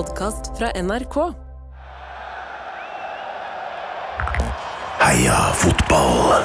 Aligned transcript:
podkast 0.00 0.56
fra 0.58 0.70
NRK. 0.82 1.16
Heia 5.00 5.40
fotball. 5.60 6.44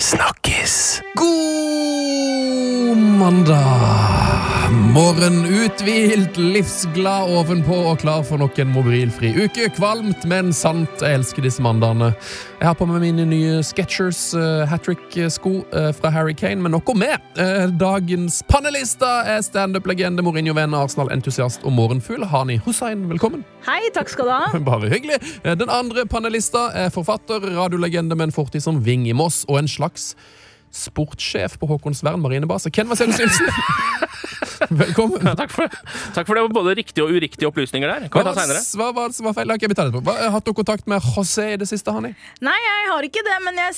Snakkes. 0.00 1.02
God 1.14 2.96
mandag! 3.20 4.15
Morgen 4.70 5.44
uthvilt, 5.46 6.36
livsglad 6.36 7.30
ovenpå 7.38 7.76
og 7.86 8.00
klar 8.02 8.24
for 8.26 8.40
nok 8.42 8.56
en 8.58 8.72
mobilfri 8.74 9.28
uke. 9.38 9.68
Kvalmt, 9.76 10.24
men 10.26 10.48
sant. 10.56 10.90
Jeg 10.98 11.20
elsker 11.20 11.44
disse 11.46 11.62
mandagene. 11.62 12.08
Jeg 12.58 12.66
har 12.66 12.74
på 12.74 12.88
meg 12.90 13.04
mine 13.04 13.28
nye 13.30 13.60
Sketchers 13.62 14.32
uh, 14.34 14.64
hat 14.66 14.82
trick-sko 14.82 15.52
uh, 15.70 15.92
fra 15.94 16.10
Harry 16.10 16.34
Kane, 16.34 16.58
men 16.64 16.74
nok 16.74 16.90
om 16.90 16.98
meg. 16.98 17.14
Uh, 17.38 17.68
dagens 17.78 18.40
panelister 18.50 19.30
er 19.36 19.44
standup-legende, 19.46 20.24
Mourinho-venn, 20.26 20.74
Arsenal-entusiast 20.74 21.62
og 21.62 21.76
morgenfugl. 21.76 22.26
Hani 22.32 22.58
Hussein, 22.64 23.04
velkommen. 23.12 23.44
Hei, 23.68 23.84
takk 23.94 24.10
skal 24.10 24.26
du 24.26 24.34
ha. 24.34 24.48
Bare 24.72 24.90
hyggelig. 24.90 25.20
Den 25.46 25.70
andre 25.70 26.08
panelista 26.10 26.72
er 26.74 26.90
forfatter, 26.94 27.52
radiolegende 27.54 28.18
med 28.18 28.32
en 28.32 28.34
fortid 28.34 28.66
som 28.66 28.82
Ving 28.82 29.06
i 29.06 29.14
Moss, 29.14 29.44
og 29.46 29.62
en 29.62 29.70
slags 29.70 30.16
sportssjef 30.76 31.56
på 31.60 31.68
Håkonsvern 31.70 32.20
marinebase. 32.22 32.72
Ken 32.74 32.88
Vasenius 32.90 33.20
Nilsen. 33.22 33.50
Velkommen. 34.82 35.22
Ja, 35.24 35.34
takk, 35.38 35.52
for, 35.54 35.70
takk 36.16 36.28
for 36.28 36.38
det. 36.38 36.44
Både 36.54 36.74
riktige 36.78 37.06
og 37.06 37.14
uriktige 37.16 37.48
opplysninger 37.50 37.90
der. 37.90 38.08
Kan 38.12 38.26
vi 38.26 38.34
Hva 38.36 38.86
hva 38.86 38.90
var 38.96 39.10
det 39.12 39.18
som 39.18 39.28
var 39.28 39.36
feil? 39.36 39.52
Okay, 39.56 39.70
vi 39.70 39.78
tar 39.78 39.90
det 39.90 39.96
på. 39.96 40.02
Hva, 40.06 40.16
har 40.32 40.44
du 40.44 40.52
kontakt 40.56 40.88
med 40.90 41.04
José 41.14 41.52
i 41.54 41.58
det 41.60 41.68
siste, 41.70 41.92
Hanni? 41.92 42.12
Nei, 42.44 42.56
jeg 42.66 42.90
har 42.92 43.08
ikke 43.08 43.24
det, 43.26 43.38
men 43.46 43.60
jeg 43.60 43.74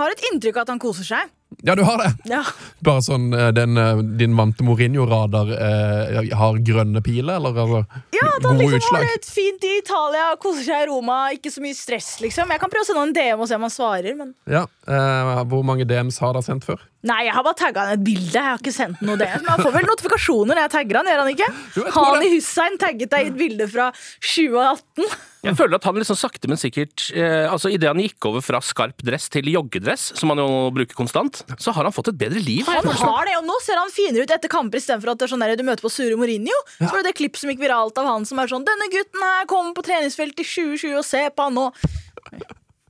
har 0.00 0.14
et 0.14 0.28
inntrykk 0.30 0.60
av 0.60 0.68
at 0.68 0.74
han 0.74 0.82
koser 0.82 1.08
seg. 1.14 1.32
Ja, 1.64 1.74
du 1.74 1.82
har 1.88 1.96
det. 2.02 2.10
Ja, 2.28 2.42
Bare 2.84 3.00
sånn 3.04 3.30
eh, 3.32 3.48
den, 3.56 3.78
eh, 3.80 4.02
din 4.20 4.34
vante 4.36 4.64
Mourinho-radar 4.66 5.52
eh, 5.56 6.18
har 6.36 6.58
grønne 6.60 7.00
piler, 7.04 7.38
eller 7.40 7.56
eller 7.64 7.86
ja 8.12 8.26
at 8.36 8.44
han 8.44 8.58
liksom 8.60 8.76
utslag? 8.82 9.06
har 9.06 9.16
det 9.16 9.28
fint 9.32 9.64
i 9.64 9.72
Italia, 9.80 10.26
koser 10.42 10.66
seg 10.66 10.84
i 10.84 10.88
Roma, 10.90 11.18
ikke 11.32 11.52
så 11.54 11.64
mye 11.64 11.76
stress, 11.78 12.10
liksom. 12.20 12.52
Jeg 12.52 12.60
kan 12.60 12.72
prøve 12.72 12.84
å 12.84 12.90
sende 12.90 13.06
en 13.08 13.14
DM 13.16 13.40
og 13.40 13.48
se 13.48 13.56
om 13.56 13.64
han 13.64 13.72
svarer, 13.72 14.16
men 14.18 14.34
Ja, 14.50 14.66
eh, 14.88 15.44
Hvor 15.48 15.64
mange 15.64 15.88
DMs 15.88 16.20
har 16.20 16.36
dere 16.36 16.44
sendt 16.44 16.68
før? 16.68 16.84
Nei, 17.04 17.26
jeg 17.26 17.34
har 17.36 17.44
bare 17.44 17.58
tagga 17.58 17.82
han 17.84 17.98
et 17.98 18.04
bilde. 18.04 18.32
Jeg 18.32 18.46
har 18.48 18.60
ikke 18.62 18.72
sendt 18.72 19.02
noe 19.04 19.18
det. 19.20 19.28
Men 19.42 19.50
han 19.52 19.60
får 19.60 19.74
vel 19.74 19.86
notifikasjoner 19.90 20.56
når 20.56 20.62
jeg 20.62 20.72
tagger 20.72 20.98
han, 21.00 21.10
gjør 21.10 21.20
han 21.20 21.30
ikke? 21.34 21.48
Jo, 21.76 21.84
tror 21.90 22.08
Hani 22.14 22.30
Hussein 22.32 22.78
tagget 22.80 23.12
deg 23.12 23.26
i 23.26 23.30
et 23.32 23.36
bilde 23.42 23.68
fra 23.68 23.90
2018. 24.24 25.10
Jeg 25.44 25.58
føler 25.58 25.76
at 25.76 25.84
han 25.84 25.98
liksom 26.00 26.16
sakte, 26.16 26.48
men 26.48 26.56
sikkert 26.56 27.10
eh, 27.12 27.44
Altså 27.52 27.68
Idet 27.68 27.90
han 27.90 28.00
gikk 28.00 28.24
over 28.30 28.40
fra 28.40 28.62
skarp 28.64 29.02
dress 29.04 29.28
til 29.32 29.50
joggedress, 29.52 30.06
som 30.16 30.32
han 30.32 30.40
jo 30.40 30.48
bruker 30.72 30.96
konstant, 30.96 31.42
så 31.60 31.74
har 31.76 31.84
han 31.84 31.92
fått 31.92 32.08
et 32.14 32.20
bedre 32.24 32.40
liv. 32.40 32.64
Han 32.70 32.88
har 32.88 33.28
det, 33.28 33.36
og 33.42 33.44
Nå 33.50 33.58
ser 33.60 33.76
han 33.82 33.92
finere 33.92 34.24
ut 34.24 34.32
etter 34.32 34.48
kamper 34.52 34.80
istedenfor 34.80 35.12
at 35.12 35.20
det 35.20 35.28
er 35.28 35.34
sånn 35.34 35.44
der, 35.44 35.56
du 35.60 35.66
møter 35.68 35.84
på 35.84 35.92
sure 35.92 36.16
Mourinho. 36.16 36.56
Så 36.78 36.88
var 36.88 37.02
det 37.02 37.12
det 37.12 37.18
klipp 37.20 37.36
som 37.36 37.52
gikk 37.52 37.60
viralt 37.60 38.00
av 38.00 38.08
han 38.08 38.24
som 38.24 38.40
er 38.40 38.48
sånn 38.48 38.64
'Denne 38.64 38.88
gutten 38.88 39.28
her 39.28 39.44
kommer 39.50 39.76
på 39.76 39.84
treningsfeltet 39.84 40.40
i 40.40 40.48
2020, 40.48 40.96
og 40.96 41.04
se 41.04 41.26
på 41.28 41.50
han 41.50 41.60
nå'. 41.60 41.68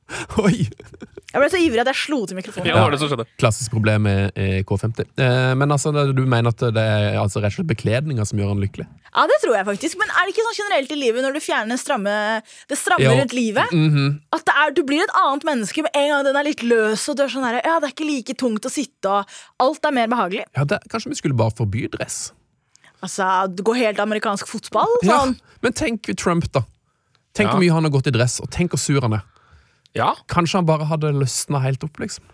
Oi! 0.45 0.67
Jeg 1.35 1.43
ble 1.43 1.49
så 1.51 1.59
ivrig 1.59 1.81
at 1.83 1.89
jeg 1.91 1.99
slo 1.99 2.19
til 2.31 2.37
mikrofonen. 2.39 2.69
Ja, 2.69 2.77
det 2.77 2.83
var 2.85 2.93
det 2.95 2.99
som 3.01 3.09
skjedde. 3.11 3.25
Klassisk 3.43 3.73
problem 3.75 4.05
med 4.07 4.37
eh, 4.39 4.61
K50. 4.69 5.09
Eh, 5.19 5.55
men 5.59 5.73
altså, 5.75 5.91
du 6.15 6.21
mener 6.31 6.53
at 6.53 6.63
det 6.77 6.85
er 6.85 7.17
altså, 7.19 7.41
rett 7.43 7.51
og 7.51 7.57
slett 7.59 7.71
bekledninga 7.73 8.27
som 8.29 8.39
gjør 8.39 8.53
han 8.53 8.63
lykkelig? 8.63 8.87
Ja, 9.09 9.25
det 9.31 9.41
tror 9.43 9.57
jeg 9.57 9.67
faktisk. 9.67 9.99
Men 9.99 10.13
er 10.15 10.29
det 10.29 10.35
ikke 10.35 10.45
sånn 10.47 10.59
generelt 10.61 10.95
i 10.95 10.99
livet 11.01 11.27
når 11.27 11.35
du 11.35 11.41
fjerner 11.43 11.81
stramme, 11.81 12.15
det 12.71 12.79
stramme 12.79 13.03
Jo. 13.09 13.17
rundt 13.19 13.35
livet? 13.35 13.75
Mhm. 13.75 14.07
At 14.37 14.47
det 14.47 14.55
er, 14.63 14.77
du 14.79 14.83
blir 14.87 15.03
et 15.09 15.17
annet 15.25 15.49
menneske 15.51 15.87
med 15.89 15.99
en 15.99 16.09
gang 16.13 16.25
den 16.29 16.39
er 16.39 16.49
litt 16.53 16.63
løs, 16.63 17.09
og 17.11 17.19
du 17.19 17.25
er 17.27 17.35
sånn 17.35 17.49
her, 17.49 17.59
ja, 17.67 17.81
det 17.83 17.91
er 17.91 17.97
ikke 17.97 18.09
like 18.13 18.39
tungt 18.45 18.71
å 18.71 18.75
sitte, 18.77 19.11
og 19.11 19.67
alt 19.67 19.91
er 19.91 19.99
mer 19.99 20.15
behagelig. 20.15 20.47
Ja, 20.55 20.69
det, 20.71 20.83
Kanskje 20.93 21.15
vi 21.17 21.19
skulle 21.25 21.39
bare 21.43 21.57
forby 21.59 21.89
dress? 21.97 22.29
Altså, 23.03 23.27
gå 23.59 23.75
helt 23.83 23.99
amerikansk 24.01 24.47
fotball. 24.49 24.95
Ja, 25.03 25.25
Sånn. 25.25 25.35
Men 25.67 25.75
tenk 25.77 26.15
Trump, 26.21 26.47
da. 26.55 26.63
Tenk 27.35 27.49
Ja. 27.51 27.53
hvor 27.57 27.63
mye 27.67 27.75
han 27.75 27.83
har 27.91 27.91
gått 27.91 28.07
i 28.07 28.15
dress, 28.15 28.39
og 28.41 28.51
tenk 28.55 28.71
hvor 28.71 28.79
sur 28.79 29.03
han 29.03 29.19
er. 29.19 29.25
Ja, 29.95 30.12
Kanskje 30.31 30.61
han 30.61 30.67
bare 30.69 30.86
hadde 30.91 31.13
løsna 31.14 31.61
helt 31.63 31.85
opp, 31.86 32.01
liksom. 32.02 32.24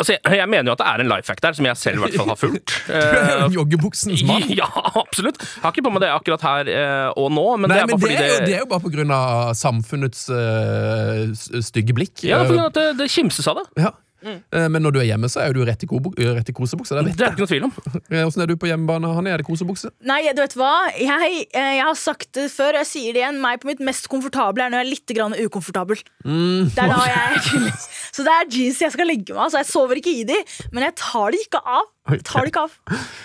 altså 0.00 0.14
jeg, 0.14 0.36
jeg 0.38 0.48
mener 0.48 0.70
jo 0.70 0.72
at 0.72 0.80
det 0.80 0.86
er 0.88 1.02
en 1.04 1.10
life 1.12 1.28
hack 1.28 1.42
der, 1.44 1.52
som 1.58 1.66
jeg 1.68 1.76
selv 1.76 1.98
i 1.98 2.02
hvert 2.06 2.16
fall 2.16 2.30
har 2.32 2.38
fulgt. 2.40 2.72
Du 2.88 2.94
er 2.96 3.32
jo 3.42 3.48
Eh, 3.50 3.56
joggebuksens 3.58 4.22
mann. 4.28 4.46
ja, 4.62 4.68
absolutt. 4.96 5.42
Jeg 5.42 5.60
har 5.64 5.74
ikke 5.74 5.84
på 5.84 5.92
meg 5.92 6.04
det 6.06 6.12
akkurat 6.14 6.46
her 6.48 6.70
eh, 6.72 7.08
og 7.20 7.28
nå, 7.36 7.44
men 7.60 7.68
Nei, 7.68 7.76
det 7.76 7.82
er 7.82 7.90
men 7.92 8.00
det 8.00 8.14
er, 8.14 8.22
jo, 8.22 8.38
det, 8.38 8.46
det 8.48 8.54
er 8.56 8.64
jo 8.64 8.70
bare 8.72 8.84
på 8.86 8.94
grunn 8.94 9.12
av 9.12 9.52
samfunnets 9.58 10.24
uh, 10.32 11.60
stygge 11.60 11.96
blikk. 12.00 12.24
ja, 12.24 12.40
for 12.48 12.64
at 12.64 12.78
det, 12.80 12.88
det 13.02 13.10
kimses 13.12 13.48
av 13.52 13.60
det. 13.60 13.66
Ja. 13.84 13.92
Eh, 14.24 14.68
Men 14.68 14.82
når 14.82 14.92
du 14.94 14.98
er 15.00 15.06
hjemme, 15.10 15.28
så 15.32 15.40
er 15.42 15.52
du 15.56 15.62
rett 15.66 15.82
i, 15.82 15.88
kobo- 15.90 16.12
eh, 16.18 16.32
rett 16.36 16.48
i 16.48 16.54
kosebukse. 16.56 16.94
Det 16.96 17.04
vet 17.08 17.16
Det 17.18 17.26
er 17.26 17.32
ikke 17.34 17.44
noe 17.44 17.50
tvil 17.50 17.64
om. 17.68 17.72
Åssen 18.28 18.42
er 18.44 18.46
du 18.50 18.56
på 18.56 18.68
hjemmebane, 18.70 19.10
Hanne? 19.16 19.32
Er 19.34 19.42
det 19.42 19.46
kosebukse? 19.48 19.90
Nei, 20.08 20.20
du 20.32 20.42
vet 20.42 20.54
hva? 20.58 20.70
Jeg, 20.98 21.46
eh, 21.52 21.72
jeg 21.78 21.84
har 21.88 21.98
sagt 21.98 22.30
det 22.38 22.48
før, 22.54 22.76
og 22.76 22.82
jeg 22.84 22.90
sier 22.92 23.12
det 23.16 23.22
igjen. 23.24 23.40
Meg 23.42 23.60
på 23.62 23.70
mitt 23.72 23.80
mest 23.84 24.08
komfortable 24.12 24.62
er 24.66 24.70
når 24.74 24.82
jeg 24.82 24.86
er 24.86 24.92
litt 24.92 25.14
grann 25.18 25.34
ukomfortabel. 25.38 26.02
Det 26.24 26.84
er 26.84 26.92
da 26.92 27.00
jeg. 27.14 27.72
Så 28.12 28.24
det 28.26 28.36
er 28.36 28.50
jeans 28.52 28.80
jeg 28.86 28.92
skal 28.94 29.08
legge 29.10 29.32
meg 29.34 29.42
av. 29.46 29.50
Så 29.54 29.62
jeg 29.62 29.70
sover 29.72 29.98
ikke 30.02 30.14
i 30.20 30.24
de, 30.28 30.38
men 30.72 30.86
jeg 30.86 30.94
tar 31.00 31.32
de 31.34 31.42
ikke 31.46 31.62
av. 31.64 31.88
Jeg 32.12 32.24
tar 32.28 32.46
de 32.46 32.52
ikke 32.54 32.66
av. 32.68 32.78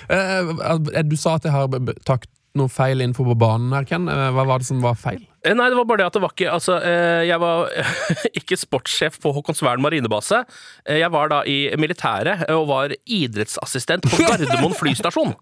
Eh, 0.08 1.04
Du 1.04 1.16
sa 1.20 1.36
at 1.38 1.44
jeg 1.48 1.52
har 1.54 1.68
tatt 2.08 2.28
noe 2.58 2.72
feil 2.72 3.02
info 3.04 3.26
på 3.28 3.36
banen 3.38 3.74
her, 3.76 3.84
Ken. 3.86 4.08
Hva 4.10 4.46
var 4.48 4.62
det 4.64 4.68
som 4.70 4.80
var 4.82 4.96
feil? 4.98 5.20
Eh, 5.48 5.54
Nei, 5.56 5.70
det 5.72 5.78
var 5.80 5.88
bare 5.88 6.02
det 6.04 6.08
at 6.10 6.18
det 6.18 6.22
var 6.24 6.34
ikke 6.36 6.50
Altså, 6.54 6.78
eh, 6.84 7.22
jeg 7.30 7.40
var 7.42 7.72
ikke 8.42 8.58
sportssjef 8.60 9.18
på 9.24 9.32
Håkonsvern 9.38 9.82
marinebase. 9.84 10.44
Eh, 10.86 11.00
Jeg 11.02 11.12
var 11.14 11.32
da 11.32 11.42
i 11.48 11.58
militæret 11.80 12.44
og 12.54 12.68
var 12.72 12.94
idrettsassistent 13.06 14.08
på 14.12 14.20
Gardermoen 14.28 14.76
flystasjon. 14.78 15.34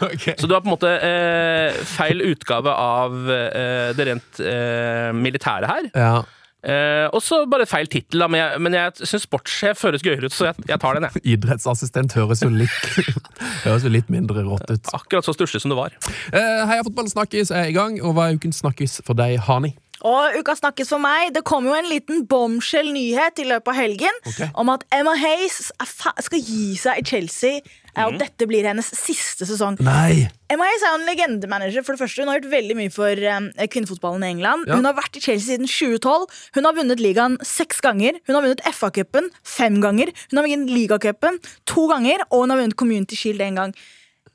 Så 0.00 0.46
du 0.48 0.54
har 0.56 0.62
på 0.64 0.68
en 0.70 0.74
måte 0.74 0.90
eh, 0.96 1.76
feil 1.96 2.24
utgave 2.32 2.72
av 2.72 3.16
eh, 3.32 3.92
det 3.96 4.08
rent 4.10 4.40
eh, 4.44 5.10
militære 5.16 5.70
her. 5.70 5.90
Ja. 5.96 6.16
Eh, 6.66 7.06
og 7.14 7.22
så 7.22 7.42
bare 7.50 7.66
feil 7.68 7.88
tittel. 7.90 8.24
Men 8.30 8.40
jeg, 8.40 8.60
men 8.64 8.76
jeg 8.78 9.06
syns 9.06 9.26
sportssjef 9.28 9.84
høres 9.86 10.04
gøyere 10.04 10.30
ut, 10.30 10.34
så 10.34 10.50
jeg, 10.50 10.66
jeg 10.70 10.82
tar 10.82 10.98
den, 10.98 11.08
jeg. 11.08 11.24
Idrettsassistent 11.36 12.16
høres 12.18 12.42
jo 12.42 12.50
litt 12.52 12.76
Høres 13.66 13.86
jo 13.86 13.92
litt 13.92 14.12
mindre 14.12 14.44
rått 14.46 14.70
ut. 14.70 14.92
Akkurat 14.96 15.26
så 15.26 15.34
stusslig 15.36 15.62
som 15.62 15.74
det 15.74 15.78
var. 15.78 15.96
Eh, 16.32 16.62
Heia 16.68 16.84
fotball 16.86 17.10
snakkes 17.12 17.52
er 17.54 17.70
i 17.70 17.76
gang, 17.76 18.00
og 18.02 18.16
hva 18.16 18.30
er 18.30 18.40
ukens 18.40 18.62
snakkes 18.64 19.00
for 19.06 19.18
deg, 19.18 19.38
Hani? 19.46 19.76
Og 20.06 20.36
uka 20.38 20.54
snakkes 20.58 20.90
for 20.92 21.02
meg. 21.02 21.32
Det 21.34 21.42
kom 21.46 21.66
jo 21.66 21.74
en 21.74 21.88
liten 21.88 22.26
bombshell-nyhet 22.28 23.40
i 23.42 23.48
løpet 23.48 23.72
av 23.72 23.78
helgen 23.78 24.20
okay. 24.28 24.50
om 24.54 24.70
at 24.74 24.84
Emma 24.94 25.16
Hayes 25.18 25.70
skal 25.72 26.42
gi 26.42 26.76
seg 26.78 27.00
i 27.00 27.06
Chelsea, 27.08 27.62
eh, 27.96 28.04
og 28.06 28.18
dette 28.20 28.46
blir 28.46 28.66
hennes 28.68 28.86
siste 28.94 29.46
sesong. 29.48 29.78
Nei! 29.80 30.28
Emma 30.52 30.68
Hayes 30.68 30.84
er 30.86 30.94
en 30.94 31.06
legendemanager. 31.08 31.82
for 31.82 31.96
det 31.96 32.02
første 32.04 32.22
Hun 32.22 32.28
har 32.30 32.38
gjort 32.40 32.52
veldig 32.52 32.76
mye 32.78 32.92
for 32.94 33.08
eh, 33.10 33.66
kvinnefotballen 33.72 34.22
i 34.22 34.30
England. 34.36 34.68
Ja. 34.68 34.76
Hun 34.78 34.84
har 34.84 34.94
vært 34.94 35.16
i 35.18 35.20
Chelsea 35.24 35.56
siden 35.56 35.66
2012. 35.66 36.26
Hun 36.54 36.64
har 36.68 36.76
vunnet 36.76 37.00
ligaen 37.02 37.36
seks 37.42 37.80
ganger. 37.80 38.20
Hun 38.28 38.34
har 38.38 38.42
vunnet 38.46 38.62
FA-cupen 38.70 39.30
fem 39.42 39.80
ganger. 39.82 40.12
Hun 40.30 40.38
har 40.42 40.46
vunnet 40.48 40.70
ligacupen 40.70 41.40
to 41.66 41.88
ganger, 41.90 42.22
og 42.30 42.44
hun 42.46 42.50
har 42.54 42.62
vunnet 42.62 42.76
Community 42.78 43.16
Shield 43.18 43.40
én 43.40 43.56
gang. 43.58 43.74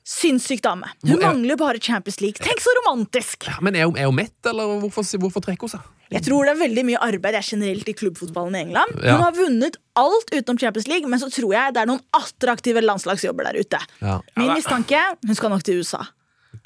Sinnssyk 0.03 0.61
dame. 0.65 0.89
Hun 1.05 1.13
er- 1.21 1.27
mangler 1.27 1.55
bare 1.57 1.79
Champions 1.79 2.19
League. 2.21 2.41
Tenk 2.43 2.59
så 2.59 2.73
romantisk! 2.81 3.45
Ja, 3.47 3.59
men 3.61 3.75
er 3.75 3.85
hun, 3.85 3.95
er 3.97 4.05
hun 4.09 4.15
mett, 4.17 4.33
eller 4.45 4.79
hvorfor, 4.81 5.05
hvorfor 5.21 5.41
trekker 5.45 5.69
hun 5.69 5.75
seg? 5.77 5.81
Jeg 6.11 6.25
tror 6.25 6.47
det 6.47 6.53
er 6.55 6.59
veldig 6.59 6.83
mye 6.89 7.01
arbeid 7.01 7.37
er 7.39 7.45
generelt 7.45 7.87
i 7.87 7.95
klubbfotballen 7.95 8.57
i 8.57 8.63
England. 8.65 8.97
Ja. 8.99 9.15
Hun 9.15 9.23
har 9.23 9.35
vunnet 9.37 9.77
alt 9.99 10.33
utenom 10.33 10.59
Champions 10.59 10.89
League, 10.91 11.07
men 11.07 11.21
så 11.21 11.29
tror 11.31 11.53
jeg 11.55 11.75
det 11.75 11.83
er 11.83 11.87
noen 11.87 12.01
attraktive 12.17 12.83
landslagsjobber 12.83 13.47
der 13.47 13.61
ute. 13.63 13.79
Ja. 14.01 14.17
Min 14.35 14.51
mistanke 14.57 14.99
hun 15.23 15.37
skal 15.39 15.53
nok 15.53 15.63
til 15.67 15.79
USA. 15.79 16.03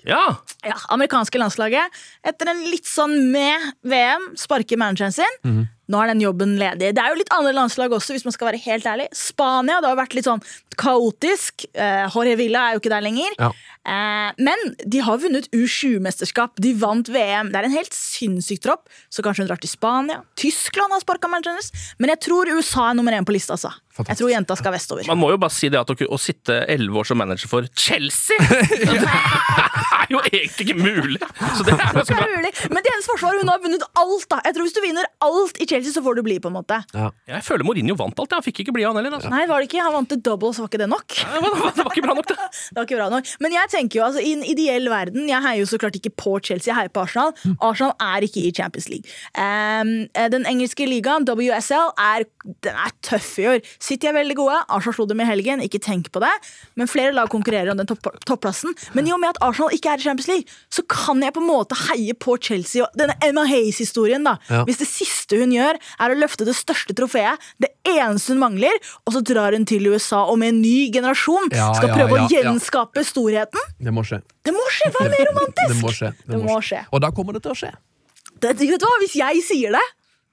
Ja! 0.05 0.23
Ja, 0.65 0.75
Amerikanske 0.93 1.39
landslaget. 1.41 1.93
Etter 2.25 2.49
en 2.51 2.63
litt 2.69 2.89
sånn 2.89 3.15
med 3.33 3.71
VM 3.85 4.31
sparker 4.39 4.81
manageren 4.81 5.13
sin. 5.13 5.39
Mhm. 5.45 5.65
Nå 5.91 6.01
er 6.01 6.13
den 6.13 6.23
jobben 6.23 6.55
ledig. 6.59 6.93
Det 6.97 7.01
er 7.01 7.13
jo 7.13 7.19
litt 7.19 7.33
andre 7.35 7.53
landslag 7.53 7.93
også, 7.93 8.15
hvis 8.15 8.25
man 8.25 8.33
skal 8.33 8.49
være 8.49 8.61
helt 8.63 8.87
ærlig. 8.89 9.05
Spania 9.15 9.81
det 9.83 9.91
har 9.91 9.99
vært 9.99 10.15
litt 10.17 10.27
sånn 10.27 10.41
kaotisk. 10.81 11.67
Eh, 11.77 12.05
Jorge 12.09 12.35
Villa 12.39 12.65
er 12.65 12.75
jo 12.75 12.81
ikke 12.81 12.91
der 12.93 13.05
lenger. 13.05 13.35
Ja. 13.37 13.51
Eh, 13.85 14.31
men 14.47 14.73
de 14.81 15.03
har 15.05 15.21
vunnet 15.21 15.47
U20-mesterskap. 15.53 16.57
De 16.61 16.73
vant 16.81 17.09
VM. 17.13 17.51
Det 17.53 17.61
er 17.61 17.69
en 17.69 17.77
helt 17.77 17.95
sinnssyk 17.95 18.63
tropp. 18.65 18.89
Så 19.13 19.25
kanskje 19.25 19.45
hun 19.45 19.51
drar 19.51 19.61
til 19.61 19.71
Spania. 19.71 20.23
Tyskland 20.41 20.95
har 20.95 21.05
sparka 21.05 21.29
manageren 21.31 21.59
hennes. 21.59 21.89
Men 22.01 22.15
jeg 22.15 22.23
tror 22.27 22.49
USA 22.57 22.89
er 22.89 22.97
nummer 22.97 23.15
én 23.15 23.27
på 23.27 23.35
lista. 23.37 23.55
Altså. 23.55 23.71
Fantastisk. 23.95 24.11
Jeg 24.11 24.23
tror 24.23 24.33
jenta 24.33 24.59
skal 24.59 24.75
vestover. 24.75 25.09
Man 25.13 25.21
må 25.21 25.31
jo 25.35 25.41
bare 25.41 25.53
si 25.55 25.69
det 25.71 25.79
at 25.79 25.93
å, 25.93 25.97
å 26.09 26.19
sitte 26.19 26.63
elleve 26.71 27.03
år 27.03 27.13
som 27.13 27.21
manager 27.21 27.51
for 27.51 27.69
Chelsea 27.77 28.41
er 30.05 30.13
jo 30.15 30.21
egentlig 30.29 30.65
ikke 30.69 30.77
mulig! 30.79 31.19
Så 31.57 31.65
det 31.67 31.73
er 31.75 31.81
ganske 31.99 32.15
bra. 32.15 32.27
mulig. 32.35 32.51
Men 32.71 32.83
til 32.85 32.91
hennes 32.93 33.09
forsvar, 33.09 33.37
hun 33.41 33.51
har 33.51 33.61
vunnet 33.63 33.85
alt. 34.01 34.25
da 34.31 34.39
Jeg 34.45 34.55
tror 34.55 34.65
Hvis 34.67 34.75
du 34.77 34.81
vinner 34.85 35.05
alt 35.27 35.59
i 35.61 35.67
Chelsea, 35.69 35.91
så 35.95 36.03
får 36.05 36.15
du 36.19 36.23
bli. 36.25 36.39
på 36.39 36.49
en 36.51 36.57
måte 36.57 36.81
Jeg 37.27 37.43
føler 37.43 37.63
Mourinho 37.67 37.95
vant 37.99 38.19
alt. 38.19 38.31
ja. 38.31 38.35
Han 38.39 38.43
fikk 38.45 38.63
ikke 38.65 38.73
bli 38.75 38.83
han 38.85 38.95
heller. 38.99 39.15
Altså. 39.17 39.29
Nei, 39.33 39.45
var 39.49 39.61
det 39.63 39.69
ikke? 39.69 39.83
Han 39.85 39.93
vant 39.95 40.09
til 40.11 40.21
double, 40.25 40.51
så 40.53 40.65
var 40.65 40.69
ikke 40.71 40.81
det 40.83 40.89
nok. 40.91 41.07
Det 41.15 41.41
var, 41.41 41.71
det 41.75 41.85
var 41.85 41.91
ikke 41.95 42.05
bra 42.07 42.15
nok, 42.19 42.27
det. 42.31 42.37
Det 42.75 42.77
var 42.79 42.85
ikke 42.87 42.97
bra 42.97 43.09
nok 43.11 43.27
Men 43.43 43.53
jeg 43.53 43.69
tenker 43.71 43.99
jo, 43.99 44.03
altså 44.07 44.21
i 44.23 44.31
en 44.33 44.43
ideell 44.47 44.87
verden 44.89 45.27
Jeg 45.29 45.41
heier 45.43 45.59
jo 45.61 45.67
så 45.69 45.77
klart 45.81 45.95
ikke 45.99 46.11
på 46.17 46.37
Chelsea, 46.43 46.71
jeg 46.71 46.77
heier 46.79 46.91
på 46.93 47.03
Arsenal. 47.03 47.33
Arsenal 47.63 47.93
er 48.01 48.25
ikke 48.25 48.41
i 48.47 48.51
Champions 48.55 48.87
League. 48.91 49.07
Um, 49.37 49.91
den 50.33 50.45
engelske 50.49 50.87
ligaen, 50.89 51.25
WSL, 51.27 51.91
er, 52.01 52.25
den 52.65 52.75
er 52.85 52.91
tøff 53.05 53.29
i 53.41 53.47
år. 53.55 53.59
City 53.81 54.07
er 54.09 54.15
veldig 54.17 54.35
gode. 54.39 54.57
Arsenal 54.69 54.95
slo 54.97 55.05
dem 55.09 55.21
i 55.23 55.27
helgen, 55.27 55.61
ikke 55.65 55.79
tenk 55.83 56.09
på 56.15 56.21
det. 56.23 56.31
Men 56.79 56.89
flere 56.91 57.13
lag 57.15 57.29
konkurrerer 57.31 57.71
om 57.73 57.79
den 57.79 57.87
topp, 57.89 58.09
topplassen. 58.27 58.75
Men 58.97 59.07
i 59.09 59.13
og 59.15 59.19
med 59.21 59.33
at 59.35 59.39
Arsenal 59.45 59.73
ikke 59.75 59.93
er 59.94 59.94
i 60.01 60.05
Champions 60.05 60.29
League, 60.31 60.57
så 60.73 60.83
kan 60.89 61.21
jeg 61.23 61.35
på 61.35 61.41
en 61.43 61.49
måte 61.49 61.77
heie 61.87 62.15
på 62.17 62.37
Chelsea. 62.41 62.83
Og 62.85 62.99
denne 62.99 63.15
Emma 63.25 63.45
Hayes-historien, 63.49 64.25
da. 64.27 64.37
Ja. 64.49 64.63
Hvis 64.67 64.81
det 64.81 64.89
siste 64.89 65.39
hun 65.39 65.53
gjør, 65.55 65.79
er 65.79 66.13
å 66.13 66.19
løfte 66.19 66.47
det 66.47 66.55
største 66.57 66.95
trofeet, 66.97 67.41
det 67.61 67.71
eneste 67.87 68.35
hun 68.35 68.43
mangler, 68.43 68.79
og 69.05 69.15
så 69.15 69.23
drar 69.25 69.57
hun 69.57 69.67
til 69.69 69.87
USA 69.91 70.25
og 70.29 70.39
med 70.41 70.55
en 70.55 70.61
ny 70.63 70.77
generasjon 70.93 71.51
Ja, 71.53 71.71
skal 71.77 71.91
ja, 71.91 71.97
prøve 71.99 72.21
å 72.21 72.29
gjenskape 72.31 73.03
storheten. 73.07 73.73
Det 73.81 73.93
må 73.93 74.05
skje. 74.05 74.21
Det 74.45 74.53
må 74.55 74.63
skje! 74.73 74.91
Hva 74.95 75.05
er 75.07 75.13
mer 75.13 75.29
romantisk? 75.31 75.67
Det 75.75 75.81
må 75.81 75.93
skje. 75.93 76.13
Det 76.29 76.39
må 76.41 76.61
skje. 76.63 76.81
Og 76.93 77.03
da 77.03 77.11
kommer 77.15 77.37
det 77.37 77.45
til 77.45 77.55
å 77.55 77.59
skje. 77.59 77.71
Det, 78.41 78.55
vet 78.59 78.81
du 78.81 78.85
hva? 78.85 78.97
Hvis 79.01 79.15
jeg 79.17 79.43
sier 79.45 79.75
det, 79.75 79.83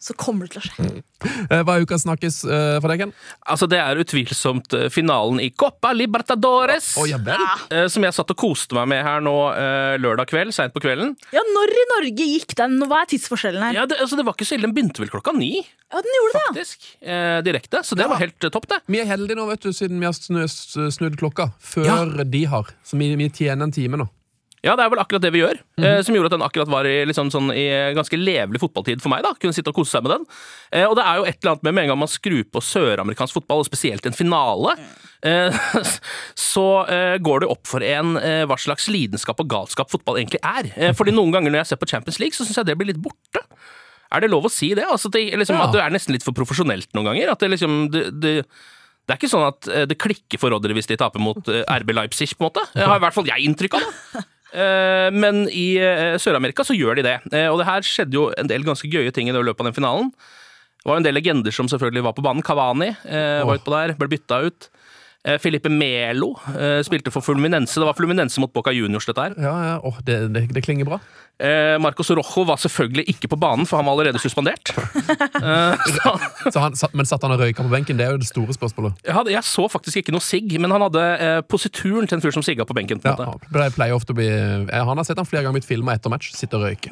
så 0.02 0.14
kommer 0.18 0.48
det 0.48 0.56
til 0.56 0.62
å 0.62 0.66
skje. 0.66 1.02
Eh, 1.46 1.60
Hva 1.62 1.76
er 1.78 1.84
ukas 1.86 2.02
snakkes 2.02 2.40
eh, 2.50 2.76
for 2.82 2.90
deg, 2.90 3.04
Ken? 3.04 3.12
Altså, 3.46 3.68
det 3.70 3.78
er 3.78 4.00
utvilsomt 4.02 4.74
eh, 4.74 4.88
finalen 4.90 5.38
i 5.44 5.50
Copa 5.54 5.92
Libertadores. 5.94 6.88
Oh, 6.98 7.06
ja 7.06 7.20
eh, 7.70 7.86
Som 7.92 8.02
jeg 8.02 8.16
satt 8.16 8.32
og 8.34 8.38
koste 8.40 8.74
meg 8.80 8.88
med 8.90 9.04
her 9.06 9.22
nå 9.22 9.34
lørdag 10.02 10.26
kveld, 10.32 10.50
seint 10.56 10.74
på 10.74 10.82
kvelden. 10.82 11.14
Ja, 11.34 11.44
Når 11.54 11.74
i 11.76 11.84
Norge 11.92 12.26
gikk 12.32 12.56
den? 12.58 12.78
Hva 12.90 13.04
er 13.04 13.10
tidsforskjellen 13.12 13.62
her? 13.68 13.78
Ja, 13.78 13.84
det, 13.86 14.00
altså, 14.02 14.18
det 14.18 14.26
var 14.26 14.34
ikke 14.34 14.48
så 14.50 14.56
ille, 14.58 14.66
Den 14.66 14.74
begynte 14.76 15.04
vel 15.04 15.12
klokka 15.12 15.34
ni, 15.36 15.52
Ja, 15.92 16.00
den 16.02 16.16
gjorde 16.18 16.32
det, 16.32 16.40
ja. 16.42 16.48
faktisk. 16.50 16.88
Direkte. 17.46 17.82
Så 17.86 17.94
det 17.98 18.06
Ja. 18.06 18.10
var 18.10 18.18
helt 18.24 18.40
topp, 18.50 18.66
det. 18.72 18.80
Vi 18.90 18.98
er 19.02 19.06
heldige 19.06 19.38
nå, 19.38 19.46
vet 19.50 19.62
du, 19.62 19.70
siden 19.76 20.00
vi 20.02 20.08
har 20.08 20.16
snu, 20.18 20.42
snudd 20.90 21.18
klokka 21.20 21.52
før 21.62 22.24
de 22.24 22.44
har. 22.50 22.74
Så 22.82 22.98
vi, 22.98 23.12
vi 23.20 23.30
tjener 23.30 23.68
en 23.68 23.74
time 23.74 24.00
nå. 24.02 24.08
Ja, 24.62 24.76
det 24.78 24.84
er 24.84 24.90
vel 24.92 25.00
akkurat 25.02 25.22
det 25.24 25.32
vi 25.34 25.40
gjør. 25.42 25.58
eh, 25.82 26.00
som 26.06 26.14
gjorde 26.14 26.28
at 26.30 26.34
den 26.36 26.44
akkurat 26.46 26.68
var 26.70 26.86
i 26.86 27.00
liksom 27.08 27.32
sånn, 27.34 27.48
i 27.50 27.64
ganske 27.96 28.14
levelig 28.14 28.60
fotballtid 28.62 29.00
for 29.02 29.10
meg. 29.10 29.24
da, 29.26 29.32
Kunne 29.34 29.56
sitte 29.56 29.72
og 29.72 29.78
kose 29.80 29.90
seg 29.96 30.04
med 30.06 30.12
den. 30.14 30.26
Eh, 30.70 30.84
og 30.86 30.94
det 30.94 31.02
er 31.02 31.16
jo 31.18 31.24
et 31.26 31.38
eller 31.40 31.50
annet 31.56 31.64
med 31.66 31.74
med 31.74 31.82
en 31.82 31.90
gang 31.90 31.98
man 32.04 32.10
skrur 32.12 32.44
på 32.46 32.62
søramerikansk 32.62 33.34
fotball, 33.40 33.64
og 33.64 33.66
spesielt 33.66 34.06
en 34.06 34.14
finale, 34.14 34.76
eh, 35.26 35.58
så 36.52 36.66
går 37.18 37.42
det 37.42 37.48
opp 37.50 37.66
for 37.66 37.82
en 37.82 38.14
hva 38.46 38.58
slags 38.60 38.86
lidenskap 38.92 39.40
og 39.42 39.48
galskap 39.50 39.90
fotball 39.90 40.20
egentlig 40.20 40.38
er. 40.46 40.70
Eh, 40.76 40.94
fordi 40.94 41.10
noen 41.16 41.34
ganger 41.34 41.50
når 41.50 41.64
jeg 41.64 41.72
ser 41.72 41.80
på 41.82 41.90
Champions 41.90 42.20
League, 42.22 42.36
så 42.38 42.46
syns 42.46 42.62
jeg 42.62 42.70
det 42.70 42.78
blir 42.78 42.92
litt 42.92 43.02
borte. 43.02 43.42
Er 44.12 44.20
det 44.22 44.30
lov 44.30 44.46
å 44.46 44.52
si 44.52 44.74
det? 44.78 44.84
Altså, 44.86 45.10
det 45.10 45.24
liksom, 45.40 45.56
Ja. 45.58 45.66
At 45.66 45.74
det 45.74 45.82
er 45.82 45.90
nesten 45.90 46.14
litt 46.14 46.22
for 46.26 46.36
profesjonelt 46.36 46.90
noen 46.94 47.10
ganger? 47.10 47.32
At 47.32 47.40
det 47.42 47.50
liksom 47.50 47.90
det, 47.90 48.04
det, 48.20 48.34
det 49.08 49.14
er 49.14 49.18
ikke 49.18 49.32
sånn 49.32 49.48
at 49.48 49.70
det 49.88 49.98
klikker 49.98 50.38
for 50.38 50.52
Rodry 50.54 50.76
hvis 50.76 50.86
de 50.90 50.98
taper 51.00 51.18
mot 51.18 51.40
RB 51.48 51.94
Leipzig, 51.96 52.36
på 52.36 52.44
en 52.44 52.50
måte. 52.52 52.66
Det 52.76 52.84
har 52.86 53.00
i 53.00 53.02
hvert 53.02 53.16
fall 53.16 53.26
jeg 53.32 53.48
inntrykk 53.48 53.80
av. 53.80 53.88
det. 53.88 54.24
Eh, 54.52 55.08
Men 55.14 55.46
i 55.48 55.76
eh, 55.80 56.18
Sør-Amerika 56.20 56.64
så 56.66 56.76
gjør 56.76 56.98
de 57.00 57.06
det. 57.06 57.16
Eh, 57.32 57.48
Og 57.48 57.58
det 57.60 57.68
her 57.68 57.86
skjedde 57.86 58.18
jo 58.18 58.28
en 58.38 58.50
del 58.50 58.64
ganske 58.66 58.88
gøye 58.92 59.12
ting 59.14 59.28
i 59.28 59.32
løpet 59.32 59.60
av 59.64 59.70
den 59.70 59.78
finalen. 59.78 60.12
Det 60.82 60.90
var 60.90 60.98
en 60.98 61.06
del 61.06 61.14
legender 61.14 61.54
som 61.54 61.68
selvfølgelig 61.70 62.02
var 62.08 62.14
på 62.16 62.24
banen. 62.26 62.42
Cavani 62.42 62.90
eh, 63.06 63.42
var 63.46 63.60
utpå 63.60 63.70
der, 63.76 63.94
ble 63.98 64.08
bytta 64.10 64.40
ut. 64.48 64.68
Eh, 65.22 65.38
Felipe 65.38 65.70
Melo 65.70 66.32
eh, 66.58 66.80
spilte 66.82 67.12
for 67.14 67.22
Fluminense. 67.22 67.78
Det 67.78 67.86
var 67.86 67.94
Fluminense 67.94 68.40
mot 68.42 68.50
Boca 68.52 68.72
Juniors, 68.74 69.06
dette 69.06 69.22
her. 69.22 69.36
Ja, 69.38 69.56
ja, 69.68 69.76
Oh, 69.82 69.94
det, 70.02 70.16
det, 70.34 70.48
det 70.54 70.62
klinger 70.66 70.84
bra. 70.88 70.98
Eh, 71.42 71.78
Marcos 71.82 72.10
Rojo 72.10 72.42
var 72.46 72.58
selvfølgelig 72.58 73.04
ikke 73.08 73.30
på 73.30 73.38
banen, 73.38 73.66
for 73.66 73.78
han 73.78 73.86
var 73.86 73.94
allerede 73.96 74.18
suspendert. 74.18 74.72
Så, 75.94 76.12
Så 76.50 76.60
han, 76.60 76.74
men 76.92 77.06
satt 77.06 77.22
han 77.22 77.34
og 77.34 77.40
røyka 77.40 77.62
på 77.62 77.70
benken? 77.70 77.98
Det 77.98 78.06
er 78.06 78.16
jo 78.16 78.20
det 78.20 78.28
store 78.28 78.54
spørsmålet. 78.54 78.98
jeg, 79.06 79.32
jeg 79.32 79.46
så 79.46 79.68
faktisk 79.70 80.02
ikke 80.02 80.14
noe 80.14 80.22
sigg, 80.22 80.54
men 80.62 80.74
han 80.74 80.84
hadde 80.88 81.06
posituren 81.50 82.06
til 82.10 82.18
en 82.18 82.22
fyr 82.24 82.34
som 82.34 82.42
sigga 82.46 82.66
på 82.66 82.76
benken. 82.76 83.00
på 83.02 83.14
Ja, 83.14 83.32
det 83.54 83.72
pleier 83.78 83.94
ofte 83.96 84.14
å 84.14 84.18
bli 84.18 84.28
Han 84.28 84.98
har 84.98 85.06
sett 85.06 85.18
han 85.18 85.26
flere 85.26 85.46
ganger 85.46 85.60
blitt 85.60 85.70
filma 85.70 85.94
etter 85.96 86.12
match. 86.12 86.30
Sitte 86.36 86.58
og 86.58 86.66
røyke. 86.66 86.90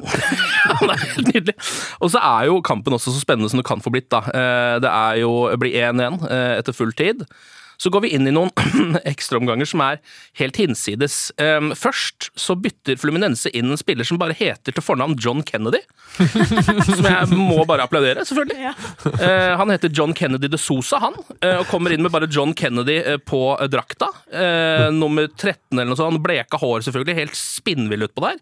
nydelig. 1.31 1.55
Og 1.99 2.11
så 2.15 2.19
er 2.19 2.47
jo 2.51 2.59
kampen 2.65 2.95
også 2.95 3.11
så 3.15 3.23
spennende 3.23 3.51
som 3.51 3.59
det 3.59 3.67
kan 3.67 3.83
få 3.83 3.91
blitt. 3.93 4.09
da. 4.11 4.23
Det 4.83 4.91
er 4.91 5.23
jo 5.23 5.31
blir 5.61 5.75
1-1 5.91 6.27
eh, 6.27 6.53
etter 6.59 6.75
full 6.75 6.95
tid. 6.95 7.27
Så 7.81 7.89
går 7.89 8.03
vi 8.05 8.11
inn 8.13 8.29
i 8.29 8.33
noen 8.35 8.51
ekstraomganger 9.11 9.69
som 9.69 9.81
er 9.85 10.01
helt 10.37 10.59
hinsides. 10.61 11.15
Um, 11.41 11.71
først 11.77 12.29
så 12.37 12.53
bytter 12.59 12.99
Fluminense 13.01 13.49
inn 13.57 13.71
en 13.73 13.79
spiller 13.79 14.05
som 14.05 14.19
bare 14.21 14.35
heter 14.37 14.75
til 14.75 14.85
fornavn 14.85 15.17
John 15.21 15.41
Kennedy. 15.47 15.81
som 16.85 17.07
jeg 17.07 17.39
må 17.39 17.63
bare 17.69 17.87
applaudere, 17.87 18.25
selvfølgelig. 18.27 18.59
Ja. 18.61 18.73
Eh, 19.17 19.53
han 19.57 19.73
heter 19.73 19.93
John 19.97 20.13
Kennedy 20.17 20.51
de 20.51 20.59
Sosa, 20.61 20.99
han. 21.01 21.17
eh, 21.39 21.57
og 21.61 21.65
kommer 21.71 21.93
inn 21.95 22.03
med 22.05 22.13
bare 22.13 22.29
John 22.31 22.53
Kennedy 22.57 22.99
eh, 23.01 23.17
på 23.17 23.41
drakta. 23.71 24.11
Nummer 24.93 25.27
13 25.27 25.73
eller 25.73 25.89
noe 25.91 25.99
sånt. 25.99 26.21
Bleka 26.23 26.59
hår, 26.61 26.85
selvfølgelig. 26.85 27.17
Helt 27.17 27.37
spinnvill 27.39 28.05
utpå 28.07 28.23
der. 28.27 28.39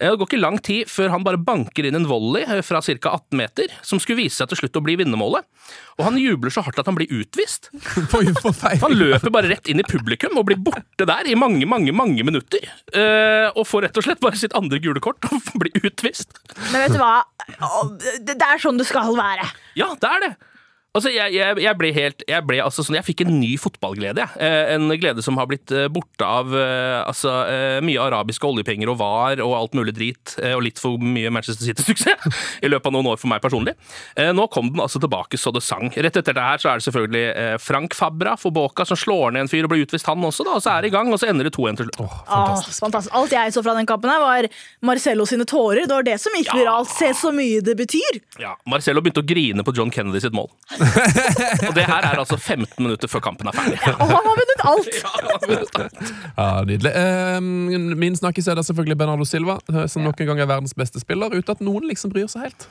Eh, 0.00 0.08
Det 0.10 0.16
går 0.18 0.28
ikke 0.30 0.40
lang 0.40 0.58
tid 0.64 0.88
før 0.90 1.12
han 1.12 1.24
bare 1.26 1.36
banker 1.40 1.86
inn 1.86 1.98
en 1.98 2.08
volley 2.08 2.42
eh, 2.46 2.62
fra 2.64 2.80
ca. 2.80 3.12
18 3.12 3.36
meter, 3.36 3.68
som 3.86 4.00
skulle 4.00 4.22
vise 4.24 4.40
seg 4.40 4.48
til 4.50 4.62
slutt 4.62 4.78
å 4.80 4.82
bli 4.84 4.96
vinnermålet. 5.00 5.44
Og 6.00 6.04
han 6.06 6.16
jubler 6.18 6.50
så 6.54 6.64
hardt 6.64 6.80
at 6.80 6.88
han 6.88 6.96
blir 6.96 7.10
utvist. 7.12 7.68
Han 8.80 8.94
løper 8.96 9.32
bare 9.32 9.50
rett 9.52 9.68
inn 9.68 9.82
i 9.82 9.86
publikum 9.86 10.38
og 10.40 10.46
blir 10.48 10.58
borte 10.60 11.06
der 11.08 11.28
i 11.28 11.36
mange, 11.38 11.66
mange 11.68 11.92
mange 11.92 12.24
minutter. 12.26 12.64
Eh, 12.96 13.48
og 13.52 13.66
får 13.68 13.86
rett 13.88 14.00
og 14.00 14.06
slett 14.06 14.22
bare 14.24 14.40
sitt 14.40 14.56
andre 14.56 14.80
gule 14.82 15.02
kort 15.04 15.28
og 15.28 15.52
blir 15.60 15.84
utvist. 15.84 16.40
Men 16.72 16.86
vet 16.86 16.96
du 16.96 17.00
hva? 17.02 17.20
Det 18.24 18.38
det 18.40 18.46
er 18.46 18.62
sånn 18.62 18.80
det 18.80 18.88
skal 18.88 19.12
være. 19.18 19.44
Ja, 19.78 19.92
det 20.00 20.08
er 20.10 20.24
det. 20.24 20.32
Altså, 20.90 21.12
jeg, 21.14 21.36
jeg, 21.36 21.54
jeg 21.62 21.76
ble 21.78 21.88
helt 21.94 22.22
Jeg 22.26 22.42
ble 22.48 22.56
altså 22.64 22.82
sånn 22.82 22.96
Jeg 22.98 23.06
fikk 23.06 23.20
en 23.22 23.36
ny 23.38 23.52
fotballglede, 23.62 24.24
jeg. 24.24 24.40
Eh, 24.42 24.72
en 24.74 24.90
glede 24.98 25.22
som 25.22 25.36
har 25.38 25.46
blitt 25.46 25.70
eh, 25.70 25.84
borte 25.92 26.26
av 26.26 26.50
eh, 26.50 26.96
altså, 27.06 27.30
eh, 27.46 27.76
mye 27.86 28.00
arabiske 28.02 28.42
oljepenger 28.48 28.90
og 28.90 28.98
var 28.98 29.38
og 29.44 29.54
alt 29.54 29.76
mulig 29.78 29.94
drit, 29.94 30.32
og 30.50 30.64
litt 30.66 30.80
for 30.82 30.98
mye 30.98 31.30
Manchester 31.30 31.68
City-suksess 31.68 32.26
i 32.66 32.70
løpet 32.72 32.90
av 32.90 32.94
noen 32.96 33.06
år 33.12 33.20
for 33.22 33.30
meg 33.30 33.38
personlig. 33.44 33.76
Eh, 34.18 34.32
nå 34.34 34.48
kom 34.50 34.72
den 34.74 34.82
altså 34.82 34.98
tilbake 35.02 35.38
så 35.38 35.52
det 35.54 35.62
sang. 35.62 35.92
Rett 35.94 36.18
etter 36.18 36.34
det 36.34 36.42
her 36.48 36.58
så 36.62 36.72
er 36.72 36.80
det 36.82 36.86
selvfølgelig 36.88 37.22
Frank 37.62 37.94
Fabra 37.94 38.34
for 38.40 38.50
Boca 38.56 38.82
som 38.88 38.98
slår 38.98 39.36
ned 39.36 39.44
en 39.46 39.52
fyr 39.52 39.68
og 39.68 39.72
blir 39.76 39.86
utvist, 39.86 40.10
han 40.10 40.26
også, 40.26 40.42
da. 40.48 40.56
Og 40.58 40.64
så 40.66 40.74
er 40.74 40.82
det 40.82 40.90
i 40.90 40.94
gang, 40.96 41.12
og 41.14 41.22
så 41.22 41.30
ender 41.30 41.46
det 41.46 41.54
2-1 41.54 41.78
til 41.84 41.88
slutt. 41.92 42.02
Fantastisk. 42.26 42.82
fantastisk. 42.82 43.14
Alt 43.20 43.36
jeg 43.38 43.54
så 43.54 43.62
fra 43.68 43.76
den 43.78 43.86
kampen, 43.88 44.10
her 44.10 44.24
var 44.26 44.50
Marcello 44.90 45.28
sine 45.30 45.46
tårer. 45.46 45.84
Det 45.86 45.94
var 46.00 46.08
det 46.10 46.18
som 46.22 46.34
gikk 46.34 46.50
Ja. 46.50 46.58
viralt. 46.64 46.90
Se 46.98 47.12
så 47.22 47.30
mye 47.36 47.62
det 47.62 47.78
betyr. 47.78 48.20
Ja, 48.42 48.56
Marcello 48.66 49.06
begynte 49.06 49.22
å 49.22 49.30
grine 49.30 49.62
på 49.66 49.76
John 49.78 49.94
Kennedy 49.94 50.22
sitt 50.26 50.34
mål. 50.34 50.50
og 51.68 51.74
det 51.76 51.84
her 51.86 52.06
er 52.10 52.20
altså 52.22 52.36
15 52.38 52.66
minutter 52.82 53.10
før 53.10 53.22
kampen 53.24 53.50
er 53.50 53.56
ferdig. 53.56 53.78
Og 53.94 54.10
han 54.14 54.28
har 54.28 54.38
vunnet 54.40 54.64
alt. 54.70 54.88
Ja, 56.36 56.48
Nydelig. 56.66 56.92
Eh, 56.96 57.40
min 58.00 58.16
snakkis 58.18 58.48
er 58.50 58.58
da 58.58 58.64
selvfølgelig 58.66 58.96
Bernardo 59.00 59.26
Silva, 59.28 59.58
eh, 59.72 59.84
som 59.92 60.04
nok 60.06 60.20
en 60.24 60.30
gang 60.32 60.42
er 60.44 60.48
verdens 60.50 60.74
beste 60.78 61.02
spiller, 61.02 61.32
uten 61.34 61.54
at 61.56 61.62
noen 61.64 61.86
liksom 61.90 62.12
bryr 62.14 62.28
seg 62.32 62.48
helt. 62.48 62.66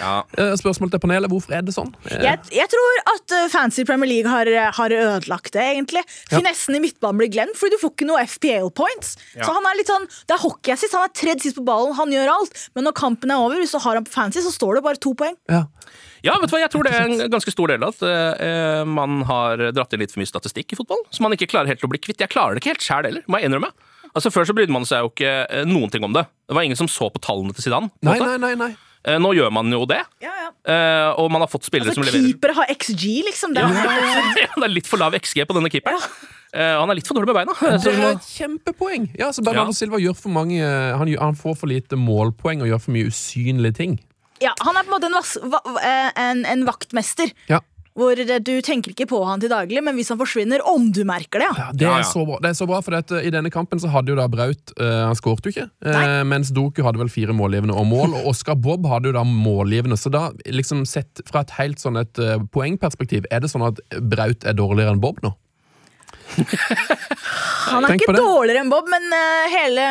Ja. 0.00 0.14
Eh, 0.38 0.52
spørsmål 0.60 0.92
til 0.94 1.02
panelet, 1.02 1.30
hvorfor 1.32 1.56
er 1.56 1.64
det 1.66 1.74
sånn? 1.76 1.92
Eh, 2.10 2.18
Jeg, 2.26 2.42
jeg 2.58 2.70
tror 2.72 3.00
at 3.14 3.36
fancy 3.52 3.84
Premier 3.88 4.10
League 4.10 4.30
har, 4.32 4.50
har 4.80 4.96
ødelagt 4.96 5.52
det, 5.56 5.66
egentlig. 5.76 6.02
Ja. 6.30 6.38
Finessen 6.40 6.78
i 6.78 6.82
midtbanen 6.84 7.20
blir 7.22 7.32
glemt, 7.34 7.56
fordi 7.58 7.76
du 7.76 7.82
får 7.84 7.94
ikke 7.96 8.10
noe 8.10 8.24
FPL 8.26 8.70
points. 8.76 9.14
Ja. 9.36 9.44
Så 9.46 9.54
han 9.56 9.66
er 9.70 9.78
litt 9.80 9.90
sånn, 9.92 10.08
Det 10.26 10.36
er 10.36 10.42
hockey 10.42 10.76
sist 10.76 10.94
han 10.96 11.06
er 11.08 11.14
tredd 11.16 11.42
sist 11.44 11.56
på 11.58 11.64
ballen, 11.66 11.94
han 11.98 12.12
gjør 12.12 12.34
alt. 12.34 12.66
Men 12.76 12.86
når 12.88 12.96
kampen 12.98 13.32
er 13.32 13.40
over, 13.42 13.58
hvis 13.62 13.72
du 13.74 13.80
har 13.82 13.98
han 13.98 14.04
på 14.06 14.12
fancy, 14.14 14.42
så 14.44 14.52
står 14.54 14.78
det 14.80 14.86
bare 14.86 15.00
to 15.02 15.14
poeng. 15.18 15.36
ja. 15.52 15.64
Ja, 16.26 16.36
vet 16.42 16.50
du 16.50 16.56
hva, 16.56 16.62
jeg 16.64 16.72
tror 16.74 16.86
det 16.88 16.94
er 16.96 17.06
en 17.06 17.32
ganske 17.32 17.52
stor 17.54 17.70
del 17.72 17.84
av 17.86 17.94
at 17.94 18.06
eh, 18.06 18.82
man 18.88 19.20
har 19.28 19.68
dratt 19.76 19.94
inn 19.94 20.02
litt 20.02 20.14
for 20.14 20.22
mye 20.22 20.30
statistikk 20.30 20.74
i 20.74 20.78
fotball, 20.80 21.04
som 21.14 21.26
man 21.28 21.36
ikke 21.36 21.48
klarer 21.52 21.70
helt 21.70 21.84
å 21.86 21.90
bli 21.92 22.02
kvitt. 22.02 22.20
Jeg 22.24 22.32
klarer 22.34 22.56
det 22.56 22.64
ikke 22.64 22.74
helt 22.74 22.86
sjæl 22.88 23.08
heller, 23.10 23.26
må 23.30 23.38
jeg 23.40 23.50
innrømme. 23.50 23.70
Altså 24.16 24.32
Før 24.32 24.46
så 24.48 24.54
brydde 24.56 24.72
man 24.72 24.86
seg 24.88 25.04
jo 25.04 25.12
ikke 25.12 25.32
eh, 25.44 25.64
noen 25.68 25.92
ting 25.92 26.04
om 26.06 26.14
det. 26.16 26.24
Det 26.48 26.56
var 26.56 26.66
ingen 26.66 26.78
som 26.78 26.88
så 26.90 27.10
på 27.12 27.20
tallene 27.22 27.54
til 27.56 27.66
Zidane. 27.68 27.92
Nei, 28.06 28.18
nei, 28.22 28.36
nei. 28.42 28.54
nei. 28.58 28.72
Eh, 29.06 29.20
nå 29.22 29.30
gjør 29.38 29.52
man 29.54 29.70
jo 29.70 29.84
det, 29.86 30.00
Ja, 30.24 30.32
ja. 30.34 30.48
eh, 30.66 31.10
og 31.20 31.28
man 31.30 31.44
har 31.44 31.50
fått 31.50 31.68
spillere 31.68 31.92
Altså, 31.92 32.00
som 32.02 32.08
leverer. 32.08 32.32
Keepere 32.32 32.56
har 32.56 32.72
XG, 32.74 33.04
liksom. 33.28 33.52
Det 33.54 33.62
er, 33.62 33.76
Ja, 34.42 34.48
det 34.56 34.64
er 34.66 34.72
litt 34.72 34.88
for 34.90 34.98
lav 34.98 35.14
XG 35.14 35.44
på 35.46 35.54
denne 35.54 35.70
keeperen. 35.70 36.00
Eh, 36.56 36.72
han 36.80 36.90
er 36.90 36.98
litt 36.98 37.06
for 37.06 37.18
dårlig 37.18 37.30
med 37.30 37.38
beina. 37.38 37.54
Det 37.84 37.92
er 37.92 38.16
et 38.16 38.26
kjempepoeng! 38.32 39.06
Ja, 39.20 39.28
så 39.36 39.44
Bernardo 39.46 39.70
Ja. 39.74 39.78
Silva 39.78 40.00
gjør 40.02 40.16
for 40.18 40.34
mange 40.34 40.58
han, 40.64 41.12
han 41.20 41.38
får 41.38 41.54
for 41.60 41.70
lite 41.70 41.98
målpoeng 42.00 42.64
og 42.64 42.72
gjør 42.72 42.82
for 42.82 42.96
mye 42.96 43.12
usynlige 43.12 43.78
ting. 43.78 43.98
Ja, 44.42 44.52
han 44.64 44.76
er 44.76 44.84
på 44.84 44.92
en 44.92 44.96
måte 44.96 45.08
en, 45.10 45.16
vas, 45.16 45.32
va, 45.42 45.62
eh, 45.80 46.12
en, 46.26 46.44
en 46.48 46.66
vaktmester. 46.68 47.32
Ja, 47.50 47.62
Hvor 47.96 48.18
eh, 48.20 48.38
du 48.44 48.52
tenker 48.64 48.92
ikke 48.92 49.06
på 49.08 49.22
han 49.24 49.40
til 49.40 49.48
daglig, 49.52 49.80
men 49.84 49.96
hvis 49.96 50.10
han 50.12 50.18
forsvinner, 50.20 50.64
om 50.68 50.90
du 50.92 51.00
merker 51.08 51.40
det. 51.40 51.48
ja. 51.48 51.62
ja, 51.62 51.68
det, 51.72 51.86
Ja, 51.86 51.94
er. 52.02 52.08
Så 52.08 52.26
bra. 52.28 52.36
det 52.44 52.50
er 52.50 52.58
så 52.58 52.68
bra, 52.68 52.82
for 52.84 52.98
at, 52.98 53.14
eh, 53.16 53.28
i 53.28 53.32
denne 53.32 53.52
kampen 53.54 53.80
så 53.80 53.88
hadde 53.92 54.12
jo 54.12 54.18
da 54.18 54.26
Braut 54.32 54.74
eh, 54.76 55.00
Han 55.06 55.16
skårte 55.16 55.48
jo 55.48 55.54
ikke, 55.54 55.68
eh, 55.88 56.20
mens 56.28 56.52
Doku 56.52 56.82
hadde 56.84 57.00
vel 57.00 57.12
fire 57.12 57.36
målgivende 57.36 57.76
og 57.76 57.88
mål. 57.88 58.18
Og 58.20 58.30
Oscar 58.34 58.58
Bob 58.60 58.84
hadde 58.90 59.12
jo 59.12 59.16
da 59.16 59.24
målgivende, 59.24 59.96
så 60.00 60.12
da 60.12 60.28
liksom 60.44 60.84
sett 60.88 61.24
fra 61.28 61.46
et 61.46 61.56
helt 61.56 61.80
sånn 61.82 61.96
et 62.02 62.20
eh, 62.20 62.36
poengperspektiv, 62.52 63.28
er 63.32 63.44
det 63.44 63.52
sånn 63.52 63.64
at 63.70 63.80
Braut 64.02 64.44
er 64.44 64.56
dårligere 64.58 64.96
enn 64.96 65.02
Bob 65.02 65.24
nå? 65.24 65.32
Han 67.70 67.84
er 67.84 67.92
Tenk 67.92 68.04
ikke 68.04 68.16
dårligere 68.16 68.62
enn 68.62 68.70
Bob, 68.70 68.88
men 68.90 69.06
eh, 69.14 69.48
hele, 69.52 69.84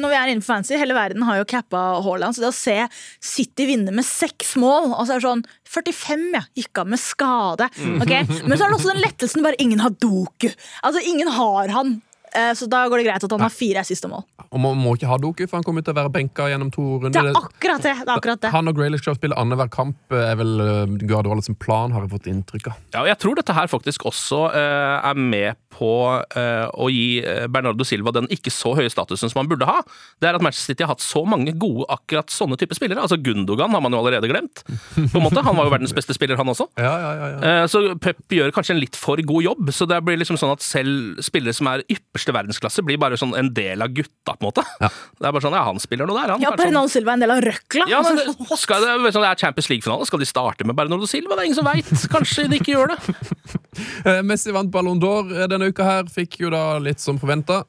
når 0.00 0.12
vi 0.12 0.18
er 0.18 0.32
innenfor 0.32 0.54
fancy, 0.54 0.74
hele 0.80 0.96
verden 0.96 1.24
har 1.28 1.40
jo 1.40 1.46
cappa 1.48 1.82
Haaland. 2.04 2.36
Så 2.36 2.44
det 2.44 2.50
å 2.50 2.56
se 2.56 2.76
City 3.22 3.68
vinne 3.68 3.94
med 3.94 4.06
seks 4.06 4.56
mål 4.60 4.90
Og 4.94 5.04
så 5.04 5.14
er 5.14 5.20
det 5.20 5.26
sånn 5.28 5.44
45, 5.70 6.28
ja. 6.34 6.44
Gikk 6.58 6.82
av 6.82 6.90
med 6.90 7.02
skade. 7.02 7.70
Okay? 8.02 8.26
Men 8.42 8.56
så 8.56 8.66
er 8.66 8.72
det 8.72 8.78
også 8.80 8.92
den 8.92 9.04
lettelsen 9.04 9.46
bare 9.46 9.60
ingen 9.62 9.82
har 9.84 9.94
Doku. 10.00 10.48
Altså, 10.82 11.02
ingen 11.06 11.30
har 11.36 11.74
han. 11.76 11.98
Eh, 12.34 12.52
Så 12.54 12.68
da 12.70 12.84
går 12.88 13.00
det 13.02 13.06
greit 13.08 13.24
at 13.24 13.30
han 13.34 13.40
har 13.40 13.50
fire 13.50 13.82
siste 13.84 14.08
mål. 14.10 14.22
Og 14.50 14.60
man 14.60 14.76
må 14.78 14.94
ikke 14.96 15.06
ha 15.10 15.16
Doku, 15.18 15.46
for 15.46 15.58
han 15.58 15.64
kommer 15.66 15.82
til 15.84 15.94
å 15.94 15.98
være 16.00 16.12
benka 16.14 16.48
gjennom 16.50 16.70
to 16.74 16.98
Det 16.98 17.10
runder. 17.10 17.30
er 17.30 17.38
akkurat 17.38 17.82
det! 17.82 17.94
det, 17.96 18.08
er 18.08 18.16
akkurat 18.16 18.40
det. 18.42 18.50
Han 18.54 18.68
og 18.68 18.76
Graylish 18.76 19.02
skal 19.04 19.14
spille 19.18 19.36
annenhver 19.38 19.70
kamp, 19.70 19.96
er 20.10 20.36
vel 20.40 20.60
eh, 20.60 20.94
Guardiola 21.06 21.42
sin 21.42 21.54
plan, 21.58 21.92
har 21.92 22.02
jeg 22.06 22.10
fått 22.14 22.26
inntrykk 22.30 22.70
av. 22.72 22.78
Ja, 22.94 23.02
og 23.02 23.08
jeg 23.10 23.18
tror 23.22 23.34
dette 23.38 23.54
her 23.56 23.66
faktisk 23.70 24.06
også 24.10 24.44
uh, 24.50 25.00
er 25.10 25.14
med 25.14 25.58
på 25.70 25.90
uh, 26.12 26.66
å 26.74 26.88
gi 26.90 27.22
Bernardo 27.48 27.84
Silva 27.86 28.10
den 28.12 28.26
ikke 28.34 28.50
så 28.52 28.74
høye 28.76 28.90
statusen 28.90 29.30
som 29.30 29.38
han 29.40 29.48
burde 29.48 29.64
ha. 29.68 29.78
Det 30.20 30.28
er 30.28 30.34
at 30.36 30.42
Manchester 30.44 30.74
City 30.74 30.84
har 30.84 30.90
hatt 30.94 31.00
så 31.04 31.22
mange 31.24 31.54
gode 31.56 31.86
akkurat 31.88 32.28
sånne 32.34 32.58
type 32.60 32.74
spillere. 32.76 33.00
Altså 33.00 33.16
Gundogan 33.22 33.70
har 33.70 33.80
man 33.80 33.94
jo 33.94 34.00
allerede 34.02 34.28
glemt. 34.28 34.64
På 34.66 35.20
en 35.20 35.24
måte, 35.24 35.40
Han 35.46 35.56
var 35.56 35.64
jo 35.70 35.72
verdens 35.72 35.94
beste 35.96 36.12
spiller, 36.16 36.36
han 36.36 36.50
også. 36.50 36.66
Ja, 36.76 36.90
ja, 37.00 37.12
ja, 37.14 37.28
ja. 37.30 37.38
Eh, 37.62 37.66
Så 37.70 37.94
Pep 38.02 38.18
gjør 38.34 38.52
kanskje 38.52 38.74
en 38.74 38.82
litt 38.82 38.98
for 38.98 39.16
god 39.22 39.42
jobb. 39.46 39.70
Så 39.72 39.86
det 39.88 40.02
blir 40.04 40.18
liksom 40.20 40.36
sånn 40.36 40.52
at 40.52 40.60
selv 40.66 41.22
spillere 41.24 41.54
som 41.56 41.66
er 41.70 41.82
ypperste 41.88 42.19
verdensklasse, 42.28 42.82
blir 42.84 42.98
bare 43.00 43.16
sånn 43.16 43.32
en 43.38 43.48
del 43.56 43.80
av 43.80 43.88
gutta, 43.96 44.34
på 44.36 44.44
en 44.44 44.48
måte. 44.50 44.64
Ja. 44.80 44.90
Det 45.20 45.26
er 45.28 45.32
bare 45.32 45.42
sånn, 45.44 45.56
ja, 45.56 45.64
han 45.64 45.80
spiller 45.80 46.06
noe 46.08 46.16
der, 46.20 46.30
han. 46.34 46.40
Ja, 46.44 46.50
Bernardo 46.56 46.84
sånn- 46.86 46.92
Silva 46.98 47.12
er 47.12 47.18
en 47.18 47.20
del 47.24 47.30
av 47.34 47.40
røkla. 47.44 47.86
ja, 47.88 48.02
men 48.04 48.16
det, 48.20 48.58
skal 48.60 48.84
det, 48.84 49.12
sånn, 49.16 49.24
er 49.24 49.40
Champions 49.40 49.68
League-finale. 49.72 50.06
Skal 50.08 50.20
de 50.20 50.28
starte 50.28 50.64
med 50.68 50.76
Bernardo 50.76 51.06
Silva? 51.08 51.36
Det 51.36 51.46
er 51.46 51.50
ingen 51.50 51.58
som 51.60 51.68
veit. 51.68 51.88
Kanskje 52.12 52.46
de 52.52 52.60
ikke 52.60 52.76
gjør 52.76 52.92
det. 52.94 53.00
Eh, 54.04 54.18
Messi 54.26 54.50
vant 54.52 54.68
Ballon 54.72 54.98
d'Or 55.00 55.28
eh, 55.30 55.44
denne 55.48 55.68
uka 55.70 55.84
her, 55.86 56.08
fikk 56.10 56.40
jo 56.42 56.48
da 56.52 56.78
litt 56.82 56.98
som 57.00 57.20
forventa. 57.22 57.60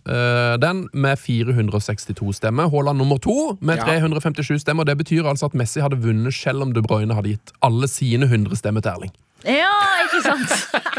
Den 0.59 0.85
med 0.97 1.19
462 1.21 2.33
stemmer. 2.39 2.69
Haaland 2.73 2.97
nummer 2.99 3.19
to 3.21 3.57
med 3.61 3.77
Ja. 3.77 3.85
357 4.01 4.63
stemmer. 4.63 4.83
Det 4.87 4.97
betyr 4.97 5.27
altså 5.29 5.45
at 5.51 5.53
Messi 5.57 5.79
hadde 5.83 5.99
vunnet 6.01 6.33
selv 6.33 6.65
om 6.65 6.73
De 6.73 6.81
Bruyne 6.81 7.13
hadde 7.15 7.35
gitt 7.35 7.53
alle 7.61 7.87
sine 7.91 8.25
100 8.27 8.57
stemmer 8.59 8.81
til 8.83 8.91
Erling. 8.95 9.13
Ja, 9.47 9.73
ikke 10.05 10.21
sant? 10.25 10.51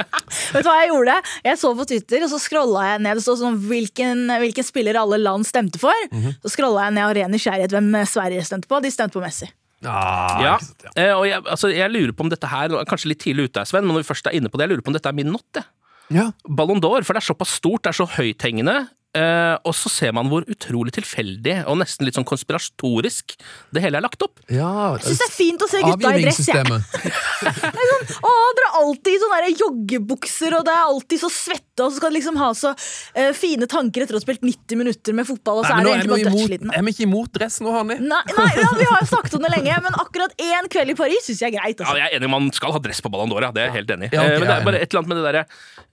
Vet 0.55 0.65
du 0.65 0.69
hva 0.69 0.77
jeg 0.81 0.91
gjorde? 0.91 1.17
Jeg 1.47 1.61
så 1.61 1.73
på 1.79 1.87
Twitter, 1.89 2.25
og 2.27 2.31
så 2.33 2.41
scrolla 2.43 2.85
jeg 2.91 3.03
ned. 3.05 3.19
Det 3.19 3.25
stod 3.27 3.41
sånn 3.43 3.59
hvilken, 3.69 4.25
hvilken 4.43 4.67
spiller 4.67 4.99
alle 5.01 5.21
land 5.21 5.47
stemte 5.49 5.81
for. 5.83 6.07
Så 6.43 6.55
scrolla 6.57 6.89
jeg 6.89 6.97
ned 6.99 7.07
av 7.07 7.17
ren 7.19 7.35
nysgjerrighet 7.35 7.75
hvem 7.77 7.91
Sverige 8.09 8.47
stemte 8.49 8.71
på. 8.71 8.81
De 8.83 8.91
stemte 8.95 9.19
på 9.19 9.25
Messi. 9.25 9.51
Ja, 9.83 10.57
eh, 10.95 11.11
og 11.11 11.25
jeg, 11.27 11.43
altså, 11.43 11.67
jeg 11.75 11.91
lurer 11.91 12.13
på 12.15 12.23
om 12.23 12.29
dette 12.31 12.47
her 12.47 12.71
Kanskje 12.87 13.09
litt 13.11 13.19
tidlig 13.25 13.49
ute, 13.51 13.65
Sven, 13.67 13.83
men 13.83 13.97
når 13.97 14.05
vi 14.05 14.11
først 14.13 14.29
er 14.31 14.37
inne 14.39 14.47
på 14.47 14.55
det, 14.55 14.69
jeg 14.69 14.77
lurer 14.77 14.85
på 14.87 14.93
om 14.93 14.95
dette 14.95 15.11
er 15.11 15.17
min 15.19 15.33
not. 15.35 15.59
Ja. 16.13 16.29
Ballon 16.47 16.83
d'Or, 16.83 17.03
for 17.03 17.17
det 17.17 17.23
er 17.23 17.27
såpass 17.33 17.57
stort, 17.59 17.83
det 17.83 17.91
er 17.91 17.99
så 17.99 18.07
høythengende. 18.15 18.77
Eh, 19.13 19.57
og 19.69 19.75
så 19.77 19.91
ser 19.93 20.15
man 20.17 20.31
hvor 20.33 20.47
utrolig 20.49 20.95
tilfeldig 20.97 21.59
og 21.69 21.77
nesten 21.83 22.07
litt 22.09 22.17
sånn 22.17 22.25
konspiratorisk 22.25 23.35
det 23.75 23.83
hele 23.85 23.99
er 24.01 24.05
lagt 24.07 24.23
opp. 24.25 24.41
ja 24.49 24.95
Jeg 24.97 25.11
syns 25.11 25.21
det 25.21 25.27
er 25.27 25.35
fint 25.35 25.65
å 25.65 25.69
se 25.69 25.83
gutta 25.85 26.13
i 26.17 26.23
dress. 26.25 26.39
jeg. 26.49 26.63
Avgivningssystemet. 26.63 27.43
Å, 28.23 28.31
dere 28.57 28.69
er 28.71 28.79
alltid 28.81 29.11
i 29.13 29.19
sånne 29.21 29.39
der 29.45 29.61
joggebukser, 29.61 30.57
og 30.57 30.65
det 30.67 30.73
er 30.73 30.89
alltid 30.89 31.21
så 31.23 31.29
svette, 31.33 31.85
og 31.85 31.91
så 31.93 31.99
skal 31.99 32.13
de 32.13 32.17
liksom 32.19 32.39
ha 32.41 32.49
så 32.57 32.73
uh, 32.73 33.33
fine 33.37 33.69
tanker 33.71 34.05
etter 34.05 34.17
å 34.17 34.21
ha 34.21 34.25
spilt 34.25 34.43
90 34.47 34.81
minutter 34.81 35.17
med 35.17 35.29
fotball, 35.29 35.61
og 35.61 35.69
så 35.69 35.77
Nei, 35.77 35.83
er 35.83 35.85
nå 35.85 35.91
de 35.91 35.93
er, 35.93 36.01
egentlig 36.01 36.13
bare 36.13 36.25
imot, 36.25 36.41
dødsslitne. 36.41 36.73
er 36.79 36.87
vi 36.87 36.95
ikke 36.95 37.07
imot 37.07 37.33
dress 37.37 37.59
nå, 37.65 37.75
Hanni? 37.77 37.99
Nei, 38.01 38.23
nei 38.39 38.49
ja, 38.59 38.69
vi 38.79 38.89
har 38.89 39.05
jo 39.05 39.11
snakket 39.13 39.37
om 39.39 39.45
det 39.47 39.53
lenge, 39.55 39.79
men 39.87 39.99
akkurat 40.03 40.35
én 40.49 40.71
kveld 40.73 40.95
i 40.95 40.97
Paris 41.03 41.29
syns 41.29 41.43
jeg 41.45 41.53
er 41.53 41.57
greit. 41.59 41.83
Ja, 41.83 41.89
Altså. 41.93 41.99
jeg 42.01 42.09
er 42.09 42.21
enig, 42.21 42.31
Man 42.33 42.49
skal 42.55 42.73
ha 42.77 42.81
dress 42.83 43.03
på 43.05 43.11
Ballon 43.13 43.33
d'Or, 43.33 43.45
ja. 43.49 43.53
Det 43.55 43.63
er 43.65 43.71
jeg 43.71 43.77
helt 43.81 43.95
enig 43.97 44.09
i. 44.09 44.15
Ja, 44.17 44.25
okay, 44.25 44.37
uh, 44.37 44.41
men 44.41 44.49
det 44.49 44.57
er 44.57 44.67
bare 44.71 44.81
et 44.83 44.89
eller 44.89 45.03
annet 45.03 45.13
med 45.13 45.21
det 45.21 45.27
derre 45.29 45.45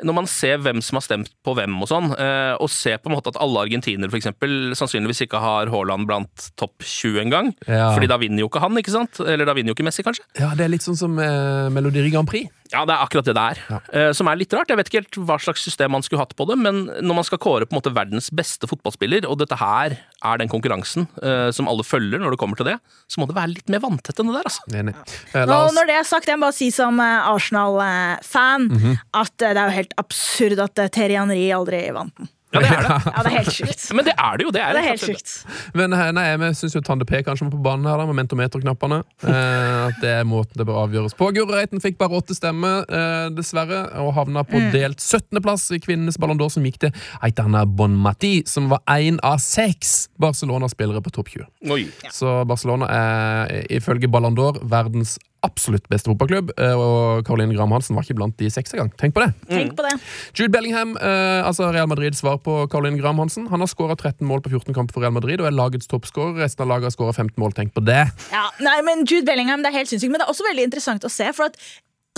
Når 0.08 0.16
man 0.22 0.30
ser 0.32 0.62
hvem 0.64 0.84
som 0.86 1.00
har 1.00 1.06
stemt 1.06 1.32
på 1.44 1.56
hvem, 1.58 1.76
og 1.84 1.90
sånn, 1.90 2.12
og 2.14 2.70
ser 2.72 3.00
på 3.02 3.09
en 3.10 3.16
måte 3.18 3.32
at 3.34 3.40
alle 3.42 3.64
argentinere 3.66 4.10
for 4.12 4.20
eksempel, 4.20 4.74
sannsynligvis 4.78 5.24
ikke 5.26 5.42
har 5.42 5.72
Haaland 5.74 6.08
blant 6.10 6.50
topp 6.60 6.86
20 6.86 7.20
engang, 7.26 7.52
Ja. 7.68 7.92
Fordi 7.96 8.08
da 8.10 8.18
vinner 8.22 8.44
jo 8.44 8.50
ikke 8.50 8.62
han, 8.64 8.78
ikke 8.80 8.94
sant? 8.94 9.20
Eller 9.26 9.46
da 9.50 9.54
vinner 9.58 9.74
jo 9.74 9.78
ikke 9.78 9.88
Messi, 9.90 10.04
kanskje. 10.06 10.24
Ja, 10.40 10.54
det 10.56 10.66
er 10.68 10.74
litt 10.74 10.86
sånn 10.86 10.98
som 11.00 11.18
eh, 11.20 11.70
Melodi 11.74 12.06
Grand 12.14 12.28
Prix. 12.30 12.50
Ja, 12.70 12.84
det 12.86 12.94
er 12.94 13.02
akkurat 13.02 13.26
det 13.26 13.34
det 13.34 13.44
er. 13.50 13.60
Eh, 13.98 14.12
som 14.14 14.28
er 14.30 14.38
litt 14.38 14.52
rart. 14.54 14.70
Jeg 14.70 14.78
vet 14.78 14.90
ikke 14.92 15.00
helt 15.02 15.18
hva 15.26 15.40
slags 15.42 15.64
system 15.66 15.90
man 15.96 16.04
skulle 16.06 16.22
hatt 16.22 16.36
på 16.38 16.46
det, 16.46 16.54
men 16.62 16.84
når 17.02 17.18
man 17.18 17.26
skal 17.26 17.40
kåre 17.42 17.66
på 17.66 17.74
en 17.74 17.80
måte 17.80 17.94
verdens 17.96 18.30
beste 18.30 18.70
fotballspiller, 18.70 19.26
og 19.26 19.40
dette 19.42 19.58
her 19.58 19.96
er 19.98 20.38
den 20.38 20.52
konkurransen 20.52 21.08
eh, 21.24 21.50
som 21.56 21.68
alle 21.72 21.82
følger 21.88 22.22
når 22.22 22.36
det 22.36 22.40
kommer 22.44 22.60
til 22.60 22.70
det, 22.70 22.76
så 23.10 23.22
må 23.24 23.26
det 23.30 23.38
være 23.40 23.56
litt 23.56 23.74
mer 23.74 23.82
vanntett 23.82 24.22
enn 24.22 24.30
det 24.30 24.38
der, 24.38 24.50
altså. 24.52 24.66
Enig. 24.84 24.94
Eh, 25.34 25.48
Nå, 25.50 25.60
når 25.74 25.90
det 25.90 25.96
er 25.98 26.06
sagt, 26.12 26.30
jeg 26.30 26.38
må 26.38 26.46
bare 26.46 26.60
si 26.60 26.70
som 26.76 27.02
eh, 27.02 27.30
Arsenal-fan 27.34 28.70
at 29.18 29.42
eh, 29.42 29.54
det 29.56 29.58
er 29.58 29.64
jo 29.72 29.78
helt 29.80 29.96
absurd 30.02 30.62
at 30.64 30.84
Terje 30.94 31.18
Henry 31.20 31.48
aldri 31.56 31.82
vant 31.96 32.14
den. 32.20 32.30
Ja, 32.54 32.62
det 32.64 32.70
er 32.74 32.82
det. 32.82 32.96
Ja, 33.14 33.24
det 33.24 33.30
er 33.30 33.36
helt 33.38 33.54
sjukt. 33.54 33.84
Men 33.98 34.06
det 34.08 34.14
er 34.18 34.38
det 34.40 34.46
jo. 34.48 34.52
Det 34.56 34.62
er, 34.64 34.74
Det 34.74 34.82
er 34.82 34.88
helt 34.90 35.04
sjukt. 35.04 35.34
men 35.78 35.94
eh, 35.94 36.10
nei, 36.16 36.26
vi 36.42 36.50
syns 36.58 36.76
jo 36.76 36.82
Tande 36.86 37.06
P 37.06 37.20
kanskje 37.26 37.46
må 37.46 37.52
på 37.54 37.60
banen 37.66 37.86
her, 37.90 38.00
da, 38.02 38.08
med 38.10 38.18
mentometerknappene. 38.24 39.00
Eh, 39.22 39.86
at 39.90 40.00
det 40.02 40.14
er 40.22 40.28
måten 40.28 40.58
det 40.58 40.66
bør 40.70 40.82
avgjøres 40.86 41.14
på. 41.20 41.30
Guro 41.36 41.54
Reiten 41.54 41.82
fikk 41.84 42.00
bare 42.00 42.18
åtte 42.18 42.36
stemmer, 42.38 42.86
eh, 42.90 43.30
dessverre, 43.38 43.84
og 44.02 44.14
havna 44.18 44.44
på 44.48 44.62
delt 44.74 45.02
17.-plass 45.04 45.68
i 45.78 45.82
kvinnenes 45.84 46.18
Ballon 46.22 46.40
d'Or, 46.42 46.52
som 46.54 46.66
gikk 46.66 46.80
til 46.88 47.06
Aitana 47.26 47.66
Bonmati, 47.70 48.40
som 48.50 48.70
var 48.74 48.82
én 48.98 49.22
av 49.26 49.38
seks 49.44 50.10
Barcelona-spillere 50.22 51.04
på 51.06 51.14
topp 51.20 51.34
20. 51.36 51.48
Oi. 51.76 51.84
Så 52.14 52.40
Barcelona 52.50 52.90
er 52.90 53.58
ifølge 53.80 54.10
Ballon 54.12 54.38
d'Or 54.38 54.58
verdens 54.70 55.18
absolutt 55.46 55.88
beste 55.92 56.10
fotballklubb, 56.12 56.52
eh, 56.60 56.76
og 56.76 57.26
Caroline 57.28 57.56
Graham 57.56 57.74
Hansen 57.76 57.98
var 57.98 58.06
ikke 58.06 58.18
blant 58.20 58.38
de 58.40 58.50
seks 58.52 58.74
engang. 58.76 58.92
Tenk 59.00 59.16
på 59.16 59.24
det! 59.24 59.32
Tenk 59.50 59.76
på 59.78 59.86
det. 59.86 59.96
Jude 60.36 60.52
Bellingham, 60.54 60.96
eh, 60.98 61.42
altså 61.48 61.72
Real 61.74 61.90
Madrid 61.92 62.18
svar 62.18 62.40
på 62.44 62.62
Caroline 62.72 63.00
Graham 63.00 63.22
Hansen. 63.24 63.48
Han 63.52 63.64
har 63.64 63.72
skåra 63.72 63.96
13 63.96 64.26
mål 64.28 64.44
på 64.46 64.54
14 64.54 64.76
kamper 64.76 64.98
for 64.98 65.06
Real 65.06 65.16
Madrid 65.16 65.42
og 65.42 65.48
er 65.48 65.56
lagets 65.56 65.88
toppskårer. 65.92 66.42
Resten 66.44 66.66
av 66.66 66.74
laget 66.74 66.90
har 66.90 66.98
skåra 66.98 67.16
15 67.16 67.36
mål. 67.40 67.56
Tenk 67.58 67.76
på 67.76 67.84
det! 67.86 68.02
Ja, 68.34 68.48
nei, 68.64 68.80
men 68.88 69.06
Jude 69.06 69.26
Bellingham, 69.28 69.64
det 69.64 69.72
er 69.72 69.82
helt 69.82 69.92
sinnssykt, 69.92 70.12
men 70.12 70.22
det 70.22 70.28
er 70.28 70.34
også 70.36 70.50
veldig 70.50 70.68
interessant 70.70 71.08
å 71.08 71.14
se. 71.14 71.32
For 71.36 71.52
at 71.52 71.60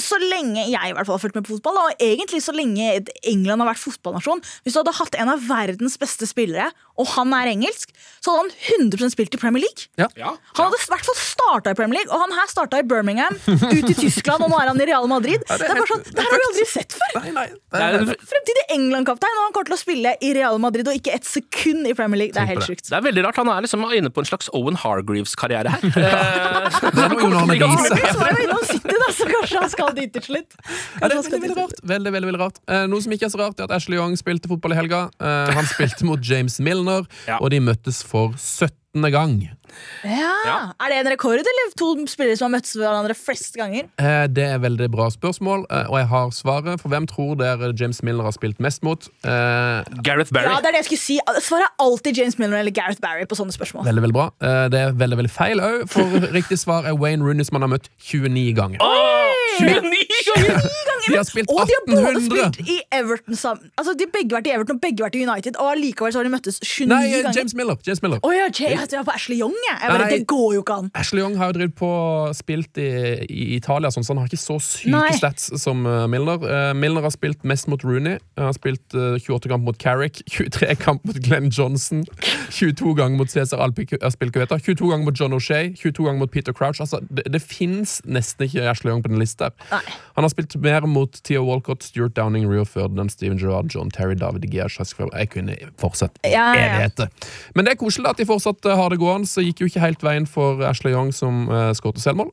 så 0.01 0.17
lenge 0.21 0.63
jeg 0.69 0.91
i 0.91 0.93
hvert 0.95 1.07
fall 1.07 1.17
har 1.17 1.21
fulgt 1.21 1.37
med 1.37 1.45
på 1.45 1.55
fotball, 1.55 1.77
og 1.81 2.03
egentlig 2.03 2.41
så 2.43 2.53
lenge 2.55 2.87
England 3.27 3.63
har 3.63 3.69
vært 3.73 3.83
fotballnasjon 3.83 4.41
Hvis 4.63 4.75
du 4.75 4.79
hadde 4.79 4.95
hatt 4.97 5.17
en 5.19 5.31
av 5.33 5.43
verdens 5.45 5.97
beste 6.01 6.27
spillere, 6.29 6.71
og 7.01 7.09
han 7.15 7.33
er 7.37 7.49
engelsk, 7.55 7.91
så 8.21 8.35
hadde 8.35 8.51
han 8.77 8.89
100% 8.91 9.15
spilt 9.15 9.33
i 9.33 9.39
Premier 9.41 9.63
League. 9.65 9.87
Ja. 9.97 10.07
Han 10.13 10.67
hadde 10.67 10.77
i 10.77 10.89
hvert 10.91 11.07
fall 11.07 11.17
starta 11.17 11.73
i 11.73 11.77
Premier 11.79 11.97
League, 12.01 12.13
og 12.13 12.21
han 12.21 12.35
her 12.37 12.49
starta 12.51 12.81
i 12.81 12.85
Birmingham, 12.85 13.37
ut 13.77 13.89
i 13.89 13.95
Tyskland, 13.97 14.45
og 14.45 14.51
nå 14.53 14.59
er 14.61 14.69
han 14.69 14.81
i 14.83 14.87
Real 14.91 15.07
Madrid. 15.09 15.41
Ja, 15.49 15.57
det, 15.57 15.65
det 15.65 15.71
er 15.71 15.73
er 15.73 15.81
bare 15.81 15.89
helt- 15.89 15.93
sånn, 15.95 16.03
det 16.05 16.11
er 16.11 16.21
det 16.21 16.25
her 16.27 16.35
har 16.35 16.43
vi 16.43 16.49
aldri 16.51 16.67
sett 16.69 16.97
før! 16.99 17.17
Nei, 17.17 17.33
nei, 17.39 17.47
Det 17.73 17.81
er, 17.87 18.13
Fremtidig 18.31 18.65
England-kaptein, 18.77 19.39
og 19.39 19.47
han 19.47 19.55
kommer 19.57 19.71
til 19.71 19.77
å 19.77 19.81
spille 19.81 20.13
i 20.21 20.33
Real 20.37 20.61
Madrid 20.61 20.91
og 20.91 20.99
ikke 21.01 21.15
et 21.17 21.25
sekund 21.27 21.89
i 21.89 21.95
Premier 21.97 22.21
League. 22.25 22.35
Det 22.37 22.43
er 22.45 22.51
helt 22.53 22.67
sjukt. 22.67 22.85
det 22.91 22.97
er 22.99 23.05
veldig 23.09 23.25
rart. 23.25 23.41
Han 23.41 23.49
er 23.55 23.65
liksom 23.65 23.87
inne 23.97 24.13
på 24.13 24.21
en 24.21 24.29
slags 24.29 24.51
Owen 24.53 24.77
Hargreaves-karriere 24.83 25.73
her. 25.73 25.81
Jo. 27.61 27.67
Så 28.11 28.17
var 28.19 28.31
jeg 28.31 28.45
innom 28.45 28.61
City, 28.67 28.95
da, 29.01 29.07
så 29.15 29.25
kanskje 29.29 29.59
han 29.61 29.69
skal 29.71 29.91
dit 29.97 30.11
til 30.15 30.23
slutt. 30.25 30.55
Det 30.57 31.07
er 31.07 31.13
veldig, 31.15 31.39
veldig 31.45 31.57
rart. 31.57 31.81
Veldig, 31.91 32.11
veldig, 32.15 32.27
veldig 32.31 32.41
rart. 32.41 32.57
Eh, 32.71 32.83
noe 32.91 33.01
som 33.03 33.13
ikke 33.15 33.25
er 33.27 33.31
så 33.33 33.39
rart, 33.41 33.59
er 33.61 33.63
at 33.69 33.73
Ashley 33.77 33.97
Young 33.99 34.15
spilte 34.19 34.49
fotball 34.51 34.75
i 34.75 34.77
helga. 34.77 34.99
Uh, 35.21 35.51
han 35.55 35.65
spilte 35.69 36.05
mot 36.07 36.19
James 36.25 36.57
Milner, 36.63 36.90
Ja. 37.27 37.37
og 37.41 37.49
de 37.53 37.59
møttes 37.63 38.03
for 38.07 38.33
17. 38.37 39.07
gang. 39.13 39.37
Ja. 40.03 40.31
Ja. 40.43 40.55
Er 40.83 40.91
det 40.91 40.95
en 40.99 41.07
rekord, 41.13 41.39
eller 41.39 41.69
to 41.79 41.93
spillere 42.11 42.35
som 42.35 42.49
har 42.49 42.57
møttes 42.57 42.73
hverandre 42.75 43.15
flest 43.15 43.55
ganger? 43.55 43.85
Eh, 44.03 44.25
det 44.27 44.43
er 44.43 44.59
veldig 44.59 44.89
bra 44.91 45.05
spørsmål, 45.13 45.63
eh, 45.71 45.85
og 45.87 45.95
jeg 46.01 46.07
har 46.11 46.33
svaret. 46.35 46.81
For 46.81 46.91
hvem 46.91 47.07
tror 47.07 47.37
dere 47.39 47.69
James 47.79 48.01
Miller 48.03 48.27
har 48.27 48.35
spilt 48.35 48.59
mest 48.59 48.83
mot? 48.83 49.07
Eh, 49.23 49.79
Gareth 50.03 50.33
Barry. 50.35 50.51
Ja, 50.51 50.59
det 50.59 50.73
er 50.73 50.75
det 50.75 50.81
jeg 50.83 50.89
skulle 50.89 51.05
si. 51.05 51.17
Svaret 51.47 51.69
er 51.69 51.85
alltid 51.87 52.19
James 52.19 52.35
Miller 52.41 52.59
eller 52.59 52.75
Gareth 52.75 52.99
Barry 52.99 53.23
på 53.31 53.39
sånne 53.39 53.55
spørsmål. 53.55 53.87
veldig, 53.87 54.03
veldig 54.09 54.17
bra. 54.19 54.27
Eh, 54.43 54.67
det 54.75 54.83
er 54.83 54.91
veldig, 55.05 55.21
veldig 55.23 55.33
feil 55.37 55.63
òg, 55.63 55.87
for 55.95 56.03
riktig 56.35 56.59
svar 56.59 56.83
er 56.91 56.99
Wayne 56.99 57.23
Rooney, 57.23 57.47
som 57.47 57.61
han 57.61 57.69
har 57.69 57.77
møtt 57.77 57.87
29 58.11 58.51
ganger. 58.59 58.83
Åh, 58.83 59.63
29 59.63 60.03
ganger! 60.35 60.67
De 61.07 61.17
har 61.17 61.25
spilt 61.27 61.49
Og 61.51 61.61
de 61.67 61.75
har 61.77 61.83
både 61.89 62.21
spilt 62.25 62.59
i 62.69 62.77
Everton 62.93 63.35
sammen. 63.35 63.71
Altså, 63.77 63.95
De 63.97 64.05
har 64.07 64.13
begge 64.13 64.35
vært 64.37 64.47
i 64.49 64.53
Everton 64.55 64.77
og 64.77 64.81
begge 64.83 65.03
vært 65.05 65.17
i 65.17 65.23
United, 65.25 65.57
og 65.57 65.71
allikevel 65.75 66.13
så 66.13 66.21
har 66.21 66.27
de 66.27 66.33
møttes 66.33 66.59
29 66.61 66.87
Nei, 66.91 67.01
eh, 67.07 67.23
ganger. 67.23 67.37
James 67.39 67.55
Miller. 67.57 67.77
James 67.87 68.01
Miller. 68.05 68.19
Oh, 68.23 68.33
ja, 68.35 68.47
Jay, 68.51 68.75
jeg 68.75 68.89
var 68.91 69.07
på 69.07 69.15
Ashley 69.15 69.39
Young, 69.39 69.55
jeg. 69.67 69.77
jeg 69.81 69.89
bare, 69.93 70.05
Nei. 70.05 70.17
det 70.17 70.27
går 70.27 70.47
jo 70.55 70.63
ikke 70.65 70.77
an. 70.83 70.91
Ashley 70.95 71.21
Young 71.23 71.37
har 71.39 71.51
jo 71.51 71.57
drevet 71.59 71.75
på 71.75 71.91
spilt 72.37 72.77
i, 72.81 72.89
i 73.27 73.47
Italia, 73.57 73.91
sånn, 73.93 74.05
så 74.05 74.13
han 74.13 74.23
har 74.23 74.31
ikke 74.31 74.41
så 74.41 74.57
syke 74.63 74.93
Nei. 74.93 75.11
stats 75.17 75.49
som 75.61 75.85
uh, 75.87 76.05
Milner. 76.11 76.41
Uh, 76.43 76.71
Milner 76.77 77.05
har 77.07 77.13
spilt 77.15 77.43
mest 77.47 77.69
mot 77.71 77.83
Rooney. 77.87 78.19
Han 78.37 78.49
har 78.49 78.55
spilt 78.57 78.95
eh, 78.97 79.17
28 79.21 79.49
kamp 79.51 79.65
mot 79.67 79.77
Carrick, 79.81 80.21
23 80.35 80.75
kamp 80.81 81.03
mot 81.07 81.17
Glenn 81.23 81.49
Johnson, 81.53 82.05
22 82.59 82.95
ganger 82.97 83.17
mot 83.19 83.29
Cæsar 83.31 83.61
Aspilcueta, 83.61 84.57
22 84.59 84.91
ganger 84.91 85.05
mot 85.05 85.17
John 85.19 85.33
O'Shay, 85.37 85.73
22 85.77 86.05
ganger 86.07 86.19
mot 86.23 86.31
Peter 86.31 86.53
Crouch. 86.53 86.81
Altså, 86.81 87.01
det, 87.09 87.25
det 87.33 87.41
fins 87.41 87.99
nesten 88.05 88.47
ikke 88.47 88.65
Ashley 88.71 88.91
Young 88.91 89.03
på 89.05 89.11
den 89.11 89.21
lista. 89.21 89.51
Nei. 89.71 89.81
Han 90.17 90.25
har 90.27 90.33
spilt 90.33 90.55
mer 90.61 90.85
mot 90.91 91.17
Theo 91.27 91.43
Walcott, 91.47 91.85
Stuart 91.87 92.15
Downing, 92.17 92.47
Rio 92.49 92.65
Ferdinand, 92.67 93.13
Steven 93.13 93.39
Gerrard, 93.39 93.71
John 93.73 93.91
Terry, 93.93 94.15
David 94.19 94.47
Gea, 94.51 94.67
Jacques 94.69 94.95
Jeg 94.99 95.31
kunne 95.33 95.57
fortsatt 95.81 96.19
ja. 96.27 96.51
evigheter. 96.55 97.09
Men 97.55 97.65
det 97.65 97.75
er 97.75 97.81
koselig 97.81 98.11
at 98.11 98.21
de 98.21 98.27
fortsatt 98.29 98.65
eh, 98.65 98.77
har 98.77 98.93
det 98.93 99.01
gående. 99.01 99.29
Så 99.29 99.43
gikk 99.45 99.63
jo 99.63 99.71
ikke 99.71 99.83
helt 99.83 100.05
veien 100.05 100.27
for 100.29 100.63
Ashley 100.67 100.93
Young, 100.95 101.13
som 101.15 101.47
uh, 101.49 101.71
skåret 101.77 102.03
selvmål. 102.03 102.31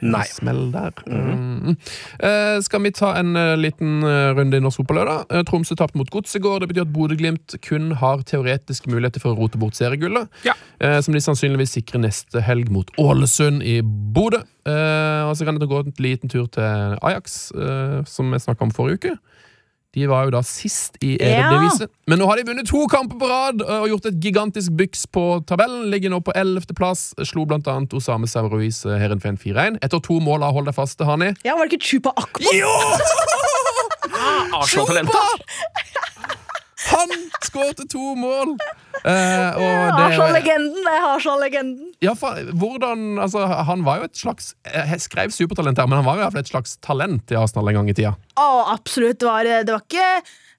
Nei. 0.00 0.24
Smell 0.30 0.68
der. 0.72 0.92
Mm. 1.06 1.74
Uh, 2.22 2.58
skal 2.62 2.82
vi 2.84 2.92
ta 2.94 3.12
en 3.18 3.34
uh, 3.36 3.54
liten 3.58 4.02
uh, 4.06 4.30
runde 4.36 4.58
i 4.58 4.62
norsk 4.62 4.82
fotball? 4.82 5.00
da? 5.08 5.16
Eh, 5.30 5.44
Tromsø 5.48 5.74
tapte 5.78 5.98
mot 5.98 6.10
Godset 6.10 6.38
i 6.38 6.42
går. 6.44 6.60
Det 6.62 6.68
betyr 6.70 6.84
at 6.86 6.92
Bodø-Glimt 6.94 7.56
kun 7.66 7.92
har 7.98 8.22
teoretiske 8.28 8.90
muligheter 8.92 9.22
for 9.22 9.34
å 9.34 9.40
rote 9.40 9.58
bort 9.60 9.78
seriegullet. 9.78 10.30
Ja. 10.46 10.54
eh, 10.80 11.00
som 11.04 11.16
de 11.16 11.22
sannsynligvis 11.24 11.74
sikrer 11.78 12.02
neste 12.04 12.42
helg 12.44 12.70
mot 12.74 12.90
Ålesund 12.98 13.64
i 13.66 13.80
Bodø. 13.82 14.44
Eh, 14.68 15.22
og 15.26 15.34
så 15.38 15.48
kan 15.48 15.58
det 15.58 15.70
gå 15.70 15.82
en 15.82 15.94
liten 15.98 16.30
tur 16.30 16.46
til 16.52 16.98
Ajax, 17.02 17.50
som 18.06 18.30
vi 18.32 18.40
snakka 18.42 18.66
om 18.66 18.74
forrige 18.74 19.00
uke. 19.00 19.16
De 19.96 20.04
var 20.06 20.26
jo 20.28 20.32
da 20.34 20.42
sist 20.44 20.98
i 21.00 21.14
Eredivisie. 21.16 21.88
Men 22.10 22.20
nå 22.20 22.26
har 22.28 22.36
de 22.36 22.44
vunnet 22.50 22.68
to 22.68 22.82
kamper 22.92 23.16
på 23.20 23.28
rad 23.30 23.62
og 23.64 23.86
gjort 23.88 24.08
et 24.10 24.18
gigantisk 24.20 24.74
byks 24.76 25.06
på 25.14 25.24
tabellen. 25.48 25.86
Ligger 25.92 26.12
nå 26.12 26.20
på 26.24 26.34
11. 26.36 26.68
plass. 26.76 27.06
Slo 27.24 27.46
blant 27.48 27.68
annet 27.72 27.96
Osame 27.96 28.28
Sauruiz 28.28 28.82
Herenfen 28.84 29.40
4-1. 29.40 29.80
Etter 29.84 30.02
to 30.04 30.20
mål 30.20 30.44
av 30.44 30.52
Hold 30.58 30.68
deg 30.68 30.76
faste, 30.76 31.08
Hani. 31.08 31.32
Ja, 31.46 31.56
Var 31.56 31.70
det 31.70 31.78
ikke 31.78 31.88
Chupa 31.94 32.12
Akpo? 32.20 32.44
Jo! 32.52 32.68
Arsenal-talentet. 34.60 35.48
Han 36.98 37.12
skårte 37.46 37.86
to 37.92 38.14
mål! 38.18 38.54
Eh, 38.98 39.54
og 39.54 39.62
det, 39.62 40.04
Arsenal-legenden. 40.08 40.78
Det 40.82 40.94
er 40.96 41.04
Arsenal-legenden. 41.12 41.92
ja, 42.02 42.14
fa- 42.18 42.34
hvordan, 42.58 43.04
altså, 43.22 43.44
han 43.68 43.84
var 43.86 44.00
jo 44.02 44.08
et 44.08 44.16
slags 44.18 44.52
Jeg 44.66 45.00
skrev 45.04 45.30
supertalent 45.34 45.78
her, 45.78 45.86
men 45.86 46.00
han 46.00 46.06
var 46.08 46.16
jo 46.18 46.22
i 46.22 46.24
hvert 46.26 46.36
fall 46.38 46.46
et 46.46 46.50
slags 46.54 46.76
talent 46.82 47.30
i 47.30 47.38
Arsenal 47.38 47.70
en 47.70 47.78
gang 47.80 47.90
i 47.92 47.96
tida. 47.98 48.14
Å, 48.38 48.48
absolutt. 48.74 49.20
Det 49.22 49.28
var, 49.30 49.46
det, 49.46 49.70
var 49.70 49.84
ikke, 49.86 50.08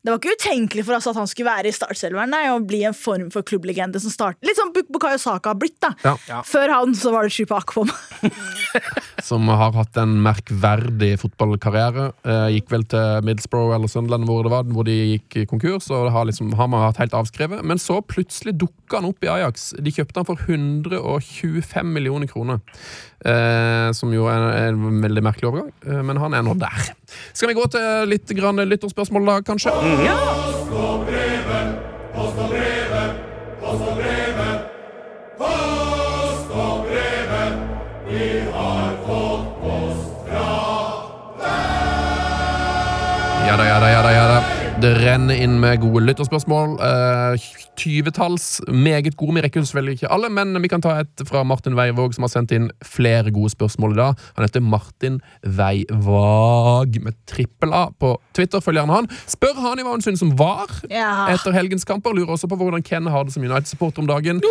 det 0.04 0.14
var 0.14 0.20
ikke 0.22 0.36
utenkelig 0.40 0.86
for 0.88 0.96
oss 0.96 1.08
at 1.12 1.18
han 1.20 1.28
skulle 1.28 1.50
være 1.52 1.68
i 1.68 1.76
startselveren 1.76 2.32
nei, 2.32 2.46
og 2.54 2.68
bli 2.70 2.84
en 2.88 2.96
form 2.96 3.28
for 3.34 3.44
klubblegende 3.44 4.00
som 4.00 4.14
starter. 4.14 4.40
Litt 4.48 4.56
sånn 4.60 4.72
Buk- 4.76 4.88
Bukayo 4.96 5.20
Saka 5.20 5.52
har 5.52 5.60
blitt, 5.60 5.76
da. 5.84 5.90
Ja. 6.06 6.14
Ja. 6.30 6.40
Før 6.48 6.72
han 6.72 6.96
så 6.96 7.12
var 7.12 7.28
det 7.28 7.34
Chupa 7.36 7.58
Akpom. 7.60 7.92
Som 9.24 9.48
har 9.52 9.74
hatt 9.76 9.98
en 10.00 10.14
merkverdig 10.24 11.12
fotballkarriere. 11.22 12.06
Eh, 12.24 12.46
gikk 12.56 12.72
vel 12.72 12.86
til 12.90 13.26
Middlesbrough 13.28 13.74
eller 13.76 13.92
Sunderland, 13.92 14.26
hvor 14.30 14.46
det 14.46 14.52
var, 14.54 14.64
hvor 14.72 14.88
de 14.88 14.96
gikk 15.18 15.40
konkurs. 15.52 15.90
Og 15.94 16.08
har 16.14 16.28
liksom, 16.30 16.54
han 16.60 16.74
har 16.78 16.88
hatt 16.90 17.02
helt 17.04 17.16
avskrevet. 17.18 17.64
Men 17.68 17.82
så 17.82 18.00
plutselig 18.06 18.56
dukka 18.62 19.02
han 19.02 19.10
opp 19.12 19.26
i 19.26 19.32
Ajax. 19.34 19.72
De 19.80 19.94
kjøpte 19.94 20.22
han 20.22 20.30
for 20.30 20.40
125 20.48 21.92
millioner 21.96 22.30
kroner. 22.32 22.62
Eh, 23.26 23.90
som 23.98 24.14
jo 24.16 24.30
er 24.32 24.70
en 24.70 25.02
veldig 25.04 25.26
merkelig 25.26 25.50
overgang, 25.52 25.72
eh, 25.86 26.02
men 26.08 26.22
han 26.24 26.38
er 26.38 26.46
nå 26.48 26.56
der. 26.62 26.94
Skal 27.34 27.52
vi 27.52 27.58
gå 27.58 27.66
til 27.74 28.10
litt 28.12 28.32
grann 28.38 28.62
lytterspørsmål, 28.70 29.26
da, 29.30 29.40
kanskje? 29.46 29.74
Ja 43.50 43.58
da, 43.58 43.66
ja 43.66 43.80
da, 43.80 43.90
ja 43.90 44.02
da, 44.02 44.12
ja 44.14 44.26
da. 44.28 44.40
Det 44.80 44.94
renner 45.10 45.40
inn 45.42 45.56
med 45.62 45.80
gode 45.82 46.04
lytterspørsmål. 46.06 46.76
Tyvetalls. 47.80 48.60
Uh, 48.68 48.74
Meget 48.76 49.16
gode. 49.18 49.36
Vi 49.38 49.42
rekker 49.46 49.64
selvfølgelig 49.66 49.98
ikke 50.00 50.12
alle, 50.14 50.30
men 50.34 50.62
vi 50.62 50.70
kan 50.72 50.82
ta 50.84 50.98
et 51.02 51.24
fra 51.28 51.42
Martin 51.48 51.76
Veivåg, 51.78 52.14
som 52.16 52.26
har 52.28 52.32
sendt 52.34 52.54
inn 52.56 52.70
flere 52.86 53.32
gode 53.34 53.50
spørsmål 53.54 53.96
i 53.96 54.00
dag. 54.00 54.20
Han 54.38 54.46
heter 54.46 54.64
Martin 54.66 55.20
Veivåg 55.46 57.00
med 57.04 57.18
trippel 57.30 57.74
A 57.74 57.88
på 58.00 58.14
Twitter. 58.38 58.62
Følg 58.64 58.82
gjerne 58.82 58.98
han. 59.00 59.10
Spør 59.30 59.58
han 59.64 59.80
i 59.82 59.86
hva 59.88 59.96
han 59.96 60.06
synes 60.06 60.24
om 60.26 60.34
VAR 60.40 60.70
Ja. 60.92 61.28
etter 61.34 61.56
helgens 61.56 61.88
kamper. 61.88 62.14
Lurer 62.14 62.36
også 62.36 62.50
på 62.52 62.60
hvordan 62.60 62.84
Ken 62.86 63.08
har 63.10 63.24
det 63.26 63.34
som 63.34 63.44
United-supporter 63.44 64.04
om 64.04 64.08
dagen. 64.10 64.42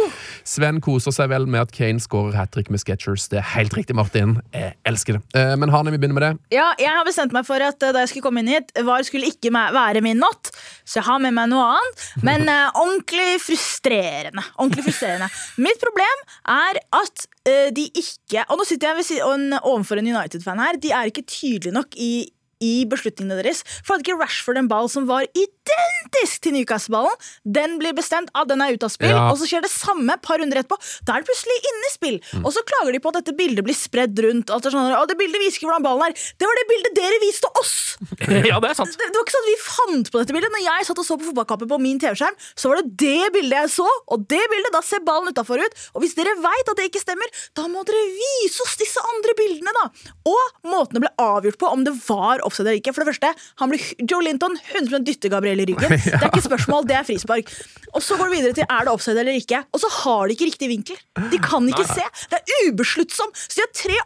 Sven 0.44 0.80
koser 0.84 1.14
seg 1.14 1.30
vel 1.30 1.46
med 1.46 1.60
at 1.66 1.72
Kane 1.74 2.00
skårer 2.02 2.34
hat 2.38 2.52
trick 2.56 2.70
med 2.70 2.80
Sketchers. 2.82 3.28
Det 3.28 3.38
er 3.42 3.46
helt 3.54 3.76
riktig, 3.76 3.96
Martin. 3.96 4.38
Jeg 4.54 4.74
elsker 4.88 5.18
det. 5.18 5.22
Uh, 5.36 5.54
men 5.58 5.68
Hani, 5.70 5.92
vi 5.94 5.98
begynner 6.00 6.18
med 6.18 6.26
det. 6.26 6.32
Ja, 6.58 6.72
jeg 6.80 6.90
har 6.90 7.04
bestemt 7.06 7.32
meg 7.36 7.46
for 7.46 7.60
at 7.62 7.78
uh, 7.82 7.92
da 7.92 8.02
jeg 8.04 8.08
skulle 8.12 8.26
komme 8.26 8.42
inn 8.42 8.52
hit, 8.52 8.72
VAR 8.84 9.04
skulle 9.06 9.28
ikke 9.30 9.52
være 9.52 10.02
min 10.04 10.18
natt. 10.22 10.47
Så 10.84 11.00
jeg 11.00 11.06
har 11.08 11.20
med 11.22 11.36
meg 11.36 11.50
noe 11.52 11.66
annet. 11.76 12.06
Men 12.26 12.46
uh, 12.48 12.70
ordentlig 12.84 13.38
frustrerende. 13.44 14.44
Ordentlig 14.56 14.88
frustrerende. 14.88 15.30
Mitt 15.64 15.80
problem 15.82 16.24
er 16.54 16.80
at 17.00 17.26
uh, 17.48 17.68
de 17.74 17.88
ikke 17.88 18.44
Og 18.48 18.60
nå 18.60 18.64
sitter 18.68 18.90
jeg 18.92 18.98
ved 19.00 19.58
overfor 19.62 20.00
en 20.00 20.10
United-fan 20.12 20.60
her. 20.62 20.80
De 20.80 20.92
er 20.94 21.10
ikke 21.10 21.26
tydelige 21.28 21.74
nok 21.74 21.96
i 21.96 22.28
i 22.64 22.84
beslutningene 22.90 23.38
deres. 23.42 23.62
For 23.84 23.94
hadde 23.96 24.06
ikke 24.06 24.18
Rashford 24.20 24.58
en 24.60 24.68
ball 24.70 24.88
som 24.92 25.06
var 25.08 25.26
identisk 25.32 26.42
til 26.44 26.54
Newcastle-ballen, 26.56 27.14
den 27.44 27.76
blir 27.80 27.94
bestemt, 27.96 28.30
at 28.34 28.48
den 28.50 28.62
er 28.64 28.74
ute 28.74 28.88
av 28.88 28.92
spill, 28.94 29.12
Ja. 29.14 29.28
og 29.30 29.38
så 29.38 29.46
skjer 29.48 29.62
det 29.62 29.70
samme 29.72 30.14
et 30.14 30.22
par 30.22 30.38
runder 30.40 30.58
etterpå. 30.62 30.78
Da 31.04 31.14
er 31.16 31.22
det 31.22 31.28
plutselig 31.30 31.58
inne 31.70 31.86
i 31.88 31.92
spill. 31.94 32.16
Og 32.44 32.50
så 32.54 32.62
klager 32.66 32.92
de 32.92 33.00
på 33.04 33.12
at 33.12 33.20
dette 33.20 33.36
bildet 33.36 33.64
blir 33.66 33.76
spredd 33.76 34.18
rundt. 34.24 34.50
At 34.50 34.62
det, 34.62 34.72
sånn, 34.72 34.90
«Å, 34.94 35.04
det 35.06 35.18
bildet 35.18 35.40
viser 35.42 35.58
ikke 35.60 35.68
hvordan 35.70 35.86
ballen 35.86 36.08
er. 36.08 36.16
Det 36.38 36.46
var 36.48 36.56
det 36.58 36.66
bildet 36.72 36.94
dere 36.98 37.20
viste 37.24 37.50
oss! 37.60 37.74
Ja, 38.48 38.58
det 38.62 38.70
er 38.70 38.76
sant. 38.78 38.92
Det, 38.94 39.06
det 39.10 39.16
var 39.18 39.24
ikke 39.26 39.34
sånn 39.34 39.46
at 39.46 39.50
vi 39.50 39.60
fant 39.64 40.10
på 40.12 40.20
dette 40.22 40.34
bildet. 40.36 40.52
Når 40.54 40.62
jeg 40.64 40.86
satt 40.88 40.98
og 41.02 41.06
så 41.06 41.16
på 41.18 41.26
fotballkampen 41.28 41.68
på 41.70 41.78
min 41.82 41.98
TV-skjerm, 42.00 42.36
så 42.58 42.70
var 42.70 42.80
det 42.82 42.92
det 43.00 43.30
bildet 43.34 43.56
jeg 43.58 43.70
så, 43.78 43.86
og 44.14 44.24
det 44.30 44.40
bildet, 44.52 44.72
da 44.74 44.80
ser 44.86 45.02
ballen 45.06 45.32
utafor 45.34 45.60
ut. 45.62 45.74
Og 45.94 46.02
hvis 46.04 46.14
dere 46.18 46.34
veit 46.40 46.70
at 46.70 46.78
det 46.78 46.86
ikke 46.88 47.02
stemmer, 47.02 47.28
da 47.58 47.66
må 47.70 47.82
dere 47.88 48.04
vise 48.14 48.62
oss 48.64 48.76
disse 48.80 49.02
andre 49.02 49.34
bildene, 49.38 49.74
da. 49.76 49.84
Og 50.30 50.70
måten 50.70 50.98
det 50.98 51.04
ble 51.06 51.12
avgjort 51.24 51.58
på, 51.60 51.70
om 51.74 51.84
det 51.86 51.94
var 52.06 52.44
offside 52.48 52.66
eller 52.66 52.80
ikke. 52.80 52.94
For 52.96 53.04
det 53.04 53.12
første, 53.12 53.32
han 53.62 53.72
ble, 53.72 53.80
Joe 54.02 54.24
Linton 54.24 54.56
100% 54.58 55.06
dytter 55.06 55.32
Gabriel 55.32 55.62
i 55.62 55.68
ryggen. 55.70 55.94
Det 55.94 56.16
er 56.18 56.28
ikke 56.30 56.46
spørsmål, 56.48 56.88
det 56.88 56.98
er 56.98 57.06
frispark. 57.08 57.52
Og 57.96 58.04
så 58.04 58.18
går 58.18 58.28
det 58.28 58.36
videre 58.36 58.56
til 58.58 58.66
er 58.68 58.86
det 58.86 58.92
offside 58.92 59.22
eller 59.22 59.38
ikke. 59.38 59.62
Og 59.72 59.82
så 59.82 59.90
har 60.00 60.28
de 60.28 60.36
ikke 60.36 60.48
riktig 60.50 60.70
vinkel. 60.72 60.98
De 61.32 61.40
kan 61.42 61.64
ikke 61.70 61.86
se. 61.88 62.04
Det 62.32 62.40
er 62.40 62.68
ubesluttsom. 62.68 63.32
Så 63.38 63.58
de 63.58 63.64
har 63.64 63.72
tre 63.76 63.98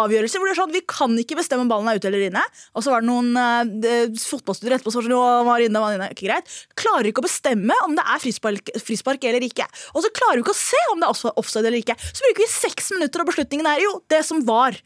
avgjørelser 0.00 0.40
hvor 0.40 0.48
det 0.48 0.54
er 0.54 0.60
sånn 0.62 0.74
vi 0.76 0.84
kan 0.88 1.16
ikke 1.20 1.38
bestemme 1.38 1.66
om 1.66 1.72
ballen 1.72 1.90
er 1.90 2.00
ute 2.00 2.10
eller 2.10 2.26
inne. 2.28 2.42
Og 2.76 2.84
så 2.84 2.92
var 2.92 3.04
det 3.04 3.10
noen 3.10 3.32
uh, 3.36 4.16
fotballstudier 4.20 4.78
etterpå 4.78 4.94
som 4.94 5.02
var 5.02 5.08
sånn, 5.08 5.38
han 5.40 5.48
var 5.50 5.64
inne, 5.64 5.80
han 5.80 5.86
var 5.86 5.98
inne. 5.98 6.10
Ikke 6.16 6.28
greit. 6.28 6.56
Klarer 6.78 7.10
ikke 7.10 7.24
å 7.24 7.28
bestemme 7.28 7.76
om 7.86 7.96
det 7.98 8.04
er 8.06 8.22
frispark, 8.22 8.74
frispark 8.82 9.28
eller 9.28 9.46
ikke. 9.46 9.68
Og 9.94 10.04
så 10.04 10.12
klarer 10.16 10.40
vi 10.40 10.46
ikke 10.46 10.56
å 10.56 10.60
se 10.60 10.82
om 10.92 11.02
det 11.02 11.10
er 11.10 11.40
offside 11.42 11.70
eller 11.70 11.82
ikke. 11.82 11.98
Så 12.08 12.26
bruker 12.26 12.44
vi 12.44 12.52
seks 12.52 12.92
minutter, 12.96 13.22
og 13.22 13.32
beslutningen 13.32 13.68
er 13.70 13.82
jo 13.84 13.98
det 14.12 14.22
som 14.26 14.44
var. 14.48 14.78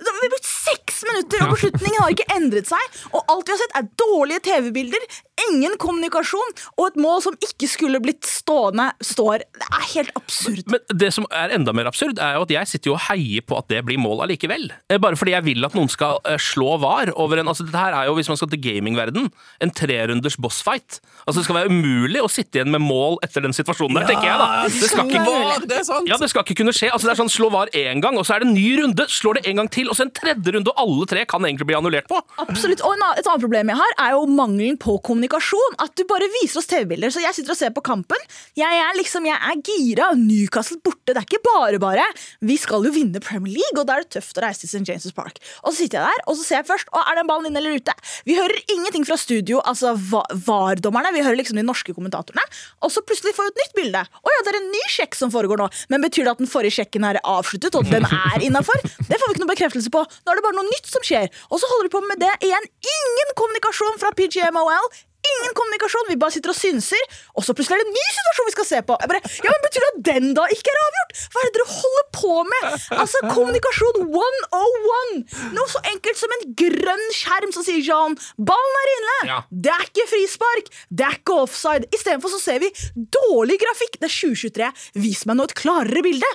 Vi 0.00 0.10
har 0.10 0.32
brukt 0.32 0.48
seks 0.50 1.02
minutter, 1.06 1.42
og 1.46 1.54
beslutningen 1.56 2.00
har 2.02 2.14
ikke 2.14 2.28
endret 2.36 2.68
seg. 2.70 3.00
Og 3.12 3.20
alt 3.30 3.48
vi 3.48 3.54
har 3.54 3.60
sett, 3.60 3.74
er 3.78 3.88
dårlige 4.00 4.42
TV-bilder, 4.48 5.04
ingen 5.48 5.74
kommunikasjon, 5.80 6.50
og 6.76 6.82
et 6.90 6.98
mål 7.00 7.22
som 7.24 7.36
ikke 7.44 7.68
skulle 7.70 8.00
blitt 8.04 8.26
stående, 8.28 8.90
står. 9.04 9.44
Det 9.56 9.68
er 9.68 9.86
helt 9.94 10.12
absurd. 10.18 10.62
Men 10.72 10.82
det 11.00 11.10
som 11.16 11.26
er 11.32 11.54
enda 11.56 11.72
mer 11.76 11.88
absurd, 11.90 12.20
er 12.20 12.36
jo 12.38 12.44
at 12.46 12.54
jeg 12.54 12.70
sitter 12.74 12.92
jo 12.92 12.96
og 12.96 13.04
heier 13.08 13.44
på 13.48 13.56
at 13.60 13.68
det 13.72 13.80
blir 13.88 14.00
mål 14.00 14.24
allikevel. 14.26 14.68
Eh, 14.90 15.00
Bare 15.00 15.16
fordi 15.16 15.32
jeg 15.36 15.46
vil 15.48 15.64
at 15.68 15.76
noen 15.76 15.88
skal 15.92 16.20
eh, 16.28 16.36
slå 16.40 16.76
var 16.82 17.12
over 17.16 17.40
en 17.40 17.50
Altså, 17.50 17.64
dette 17.66 17.80
her 17.82 17.96
er 17.98 18.06
jo, 18.06 18.12
hvis 18.14 18.28
man 18.30 18.38
skal 18.38 18.50
til 18.52 18.60
gamingverden, 18.62 19.24
en 19.64 19.72
trerunders 19.74 20.36
bossfight. 20.38 21.00
Altså, 21.24 21.40
det 21.40 21.46
skal 21.48 21.56
være 21.56 21.72
umulig 21.72 22.20
å 22.22 22.28
sitte 22.30 22.60
igjen 22.60 22.70
med 22.70 22.84
mål 22.84 23.16
etter 23.26 23.42
den 23.42 23.56
situasjonen 23.56 23.98
der, 23.98 24.06
tenker 24.12 24.28
jeg, 24.28 24.38
da. 24.38 24.46
Det 24.70 24.90
skal 24.92 25.08
ikke 25.10 25.66
det 25.72 25.80
sant? 25.88 26.06
ja, 26.06 26.18
det 26.20 26.28
skal 26.30 26.44
ikke 26.46 26.60
kunne 26.60 26.74
skje. 26.76 26.92
Altså, 26.94 27.08
det 27.08 27.16
er 27.16 27.20
sånn 27.24 27.32
Slå 27.40 27.48
var 27.50 27.70
én 27.74 27.98
gang, 28.04 28.14
og 28.20 28.26
så 28.28 28.36
er 28.36 28.44
det 28.44 28.50
en 28.50 28.54
ny 28.54 28.68
runde. 28.78 29.06
Slår 29.10 29.40
det 29.40 29.48
en 29.50 29.58
gang 29.62 29.68
til, 29.72 29.89
og 29.90 29.96
så 29.98 30.06
en 30.06 30.12
tredje 30.14 30.54
runde, 30.54 30.70
og 30.72 30.78
alle 30.84 31.06
tre 31.10 31.24
kan 31.28 31.44
egentlig 31.44 31.66
bli 31.68 31.76
annullert 31.76 32.06
på. 32.10 32.20
Absolutt. 32.44 32.80
Og 32.86 32.94
et 32.96 33.26
annet 33.26 33.42
problem 33.42 33.72
jeg 33.72 33.78
har, 33.80 33.94
er 34.06 34.14
jo 34.14 34.22
mangelen 34.30 34.78
på 34.80 34.94
kommunikasjon. 35.06 35.76
At 35.82 35.92
du 35.98 36.04
bare 36.08 36.28
viser 36.40 36.60
oss 36.62 36.68
TV-bilder. 36.70 37.10
Så 37.14 37.22
jeg 37.24 37.34
sitter 37.36 37.54
og 37.54 37.58
ser 37.60 37.72
på 37.76 37.82
kampen. 37.86 38.22
Jeg 38.58 38.80
er 38.84 38.96
liksom, 38.98 39.26
jeg 39.28 39.36
er 39.36 39.60
gira. 39.66 40.10
Newcastle 40.16 40.78
borte. 40.84 41.10
Det 41.10 41.18
er 41.18 41.26
ikke 41.26 41.42
bare 41.46 41.80
bare. 41.82 42.06
Vi 42.46 42.56
skal 42.60 42.86
jo 42.86 42.92
vinne 42.94 43.20
Premier 43.24 43.58
League, 43.58 43.76
og 43.82 43.86
da 43.90 43.98
er 43.98 44.06
det 44.06 44.14
tøft 44.16 44.38
å 44.38 44.44
reise 44.46 44.62
til 44.64 44.70
St. 44.72 44.84
James' 44.88 45.14
Park. 45.16 45.40
Og 45.64 45.72
så 45.74 45.82
sitter 45.82 46.00
jeg 46.00 46.06
der, 46.14 46.24
og 46.30 46.38
så 46.38 46.46
ser 46.46 46.60
jeg 46.60 46.68
først 46.70 46.90
å, 46.94 47.02
er 47.10 47.18
den 47.20 47.28
ballen 47.30 47.50
inne 47.50 47.60
eller 47.62 47.76
ute. 47.80 47.94
Vi 48.28 48.36
hører 48.38 48.60
ingenting 48.76 49.06
fra 49.08 49.16
studio, 49.20 49.60
altså 49.66 49.94
va- 50.10 50.26
VAR-dommerne. 50.46 51.12
Vi 51.16 51.24
hører 51.24 51.38
liksom 51.40 51.58
de 51.58 51.64
norske 51.66 51.94
kommentatorene. 51.96 52.44
Og 52.84 52.92
så 52.94 53.02
plutselig 53.06 53.34
får 53.36 53.48
vi 53.48 53.54
et 53.54 53.60
nytt 53.64 53.76
bilde. 53.80 54.02
Å 54.04 54.34
ja, 54.36 54.42
det 54.46 54.52
er 54.54 54.58
en 54.60 54.70
ny 54.74 54.82
sjekk 54.92 55.16
som 55.18 55.32
foregår 55.34 55.58
nå. 55.60 55.68
Men 55.92 56.04
betyr 56.04 56.26
det 56.28 56.34
at 56.36 56.42
den 56.42 56.50
forrige 56.50 56.76
sjekken 56.80 57.04
er 57.08 57.18
avsluttet, 57.24 57.74
og 57.80 57.88
den 57.90 58.04
er 58.06 58.44
innafor? 58.44 58.76
Det 58.84 59.16
får 59.16 59.26
vi 59.26 59.34
ikke 59.36 59.42
noe 59.44 59.50
bekreftelse 59.54 59.79
på. 59.88 60.02
Nå 60.04 60.32
er 60.32 60.36
det 60.36 60.44
bare 60.44 60.58
noe 60.58 60.68
nytt 60.68 60.90
som 60.90 61.04
skjer. 61.06 61.30
Og 61.48 61.62
så 61.62 61.70
holder 61.70 61.88
de 61.88 61.94
på 61.94 62.02
med 62.04 62.20
det 62.20 62.34
igjen. 62.44 62.66
Ingen 62.96 63.32
kommunikasjon 63.40 64.00
fra 64.02 64.12
PGMOL. 64.18 64.90
Ingen 65.20 65.52
kommunikasjon, 65.56 66.08
vi 66.08 66.16
bare 66.20 66.32
sitter 66.32 66.52
og 66.52 66.56
synser. 66.56 67.02
Og 67.36 67.44
så 67.44 67.54
plutselig 67.56 67.76
er 67.76 67.82
det 67.84 67.90
en 67.90 67.96
ny 67.96 68.06
situasjon 68.16 68.48
vi 68.48 68.54
skal 68.54 68.68
se 68.68 68.78
på. 68.88 68.96
Jeg 69.02 69.10
bare, 69.10 69.32
ja, 69.44 69.52
men 69.52 69.64
Betyr 69.66 69.84
det 69.84 69.90
at 69.90 69.98
den 70.08 70.30
da 70.34 70.46
ikke 70.50 70.72
er 70.72 70.80
avgjort? 70.80 71.12
Hva 71.30 71.42
er 71.42 71.48
det 71.48 71.54
dere 71.56 71.66
holder 71.74 72.06
på 72.16 72.32
med? 72.48 72.68
Altså, 72.96 73.20
Kommunikasjon 73.28 74.00
101! 74.08 75.20
Noe 75.56 75.70
så 75.70 75.82
enkelt 75.92 76.18
som 76.18 76.32
en 76.36 76.46
grønn 76.58 77.04
skjerm 77.14 77.52
som 77.54 77.66
sier 77.66 77.82
sånn 77.84 78.16
Ballen 78.38 78.78
er 78.80 78.92
inne! 78.94 79.18
Ja. 79.28 79.38
Det 79.50 79.74
er 79.74 79.84
ikke 79.86 80.06
frispark! 80.10 80.72
Det 80.88 81.06
er 81.06 81.18
ikke 81.20 81.36
offside! 81.44 81.90
Istedenfor 81.94 82.32
så 82.32 82.40
ser 82.42 82.62
vi 82.64 82.72
dårlig 83.20 83.60
grafikk. 83.62 84.00
Det 84.00 84.08
er 84.08 84.16
2023. 84.16 84.70
Vis 85.04 85.22
meg 85.28 85.38
nå 85.38 85.46
et 85.50 85.56
klarere 85.60 86.04
bilde! 86.06 86.32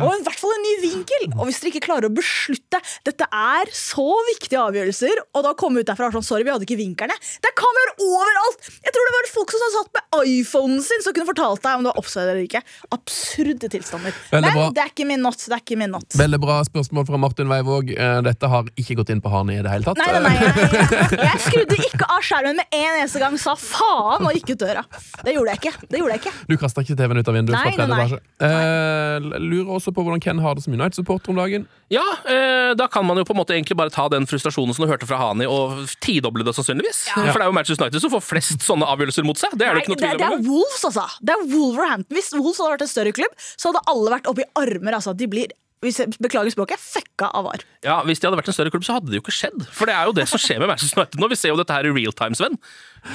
Og 0.00 0.10
i 0.16 0.24
hvert 0.24 0.40
fall 0.40 0.56
en 0.56 0.66
ny 0.66 0.74
vinkel. 0.86 1.28
Og 1.36 1.46
hvis 1.48 1.60
dere 1.62 1.74
ikke 1.74 1.86
klarer 1.90 2.08
å 2.08 2.14
beslutte 2.16 2.80
Dette 3.06 3.28
er 3.28 3.70
så 3.76 4.08
viktige 4.32 4.60
avgjørelser, 4.62 5.22
og 5.36 5.46
da 5.46 5.54
komme 5.58 5.82
ut 5.82 5.88
derfra 5.88 6.10
sånn 6.14 6.24
Sorry, 6.24 6.46
vi 6.46 6.52
hadde 6.54 6.66
ikke 6.66 6.78
vinkerne. 6.80 7.14
Det 7.42 7.50
kan 7.58 7.72
være 7.76 7.82
kameraer 7.82 8.21
overalt! 8.22 8.68
Jeg 8.86 8.94
tror 8.94 9.08
det 9.08 9.14
var 9.16 9.28
folk 9.34 9.54
som 9.54 9.72
satt 9.76 9.90
med 9.98 10.26
iPhonen 10.32 10.82
sin 10.84 11.02
som 11.04 11.14
kunne 11.16 11.28
fortalt 11.28 11.62
deg 11.64 11.78
om 11.80 11.86
det 11.86 11.92
var 11.92 12.00
offside 12.02 12.28
eller 12.32 12.44
ikke. 12.46 12.62
Absurde 12.94 13.70
tilstander. 13.72 14.14
Veldig 14.32 14.48
Men 14.48 14.58
bra. 14.58 14.66
det 14.76 14.84
er 14.84 14.92
ikke 14.92 15.06
min 15.08 15.22
not. 15.26 15.38
Det 15.42 15.56
er 15.56 15.62
ikke 15.64 15.78
min 15.80 15.92
not. 15.96 16.08
Veldig 16.18 16.40
bra 16.42 16.58
spørsmål 16.68 17.06
fra 17.08 17.20
Martin 17.22 17.50
Weivåg. 17.52 17.92
Eh, 17.96 18.18
Dette 18.28 18.50
har 18.52 18.68
ikke 18.78 18.96
gått 19.02 19.12
inn 19.14 19.22
på 19.24 19.32
Hani 19.32 19.58
i 19.58 19.62
det 19.64 19.72
hele 19.72 19.86
tatt. 19.88 20.00
Nei, 20.00 20.08
nei, 20.14 20.22
nei, 20.26 20.34
jeg, 20.38 20.72
jeg, 20.82 21.20
jeg 21.26 21.42
skrudde 21.46 21.78
ikke 21.88 22.08
av 22.12 22.22
skjermen 22.26 22.60
med 22.62 22.76
en 22.78 22.98
eneste 23.02 23.22
gang, 23.22 23.38
sa 23.40 23.56
faen 23.58 24.28
og 24.28 24.36
gikk 24.38 24.54
ut 24.54 24.62
døra. 24.64 24.84
Det 25.24 25.34
gjorde 25.36 25.54
jeg 25.56 25.62
ikke. 25.62 25.86
Det 25.92 26.02
gjorde 26.02 26.16
jeg 26.16 26.24
ikke. 26.24 26.34
Du 26.52 26.56
kasta 26.60 26.84
ikke 26.86 26.98
TV-en 26.98 27.22
ut 27.22 27.30
av 27.32 27.38
vinduet? 27.38 27.58
Nei, 27.58 27.74
nei, 27.78 28.02
nei. 28.12 28.20
Eh, 28.46 29.30
lurer 29.42 29.72
også 29.78 29.92
på 29.94 30.04
hvordan 30.04 30.22
Ken 30.22 30.40
har 30.44 30.56
det 30.58 30.64
som 30.66 30.74
United-supporter 30.76 31.32
om 31.32 31.40
dagen. 31.40 31.66
Ja, 31.92 32.04
eh, 32.24 32.72
da 32.78 32.86
kan 32.88 33.04
man 33.06 33.18
jo 33.20 33.24
på 33.28 33.34
en 33.34 33.40
måte 33.42 33.54
egentlig 33.56 33.76
bare 33.76 33.92
ta 33.92 34.06
den 34.12 34.24
frustrasjonen 34.28 34.74
som 34.76 34.86
du 34.86 34.90
hørte 34.90 35.08
fra 35.08 35.18
Hani, 35.20 35.44
og 35.48 35.82
tidoble 36.04 36.44
det 36.46 36.54
sannsynligvis. 36.56 37.04
For 37.12 37.36
det 37.36 37.44
er 37.44 37.50
jo 37.50 37.56
Manchester 37.56 37.84
United 37.86 38.04
som 38.04 38.11
får 38.14 38.24
flest 38.26 38.66
sånne 38.66 38.86
avgjørelser 38.92 39.26
mot 39.28 39.40
seg. 39.40 39.56
Det 39.58 39.66
er 39.66 39.78
det 39.78 39.82
Nei, 39.82 39.96
det, 39.96 39.98
tvil 40.02 40.20
det 40.20 40.28
er. 40.28 40.44
Wolves, 40.46 40.84
altså. 40.88 41.06
Det 41.20 41.34
er 41.34 41.42
Wolverhampton. 41.52 42.16
Hvis 42.16 42.30
Wolves 42.36 42.60
hadde 42.62 42.76
vært 42.76 42.86
en 42.86 42.92
større 42.92 43.16
klubb, 43.16 43.34
så 43.56 43.72
hadde 43.72 43.84
alle 43.92 44.14
vært 44.16 44.30
oppe 44.30 44.44
i 44.44 44.48
armer. 44.62 44.98
Altså. 44.98 45.14
De 45.18 45.28
blir, 45.32 45.52
beklager 45.82 46.54
språket, 46.54 46.80
fucka 46.82 47.30
av 47.34 47.48
VAR. 47.48 47.66
Ja, 47.86 47.98
Hvis 48.06 48.22
de 48.22 48.28
hadde 48.28 48.38
vært 48.40 48.52
en 48.52 48.56
større 48.56 48.72
klubb, 48.74 48.86
så 48.86 48.98
hadde 48.98 49.10
det 49.12 49.18
jo 49.18 49.24
ikke 49.24 49.34
skjedd. 49.36 49.66
For 49.74 49.90
det 49.90 49.96
er 49.98 50.08
jo 50.10 50.16
det 50.20 50.28
som 50.30 50.42
skjer 50.42 50.62
med 50.62 50.70
Manchester 50.70 51.02
United 51.02 51.22
nå. 51.22 51.30
Vi 51.32 51.40
ser 51.40 51.54
jo 51.54 51.60
dette 51.60 51.76
her 51.76 51.88
i 51.88 51.94
real 51.96 52.14
time, 52.16 52.38
Sven. 52.38 52.58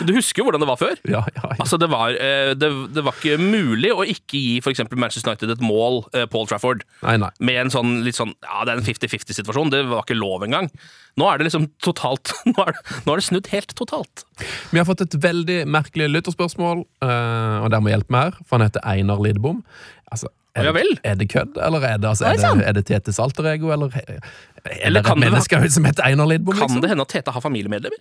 Du 0.03 0.11
husker 0.15 0.41
jo 0.41 0.47
hvordan 0.47 0.63
det 0.63 0.67
var 0.69 0.79
før. 0.79 0.95
Ja, 1.07 1.21
ja, 1.31 1.43
ja. 1.45 1.55
Altså, 1.63 1.77
det 1.79 1.87
var, 1.91 2.15
eh, 2.19 2.51
det, 2.59 2.69
det 2.95 3.03
var 3.05 3.15
ikke 3.15 3.37
mulig 3.39 3.91
å 3.95 4.03
ikke 4.03 4.37
gi 4.41 4.55
eksempel 4.73 4.99
Manchester 4.99 5.31
United 5.31 5.53
et 5.55 5.63
mål, 5.63 6.01
eh, 6.13 6.25
Paul 6.31 6.47
Trafford, 6.49 6.83
Nei, 7.05 7.15
nei. 7.21 7.29
med 7.39 7.61
en 7.65 7.73
sånn 7.73 7.93
litt 8.05 8.17
sånn 8.19 8.33
Ja, 8.43 8.65
det 8.67 8.73
er 8.75 8.81
en 8.81 8.87
50-50-situasjon. 8.87 9.71
Det 9.73 9.83
var 9.89 10.03
ikke 10.03 10.17
lov 10.19 10.43
engang. 10.47 10.69
Nå 11.17 11.29
er 11.31 11.39
det 11.39 11.47
liksom 11.47 11.69
totalt 11.81 12.33
Nå 12.51 12.57
er 12.65 12.75
det, 12.75 12.81
nå 13.07 13.13
er 13.13 13.21
det 13.21 13.27
snudd 13.29 13.51
helt 13.53 13.73
totalt. 13.79 14.25
Vi 14.73 14.81
har 14.81 14.87
fått 14.89 15.05
et 15.07 15.15
veldig 15.23 15.61
merkelig 15.71 16.11
lytterspørsmål, 16.13 16.83
eh, 17.07 17.57
og 17.63 17.71
der 17.73 17.83
må 17.83 17.93
hjelpe 17.93 18.13
meg 18.13 18.29
her, 18.29 18.41
for 18.45 18.59
han 18.59 18.67
heter 18.67 18.83
Einar 18.85 19.23
Lidbom. 19.23 19.63
Altså, 20.11 20.29
er, 20.57 20.65
Ja 20.67 20.73
det, 20.73 20.83
er 21.05 21.17
det 21.19 21.27
kødd, 21.29 21.57
eller 21.61 21.83
er 21.85 21.97
det, 22.01 22.09
altså, 22.09 22.25
er 22.25 22.37
det, 22.37 22.65
er 22.65 22.77
det 22.77 22.85
Tete 22.89 23.13
Salterego, 23.13 23.69
eller 23.75 23.93
er 24.03 24.21
Eller 24.65 25.03
kan 25.05 25.17
et 25.17 25.25
det 25.27 25.31
menneske 25.31 25.59
som 25.71 25.85
Einar 25.85 26.27
Lidbom? 26.29 26.55
Kan 26.57 26.67
Liksom? 26.67 26.81
det 26.83 26.89
hende 26.91 27.05
at 27.05 27.13
Tete 27.13 27.33
har 27.33 27.43
familiemedlemmer? 27.43 27.99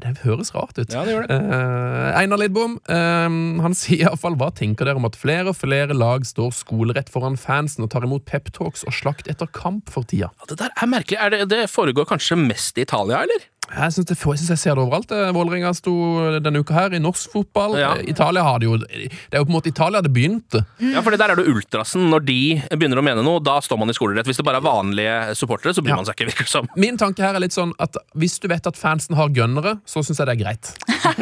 Det 0.00 0.12
høres 0.24 0.50
rart 0.54 0.78
ut. 0.78 0.90
Ja, 0.90 1.04
det 1.04 1.12
gjør 1.14 1.26
det. 1.28 1.36
Uh, 1.36 2.18
Einar 2.18 2.40
Lidbom 2.40 2.78
uh, 2.90 3.62
han 3.64 3.76
sier 3.80 4.06
iallfall 4.08 4.38
hva 4.40 4.50
tenker 4.56 4.88
dere 4.88 5.00
om 5.00 5.06
at 5.08 5.18
flere 5.20 5.52
og 5.52 5.58
flere 5.58 5.94
lag 5.96 6.24
står 6.26 6.54
skolerett 6.56 7.12
foran 7.12 7.38
fansen 7.40 7.84
og 7.86 7.92
tar 7.92 8.06
imot 8.06 8.24
peptalks 8.28 8.86
og 8.88 8.96
slakt 8.96 9.30
etter 9.30 9.50
kamp 9.54 9.90
for 9.92 10.06
tida? 10.08 10.32
Ja, 10.40 10.50
Det 10.50 10.60
der 10.64 10.74
er 10.74 10.90
merkelig. 10.90 11.20
Er 11.20 11.34
det, 11.34 11.42
det 11.52 11.64
foregår 11.70 12.08
kanskje 12.10 12.38
mest 12.40 12.78
i 12.80 12.86
Italia, 12.86 13.22
eller? 13.26 13.46
Jeg 13.70 13.92
syns 13.94 14.48
jeg 14.50 14.58
ser 14.58 14.74
det 14.74 14.82
overalt. 14.82 15.12
Eh, 15.14 15.30
Vålerenga 15.36 15.70
sto 15.76 15.92
denne 16.42 16.58
uka 16.64 16.74
her 16.74 16.94
i 16.96 17.00
norsk 17.02 17.30
fotball. 17.32 17.76
Ja. 17.78 17.92
Eh, 18.00 18.08
Italia 18.10 18.42
har 18.42 18.58
det 18.58 18.66
jo 18.66 18.76
Det 18.80 19.10
er 19.30 19.38
jo 19.38 19.44
på 19.46 19.52
en 19.52 19.56
måte 19.56 19.70
Italia 19.70 20.00
det 20.02 20.10
begynte. 20.12 20.64
Ja, 20.82 21.00
for 21.06 21.14
der 21.14 21.30
er 21.30 21.38
det 21.38 21.46
ultrasen. 21.46 22.08
Når 22.10 22.24
de 22.26 22.38
begynner 22.74 22.98
å 22.98 23.04
mene 23.06 23.22
noe, 23.22 23.38
da 23.44 23.58
står 23.62 23.78
man 23.78 23.90
i 23.92 23.94
skolerett. 23.96 24.26
Hvis 24.26 24.40
det 24.40 24.44
bare 24.48 24.58
er 24.58 24.66
vanlige 24.66 25.36
supportere, 25.38 25.74
så 25.76 25.82
bryr 25.84 25.94
Ja. 25.94 25.96
man 26.00 26.04
seg 26.08 26.16
ikke, 26.18 26.30
virker 26.32 26.48
det 26.48 26.52
som. 26.54 26.68
Min 26.76 26.96
tanke 26.98 27.22
her 27.22 27.34
er 27.38 27.40
litt 27.40 27.54
sånn 27.54 27.72
at 27.78 27.96
hvis 28.16 28.38
du 28.40 28.48
vet 28.48 28.66
at 28.66 28.76
fansen 28.76 29.14
har 29.16 29.28
gønnere, 29.28 29.78
så 29.86 30.02
syns 30.02 30.18
jeg 30.18 30.26
det 30.26 30.34
er 30.34 30.42
greit. 30.44 30.74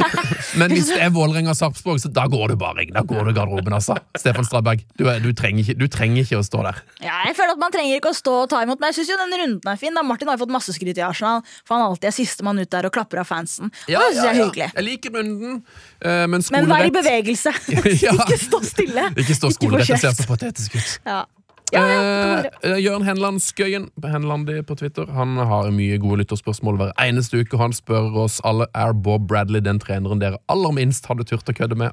Men 0.59 0.71
hvis 0.73 0.89
det 0.89 1.01
er 1.05 1.11
Vålerenga 1.15 1.53
og 1.53 1.59
Sarpsborg, 1.59 2.01
så 2.01 2.09
da 2.13 2.25
går 2.31 2.49
du 2.55 2.57
bare 2.57 2.87
Da 2.93 3.03
går 3.03 3.25
du 3.29 3.31
i 3.31 3.37
garderoben, 3.37 3.73
altså. 3.77 3.97
Stefan 4.17 4.45
Straberg, 4.49 4.83
du, 4.97 5.07
er- 5.09 5.21
du, 5.21 5.33
trenger 5.37 5.65
ikke, 5.65 5.77
du 5.79 5.87
trenger 5.89 6.25
ikke 6.25 6.39
å 6.41 6.45
stå 6.47 6.63
der. 6.65 6.81
Ja, 7.05 7.21
jeg 7.29 7.37
føler 7.37 7.53
at 7.57 7.59
Man 7.59 7.73
trenger 7.75 7.99
ikke 7.99 8.13
å 8.13 8.17
stå 8.17 8.35
og 8.45 8.49
ta 8.51 8.63
imot, 8.65 8.81
men 8.81 8.89
jeg 8.93 9.01
syns 9.03 9.11
jo 9.13 9.17
den 9.21 9.35
runden 9.43 9.69
er 9.73 9.77
fin. 9.81 9.95
Da 9.95 10.03
Martin 10.07 10.29
har 10.31 10.39
jo 10.39 10.45
fått 10.47 10.55
masse 10.55 10.73
skryt 10.73 10.97
i 10.99 11.05
Arsenal, 11.05 11.43
for 11.67 11.77
han 11.77 11.85
alltid 11.91 12.09
er 12.09 12.15
sistemann 12.39 12.59
ut 12.63 12.71
der 12.71 12.87
og 12.87 12.93
klapper 12.95 13.21
av 13.23 13.27
fansen. 13.29 13.73
Og 13.73 13.89
det 13.89 14.13
synes 14.13 14.23
jeg 14.25 14.31
er 14.31 14.45
hyggelig. 14.45 14.69
Jeg 14.75 14.85
liker 14.87 15.11
runden, 15.19 15.59
men 16.03 16.31
men 16.31 16.31
Men 16.31 16.43
skolerett 16.43 16.71
vær 16.71 16.87
i 16.87 16.95
bevegelse. 16.95 17.51
Ikke 18.23 18.39
stå 18.39 18.63
stille. 18.63 19.09
Ikke 19.19 19.35
stå 19.35 19.51
skolerett, 19.51 19.89
det 19.89 20.01
ser 20.01 20.15
så 20.15 20.27
patetisk 20.29 20.79
ut. 20.79 20.95
Ja. 21.07 21.25
Ja, 21.69 21.83
ja, 21.85 21.97
være. 22.01 22.51
Eh, 22.65 22.79
Jørn 22.81 23.03
Henland 23.05 23.43
Skøyen 23.45 23.91
Henlandi 24.01 24.63
på 24.65 24.73
Twitter 24.81 25.05
Han 25.13 25.35
har 25.37 25.67
mye 25.69 25.99
gode 26.01 26.23
lytterspørsmål 26.23 26.79
hver 26.81 26.95
eneste 27.05 27.43
uke. 27.43 27.59
og 27.59 27.61
Han 27.61 27.75
spør 27.77 28.17
oss 28.25 28.39
alle 28.49 28.71
er 28.73 28.95
Bob 28.97 29.27
Bradley 29.29 29.61
den 29.61 29.77
treneren 29.79 30.23
dere 30.23 30.41
aller 30.49 30.73
minst 30.73 31.05
hadde 31.11 31.29
turt 31.29 31.45
å 31.45 31.53
kødde 31.53 31.77
med. 31.77 31.93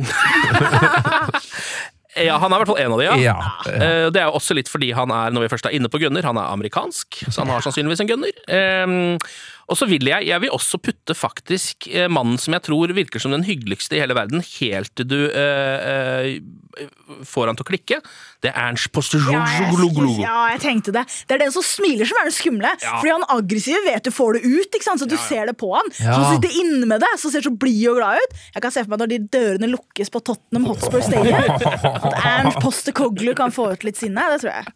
Ja, 2.12 2.36
Han 2.36 2.52
er 2.52 2.58
i 2.58 2.60
hvert 2.60 2.68
fall 2.68 2.80
en 2.82 2.92
av 2.92 3.00
de, 3.00 3.04
ja. 3.08 3.14
Ja. 3.20 3.36
Eh, 3.72 4.08
Det 4.12 4.20
er 4.20 4.26
jo 4.28 4.36
også 4.36 4.52
litt 4.56 4.68
fordi 4.68 4.90
han 4.92 5.12
er 5.16 5.32
når 5.32 5.46
vi 5.46 5.52
først 5.54 5.68
er 5.68 5.76
inne 5.76 5.88
på 5.88 6.00
gunner, 6.02 6.24
han 6.28 6.36
er 6.36 6.50
amerikansk, 6.52 7.22
så 7.32 7.40
han 7.40 7.48
har 7.52 7.64
sannsynligvis 7.64 8.02
en 8.04 8.10
gunner. 8.10 8.36
Eh, 8.52 9.16
Og 9.70 9.78
så 9.78 9.86
vil 9.90 10.08
jeg 10.10 10.26
jeg 10.28 10.42
vil 10.42 10.54
også 10.54 10.78
putte 10.82 11.14
faktisk 11.16 11.88
eh, 11.90 12.08
mannen 12.10 12.38
som 12.40 12.54
jeg 12.56 12.64
tror 12.66 12.92
virker 12.96 13.22
som 13.22 13.34
den 13.34 13.44
hyggeligste 13.46 13.96
i 13.98 14.02
hele 14.02 14.16
verden, 14.16 14.42
helt 14.58 14.92
til 14.98 15.08
du 15.08 15.18
eh, 15.28 15.92
eh, 15.92 16.88
får 17.28 17.50
han 17.50 17.58
til 17.58 17.66
å 17.66 17.68
klikke. 17.68 17.98
Det 18.42 18.50
er 18.50 18.58
Ernst 18.58 18.88
Ja, 18.88 18.92
Postejogloglo. 18.96 20.14
ja, 20.22 20.36
jeg 20.54 20.62
tenkte 20.64 20.94
det. 20.96 21.04
Det 21.28 21.36
er 21.36 21.44
den 21.44 21.54
som 21.54 21.64
smiler 21.66 22.08
som 22.08 22.20
er 22.20 22.28
den 22.30 22.36
skumle. 22.36 22.72
Ja. 22.82 22.96
Fordi 22.98 23.12
han 23.14 23.26
aggressive 23.36 23.82
vet 23.86 24.08
du 24.08 24.12
får 24.14 24.38
det 24.38 24.42
ut, 24.46 24.68
ikke 24.72 24.86
sant? 24.86 25.02
så 25.02 25.08
du 25.08 25.16
ser 25.20 25.50
det 25.50 25.56
på 25.60 25.70
han. 25.74 25.88
Ja. 26.00 26.16
Han 26.16 26.36
sitter 26.36 26.58
inne 26.62 26.88
med 26.88 27.04
det, 27.04 27.12
så 27.20 27.30
ser 27.32 27.44
så 27.44 27.52
blid 27.54 27.84
og 27.92 28.00
glad 28.00 28.22
ut. 28.22 28.36
Jeg 28.56 28.64
kan 28.64 28.74
se 28.74 28.84
for 28.84 28.94
meg 28.94 29.02
når 29.04 29.12
de 29.12 29.20
dørene 29.36 29.72
lukkes 29.72 30.12
på 30.12 30.22
Tottenham 30.24 30.68
Hotspur 30.70 31.04
Stadium. 31.04 31.50
At 31.92 32.20
Ernst 32.22 32.60
Postekoglu 32.64 33.34
kan 33.38 33.54
få 33.54 33.72
ut 33.74 33.86
litt 33.86 34.00
sinne. 34.00 34.26
Det 34.34 34.42
tror 34.44 34.54
jeg. 34.56 34.72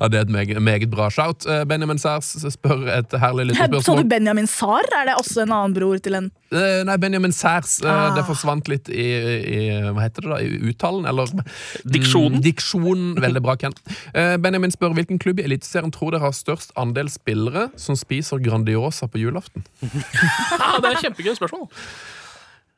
Ja, 0.00 0.08
det 0.12 0.18
er 0.18 0.24
et 0.26 0.30
meget, 0.34 0.58
meget 0.62 0.90
bra 0.90 1.08
shout. 1.10 1.46
Eh, 1.48 1.62
Benjamin 1.64 1.98
Sars 1.98 2.34
spør 2.52 2.86
et 2.98 3.14
herlig 3.22 3.46
lite 3.50 3.56
spørsmål. 3.68 3.82
Sa 3.82 3.94
du. 4.02 4.08
Benjamin 4.10 4.46
Sar? 4.50 4.84
Er 5.00 5.06
det 5.08 5.14
også 5.20 5.42
en 5.46 5.52
annen 5.52 5.74
bror 5.78 5.98
til 6.02 6.14
en 6.22 6.30
Eh, 6.54 6.84
Nei, 6.86 6.94
Benjamin 7.02 7.32
Særs. 7.34 7.80
eh, 7.82 7.90
Ah. 7.90 8.14
Det 8.14 8.22
forsvant 8.24 8.68
litt 8.70 8.86
i, 8.88 9.02
i 9.02 9.62
Hva 9.90 10.04
heter 10.04 10.22
det 10.22 10.30
da? 10.30 10.36
I 10.38 10.70
uttalen? 10.70 11.04
Eller 11.10 11.26
Diksjonen. 11.96 12.38
Diksjonen. 12.44 13.16
Veldig 13.20 13.42
bra, 13.42 13.56
Ken. 13.58 13.74
Eh, 14.14 14.36
Benjamin 14.38 14.70
spør 14.70 14.94
hvilken 14.94 15.18
klubb 15.18 15.40
i 15.40 15.46
Eliteserien 15.48 15.90
tror 15.90 16.14
dere 16.14 16.22
har 16.28 16.36
størst 16.36 16.70
andel 16.78 17.10
spillere 17.10 17.66
som 17.76 17.96
spiser 17.98 18.38
Grandiosa 18.38 19.08
på 19.10 19.18
julaften? 19.24 19.64
Ja, 19.86 20.78
det 20.78 20.86
er 20.86 20.94
et 20.96 21.02
kjempegøy 21.02 21.34
spørsmål. 21.34 21.66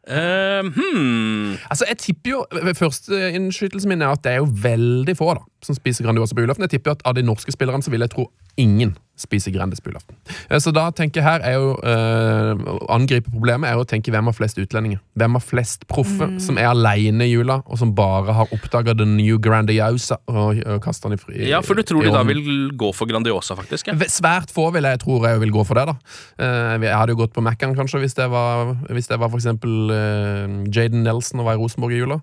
Eh, 0.09 0.65
hmm. 0.65 1.57
Altså, 1.69 1.85
jeg 1.89 1.99
tipper 2.01 2.31
jo 2.31 2.39
Førsteinnskytelsen 2.49 2.79
Første 2.81 3.19
innskytelsen 3.37 3.93
min 3.93 4.03
er 4.03 4.15
at 4.15 4.23
det 4.25 4.33
er 4.33 4.41
jo 4.41 4.49
veldig 4.63 5.15
få 5.19 5.35
da 5.37 5.43
som 5.65 5.77
spiser 5.77 6.07
Grandiosa 6.07 6.35
på 6.35 6.45
julaften. 6.45 6.65
Jeg 6.65 6.79
tipper 6.79 6.97
at 6.97 7.03
av 7.05 7.17
de 7.19 7.27
norske 7.27 7.53
spillerne 7.53 7.85
så 7.85 7.93
vil 7.93 8.07
jeg 8.07 8.15
tro 8.15 8.29
ingen 8.59 8.97
spiser 9.19 9.51
Grandis 9.51 9.81
på 9.83 9.91
julaften. 9.91 10.15
Eh, 10.47 10.61
Så 10.63 10.71
da 10.71 10.85
tenker 10.95 11.19
jeg 11.19 11.25
her 11.27 11.43
er 11.43 11.57
jo 11.57 11.73
eh, 11.83 12.61
Å 12.71 12.87
angripe 12.95 13.33
problemet 13.33 13.67
er 13.67 13.75
jo 13.75 13.83
å 13.83 13.89
tenke 13.91 14.13
hvem 14.15 14.29
har 14.31 14.37
flest 14.37 14.61
utlendinger. 14.63 15.01
Hvem 15.19 15.35
har 15.35 15.43
flest 15.43 15.89
proffe 15.91 16.29
som 16.45 16.61
er 16.61 16.69
aleine 16.71 17.27
i 17.27 17.33
jula, 17.33 17.57
og 17.67 17.81
som 17.81 17.91
bare 17.99 18.31
har 18.37 18.53
oppdaga 18.55 18.95
den 18.95 19.17
new 19.19 19.41
Grandiosa 19.43 20.21
og, 20.31 20.61
og 20.63 20.79
kasta 20.85 21.11
den 21.11 21.19
i 21.19 21.23
fri. 21.25 21.41
Ja, 21.51 21.59
for 21.67 21.75
du 21.75 21.83
tror 21.83 22.07
de 22.07 22.15
da 22.15 22.23
vil 22.29 22.45
gå 22.79 22.93
for 22.95 23.11
Grandiosa, 23.11 23.59
faktisk? 23.59 23.91
Ja. 23.91 23.99
Svært 24.07 24.55
få 24.55 24.69
vil 24.77 24.87
jeg 24.87 25.03
tror 25.03 25.27
jeg 25.27 25.43
vil 25.43 25.55
gå 25.57 25.67
for 25.67 25.81
det. 25.83 25.89
da 25.91 25.97
Eh, 26.39 26.79
Jeg 26.87 26.95
hadde 26.95 27.17
jo 27.17 27.23
gått 27.25 27.35
på 27.35 27.43
Mækkern 27.43 27.75
kanskje 27.75 27.99
hvis 28.05 28.15
det 28.15 28.31
var 28.31 28.77
Hvis 28.87 29.11
det 29.11 29.19
var 29.19 29.35
for 29.35 29.43
eksempel 29.43 29.91
eh, 29.99 30.47
Jaden 30.71 31.03
Nelson 31.03 31.43
og 31.43 31.51
var 31.51 31.59
i 31.59 31.63
Rosenborg 31.65 31.99
i 31.99 32.03
jula. 32.05 32.21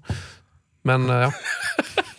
Men 0.88 1.10
eh, 1.12 1.28
ja. 1.28 1.32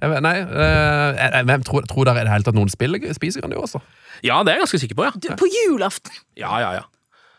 Jeg 0.00 0.12
vet, 0.12 0.22
nei, 0.24 0.36
eh, 0.40 1.18
jeg, 1.18 1.46
jeg, 1.50 1.64
tror, 1.68 1.84
tror 1.88 2.08
dere 2.08 2.22
i 2.22 2.28
det 2.28 2.32
hele 2.32 2.46
tatt 2.46 2.56
noen 2.56 2.72
spiller, 2.72 3.02
spiser 3.16 3.44
Grandiosa? 3.44 3.82
ja, 4.24 4.38
det 4.44 4.52
er 4.52 4.58
jeg 4.58 4.64
ganske 4.66 4.80
sikker 4.84 4.96
på, 4.96 5.04
ja. 5.08 5.12
du, 5.16 5.28
På 5.40 5.48
julaften! 5.48 6.14
Ja, 6.40 6.54
ja, 6.62 6.72
ja. 6.80 6.86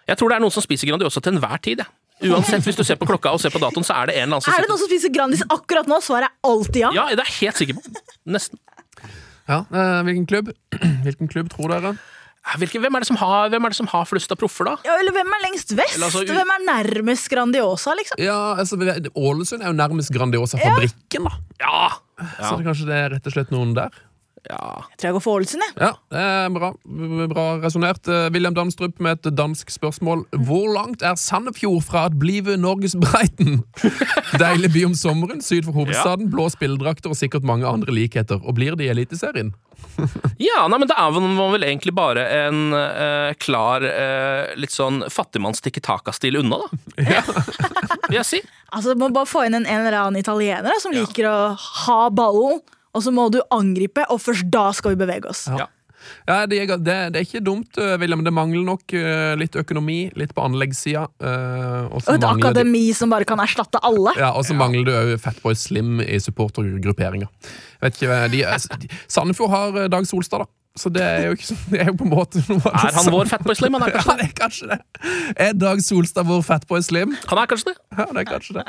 Jeg 0.10 0.20
tror 0.20 0.32
det 0.32 0.38
er 0.38 0.44
noen 0.44 0.54
som 0.54 0.66
spiser 0.66 0.90
Grandiosa 0.90 1.24
til 1.24 1.36
enhver 1.36 1.62
tid, 1.64 1.82
jeg. 1.84 1.98
Uansett, 2.30 2.62
hvis 2.68 2.78
du 2.78 2.84
ser 2.86 3.00
på 3.02 3.08
klokka 3.10 3.32
og 3.34 3.42
ser 3.42 3.50
på 3.54 3.58
datoen, 3.62 3.86
så 3.86 3.96
er 3.98 4.12
det 4.12 4.20
en 4.20 4.28
eller 4.28 4.38
annen 4.38 4.46
som 4.46 4.54
Er 4.54 4.66
det 4.66 4.70
noen 4.70 4.82
som 4.82 4.90
spiser 4.92 5.14
Grandis 5.14 5.42
akkurat 5.50 5.90
nå? 5.90 5.98
Svaret 6.06 6.30
er 6.30 6.52
alltid 6.52 6.84
ja. 6.84 6.92
Ja, 6.94 7.06
det 7.18 7.24
er 7.24 7.32
jeg 7.32 7.38
helt 7.48 7.62
sikker 7.62 7.80
på. 7.80 8.02
Nesten. 8.30 8.62
Ja, 9.50 9.64
eh, 9.66 10.02
Hvilken 10.06 10.28
klubb 10.30 10.52
Hvilken 11.08 11.32
klubb 11.32 11.50
tror 11.54 11.74
dere? 11.74 11.96
Hvilke, 12.58 12.80
hvem, 12.82 12.96
er 12.98 13.04
det 13.04 13.08
som 13.10 13.18
har, 13.22 13.50
hvem 13.54 13.66
er 13.68 13.74
det 13.74 13.78
som 13.78 13.88
har 13.92 14.06
flust 14.10 14.32
av 14.34 14.38
proffer, 14.42 14.66
da? 14.66 14.74
Ja, 14.86 14.96
eller 14.98 15.14
hvem 15.14 15.30
er 15.30 15.44
lengst 15.44 15.74
vest? 15.78 15.94
Eller 15.98 16.10
altså, 16.10 16.24
u- 16.26 16.32
hvem 16.34 16.54
er 16.56 16.64
nærmest 16.66 17.30
Grandiosa, 17.30 17.94
liksom? 18.00 18.18
Ja, 18.22 18.38
altså 18.58 18.80
Ålesund 19.14 19.62
er 19.62 19.70
jo 19.70 19.76
nærmest 19.78 20.10
Grandiosa-fabrikken, 20.16 21.28
ja. 21.30 21.30
da. 21.30 21.62
Ja! 21.62 21.92
Så 22.38 22.56
det, 22.58 22.66
kanskje 22.68 22.88
det 22.90 22.98
er 22.98 23.14
rett 23.16 23.28
og 23.30 23.36
slett 23.36 23.54
noen 23.54 23.76
der? 23.78 23.96
Ja. 24.50 24.60
Jeg 24.90 24.98
tror 24.98 25.08
jeg 25.08 25.16
går 25.16 25.24
for 25.24 25.40
Ålesund, 25.40 25.64
jeg. 25.68 25.74
Ja, 25.78 25.92
det 26.12 26.22
er 26.26 26.54
bra, 26.56 26.72
bra 27.32 27.46
resonnert. 27.62 28.08
Eh, 28.10 28.28
William 28.34 28.56
Danstrup 28.58 28.98
med 29.04 29.20
et 29.20 29.36
dansk 29.38 29.70
spørsmål. 29.70 30.24
Hvor 30.48 30.66
langt 30.74 31.06
er 31.06 31.20
Sandefjord 31.20 31.84
fra 31.86 32.08
at 32.10 32.18
blive 32.20 32.58
Norges 32.58 32.96
Breiten? 32.98 33.62
Deilig 34.42 34.72
by 34.74 34.86
om 34.90 34.96
sommeren, 34.98 35.44
syd 35.46 35.68
for 35.70 35.78
hovedstaden, 35.78 36.32
blå 36.34 36.48
spilledrakter 36.54 37.14
og 37.14 37.20
sikkert 37.20 37.46
mange 37.48 37.70
andre 37.70 37.94
likheter. 37.94 38.42
Og 38.42 38.58
blir 38.58 38.80
det 38.80 38.90
i 38.90 38.94
Eliteserien? 38.96 39.54
Ja, 40.42 40.66
nei, 40.70 40.80
men 40.82 40.90
det 40.90 40.96
er 40.98 41.14
man 41.14 41.54
vel 41.54 41.66
egentlig 41.68 41.94
bare 41.94 42.24
en 42.48 42.74
eh, 42.74 43.32
klar 43.42 43.84
eh, 43.86 44.52
litt 44.58 44.74
sånn 44.74 45.04
fattigmanns 45.12 45.62
tikki 45.62 45.84
taka-stil 45.86 46.40
unna, 46.42 46.58
da. 46.64 47.22
Vil 48.10 48.18
jeg 48.18 48.28
si. 48.28 48.42
Altså, 48.72 48.96
Du 48.96 49.04
må 49.04 49.12
bare 49.14 49.30
få 49.30 49.46
inn 49.46 49.58
en, 49.60 49.68
en 49.70 49.84
eller 49.86 50.00
annen 50.00 50.22
italiener 50.22 50.72
da, 50.72 50.78
som 50.82 50.96
liker 50.96 51.30
å 51.30 51.36
ha 51.58 52.00
ballen, 52.14 52.62
og 52.94 53.04
så 53.06 53.12
må 53.16 53.30
du 53.34 53.40
angripe, 53.52 54.04
og 54.10 54.20
først 54.22 54.50
da 54.52 54.70
skal 54.76 54.96
vi 54.96 55.02
bevege 55.06 55.30
oss. 55.32 55.48
Ja. 55.48 55.68
Ja, 56.26 56.48
det, 56.50 56.58
er- 56.64 56.80
det, 56.82 56.96
det 57.14 57.20
er 57.20 57.26
ikke 57.28 57.44
dumt, 57.46 57.78
eh, 57.78 57.92
William. 58.02 58.24
Det 58.26 58.32
mangler 58.34 58.64
nok 58.66 58.94
uh, 58.98 59.36
litt 59.38 59.54
økonomi, 59.56 60.10
litt 60.18 60.32
på 60.34 60.42
anleggssida. 60.42 61.04
Uh, 61.22 61.94
og 61.94 62.02
et 62.10 62.26
akademi 62.26 62.88
det- 62.88 62.96
som 62.98 63.14
bare 63.14 63.28
kan 63.30 63.38
erstatte 63.44 63.78
alle. 63.86 64.16
Ja, 64.18 64.32
Og 64.34 64.44
så 64.48 64.56
mangler 64.58 64.88
det 64.90 64.96
òg 64.98 65.12
Fatboy 65.22 65.54
Slim 65.54 66.00
i 66.02 66.18
supportergrupperinga. 66.18 67.30
Vet 67.86 68.02
ikke, 68.02 68.18
de, 68.34 68.42
de, 68.82 68.90
Sandefjord 69.08 69.54
har 69.54 69.88
Dag 69.94 70.10
Solstad, 70.10 70.42
da. 70.48 70.50
Så 70.80 70.88
det 70.94 71.02
er 71.04 71.26
jo, 71.28 71.34
ikke, 71.36 71.48
sånn, 71.50 71.64
det 71.74 71.80
er 71.84 71.90
jo 71.90 71.96
på 72.00 72.06
en 72.08 72.12
måte 72.14 72.40
noe 72.48 72.72
Er 72.72 72.94
han 72.96 73.10
vår 73.12 73.28
Fatboy 73.28 73.58
Slim? 73.60 73.74
Han 73.76 73.84
er 73.90 73.92
kanskje 73.92 74.14
det? 74.16 74.22
det 74.22 74.28
er 74.30 74.38
kanskje 74.40 74.70
det. 74.70 74.78
Er 75.48 75.58
Dag 75.60 75.82
Solstad 75.84 76.30
vår 76.30 76.46
Fatboy 76.48 76.80
Slim? 76.86 77.12
Han 77.28 77.42
er 77.42 77.50
kanskje 77.52 77.74
det? 77.74 77.76
Ja, 77.98 78.06
det 78.08 78.22
er 78.24 78.30
kanskje 78.30 78.56
det. 78.62 78.64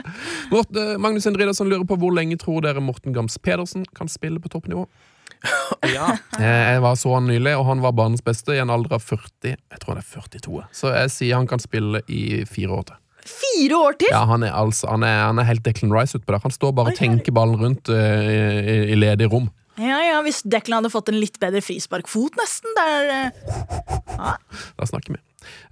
Morten, 0.51 0.91
Magnus 1.05 1.29
Indridason 1.31 1.71
lurer 1.71 1.87
på 1.87 1.99
hvor 2.03 2.15
lenge 2.17 2.39
tror 2.43 2.65
dere 2.67 2.83
Morten 2.83 3.15
Gams 3.15 3.39
Pedersen 3.39 3.87
kan 3.95 4.11
spille 4.11 4.43
på 4.43 4.51
toppnivå? 4.53 4.89
Ja. 5.93 6.13
Eh, 6.39 6.73
Jeg 6.75 6.83
var 6.85 6.95
så 6.99 7.15
han 7.17 7.27
nylig, 7.27 7.55
og 7.59 7.65
han 7.67 7.81
var 7.83 7.95
banens 7.99 8.23
beste 8.23 8.55
i 8.55 8.61
en 8.63 8.71
alder 8.71 8.95
av 8.99 9.03
40. 9.03 9.55
Jeg 9.55 9.81
tror 9.83 9.95
han 9.97 10.03
er 10.03 10.07
42. 10.07 10.61
Så 10.79 10.93
jeg 10.95 11.11
sier 11.15 11.39
han 11.39 11.49
kan 11.51 11.63
spille 11.63 12.03
i 12.07 12.43
fire 12.47 12.77
år 12.77 12.85
til. 12.91 12.99
Fire 13.27 13.79
år 13.79 13.97
til! 13.99 14.11
Ja, 14.11 14.25
Han 14.27 14.43
er, 14.43 14.51
altså, 14.59 14.89
han 14.91 15.03
er, 15.07 15.21
han 15.29 15.39
er 15.39 15.47
helt 15.47 15.63
Declan 15.67 15.95
Rice 15.95 16.19
utpå 16.19 16.35
der. 16.35 16.43
Han 16.43 16.55
står 16.55 16.73
bare 16.75 16.91
og 16.95 16.99
tenker 16.99 17.35
ballen 17.35 17.59
rundt 17.61 17.91
uh, 17.91 17.95
i, 18.27 18.79
i 18.91 18.99
ledige 18.99 19.31
rom. 19.31 19.47
Ja, 19.83 19.99
ja, 20.07 20.23
Hvis 20.23 20.45
Declan 20.47 20.83
hadde 20.83 20.93
fått 20.93 21.11
en 21.11 21.19
litt 21.19 21.41
bedre 21.43 21.63
frisparkfot, 21.65 22.39
nesten. 22.39 22.73
Der, 22.79 23.13
ja. 24.15 24.35
Da 24.79 24.89
snakker 24.89 25.17
vi. 25.17 25.23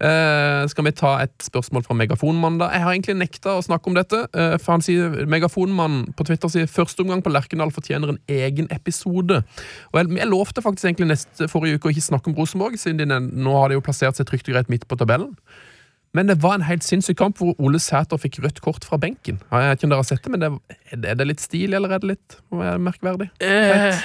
Uh, 0.00 0.66
skal 0.70 0.86
vi 0.86 0.92
ta 0.96 1.12
et 1.22 1.44
spørsmål 1.44 1.84
fra 1.86 1.94
Megafonmann, 1.94 2.58
da? 2.58 2.70
Jeg 2.74 2.82
har 2.82 2.94
egentlig 2.94 3.16
nekta 3.20 3.54
å 3.58 3.62
snakke 3.64 3.90
om 3.90 3.96
dette. 3.98 4.24
Uh, 4.34 4.56
for 4.58 4.74
han 4.74 4.84
sier, 4.84 5.20
Megafonmann 5.30 6.02
på 6.18 6.26
Twitter 6.26 6.50
sier 6.52 6.70
første 6.70 7.04
omgang 7.04 7.22
på 7.22 7.32
Lerkendal 7.32 7.70
fortjener 7.74 8.14
en 8.14 8.20
egen 8.40 8.70
episode. 8.74 9.42
Og 9.92 10.00
jeg, 10.00 10.10
jeg 10.18 10.30
lovte 10.30 10.64
faktisk 10.64 10.90
egentlig 10.90 11.12
neste 11.12 11.50
forrige 11.52 11.78
uke 11.78 11.90
å 11.90 11.94
ikke 11.94 12.08
snakke 12.10 12.32
om 12.32 12.38
Rosenborg, 12.40 12.80
siden 12.80 13.04
de, 13.04 13.20
nå 13.30 13.58
har 13.60 13.70
de 13.70 13.78
jo 13.78 13.84
plassert 13.86 14.18
seg 14.18 14.28
trygt 14.30 14.50
og 14.50 14.56
greit 14.56 14.72
midt 14.72 14.88
på 14.90 14.98
tabellen. 14.98 15.36
Men 16.16 16.26
det 16.26 16.40
var 16.42 16.56
en 16.58 16.66
helt 16.66 16.82
sinnssyk 16.82 17.18
kamp 17.20 17.38
hvor 17.38 17.54
Ole 17.62 17.78
Sæter 17.82 18.18
fikk 18.18 18.40
rødt 18.42 18.58
kort 18.64 18.86
fra 18.86 18.98
benken. 18.98 19.38
Jeg 19.46 19.70
vet 19.70 19.78
ikke 19.78 19.86
om 19.86 19.92
dere 19.92 20.02
har 20.02 20.08
sett 20.08 20.24
det, 20.24 20.32
men 20.34 20.42
det, 20.42 20.50
Er 21.06 21.20
det 21.20 21.28
litt 21.28 21.44
stilig, 21.44 21.76
eller 21.78 21.94
er 21.94 22.02
det 22.02 22.16
litt 22.16 22.38
er 22.50 22.82
merkverdig? 22.82 23.28
Eh, 23.46 24.00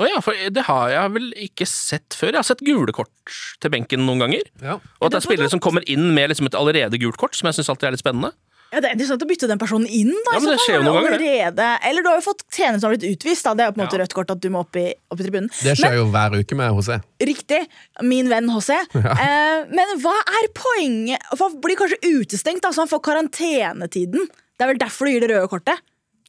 å 0.00 0.08
ja, 0.08 0.22
for 0.24 0.32
det 0.32 0.64
har 0.64 0.88
jeg 0.94 1.12
vel 1.18 1.26
ikke 1.44 1.68
sett 1.68 2.16
før. 2.16 2.32
Jeg 2.32 2.40
har 2.40 2.48
sett 2.48 2.64
gule 2.64 2.94
kort 2.96 3.36
til 3.60 3.72
benken 3.74 4.06
noen 4.06 4.24
ganger. 4.24 4.48
Ja. 4.64 4.78
Og 5.00 5.08
at 5.08 5.12
det 5.12 5.20
er 5.20 5.26
spillere 5.26 5.52
som 5.52 5.60
kommer 5.60 5.84
inn 5.92 6.14
med 6.16 6.32
liksom 6.32 6.48
et 6.48 6.56
allerede 6.56 7.00
gult 7.02 7.20
kort, 7.20 7.36
som 7.36 7.50
jeg 7.50 7.60
syns 7.60 7.68
alltid 7.74 7.90
er 7.90 7.96
litt 7.98 8.04
spennende. 8.04 8.32
Ja, 8.72 8.80
Det 8.80 8.88
er 8.88 8.94
interessant 8.96 9.22
å 9.22 9.28
bytte 9.28 9.48
den 9.50 9.60
personen 9.60 9.86
inn. 9.86 10.10
Da, 10.26 10.32
Ja, 10.34 10.40
men 10.40 10.50
det 10.54 10.60
skjer 10.64 10.78
jo 10.78 10.84
noen 10.86 10.96
ganger, 11.04 11.16
allerede. 11.18 11.66
Eller 11.90 12.02
du 12.02 12.08
har 12.08 12.16
jo 12.18 12.24
fått 12.24 12.42
tjener 12.50 12.80
som 12.80 12.88
har 12.88 12.96
blitt 12.96 13.04
utvist. 13.12 13.44
Da. 13.44 13.52
Det 13.54 13.64
er 13.66 13.68
jo 13.70 13.74
på 13.76 13.80
en 13.82 13.86
måte 13.86 13.98
Ja. 13.98 14.02
rødt 14.04 14.14
kort 14.16 14.30
at 14.32 14.40
du 14.40 14.48
må 14.50 14.62
opp 14.64 14.76
i, 14.80 14.86
opp 15.12 15.20
i 15.20 15.26
tribunen. 15.28 15.50
Det 15.62 15.76
skjer 15.76 15.96
jo 16.00 16.06
hver 16.10 16.38
uke 16.40 16.56
med 16.56 16.72
HC. 16.72 17.00
Riktig. 17.20 17.60
Min 18.02 18.28
venn 18.32 18.48
HC. 18.48 18.70
Eh, 19.22 19.64
men 19.68 19.96
hva 20.00 20.14
er 20.40 20.48
poenget? 20.56 21.20
For 21.36 21.50
Han 21.50 21.60
blir 21.60 21.76
kanskje 21.76 22.00
utestengt, 22.02 22.62
da, 22.64 22.72
så 22.72 22.82
han 22.86 22.88
får 22.90 23.02
karantenetiden. 23.04 24.26
Det 24.56 24.64
er 24.64 24.70
vel 24.72 24.78
derfor 24.80 25.06
du 25.06 25.12
gir 25.12 25.20
det 25.24 25.30
røde 25.32 25.48
kortet? 25.52 25.78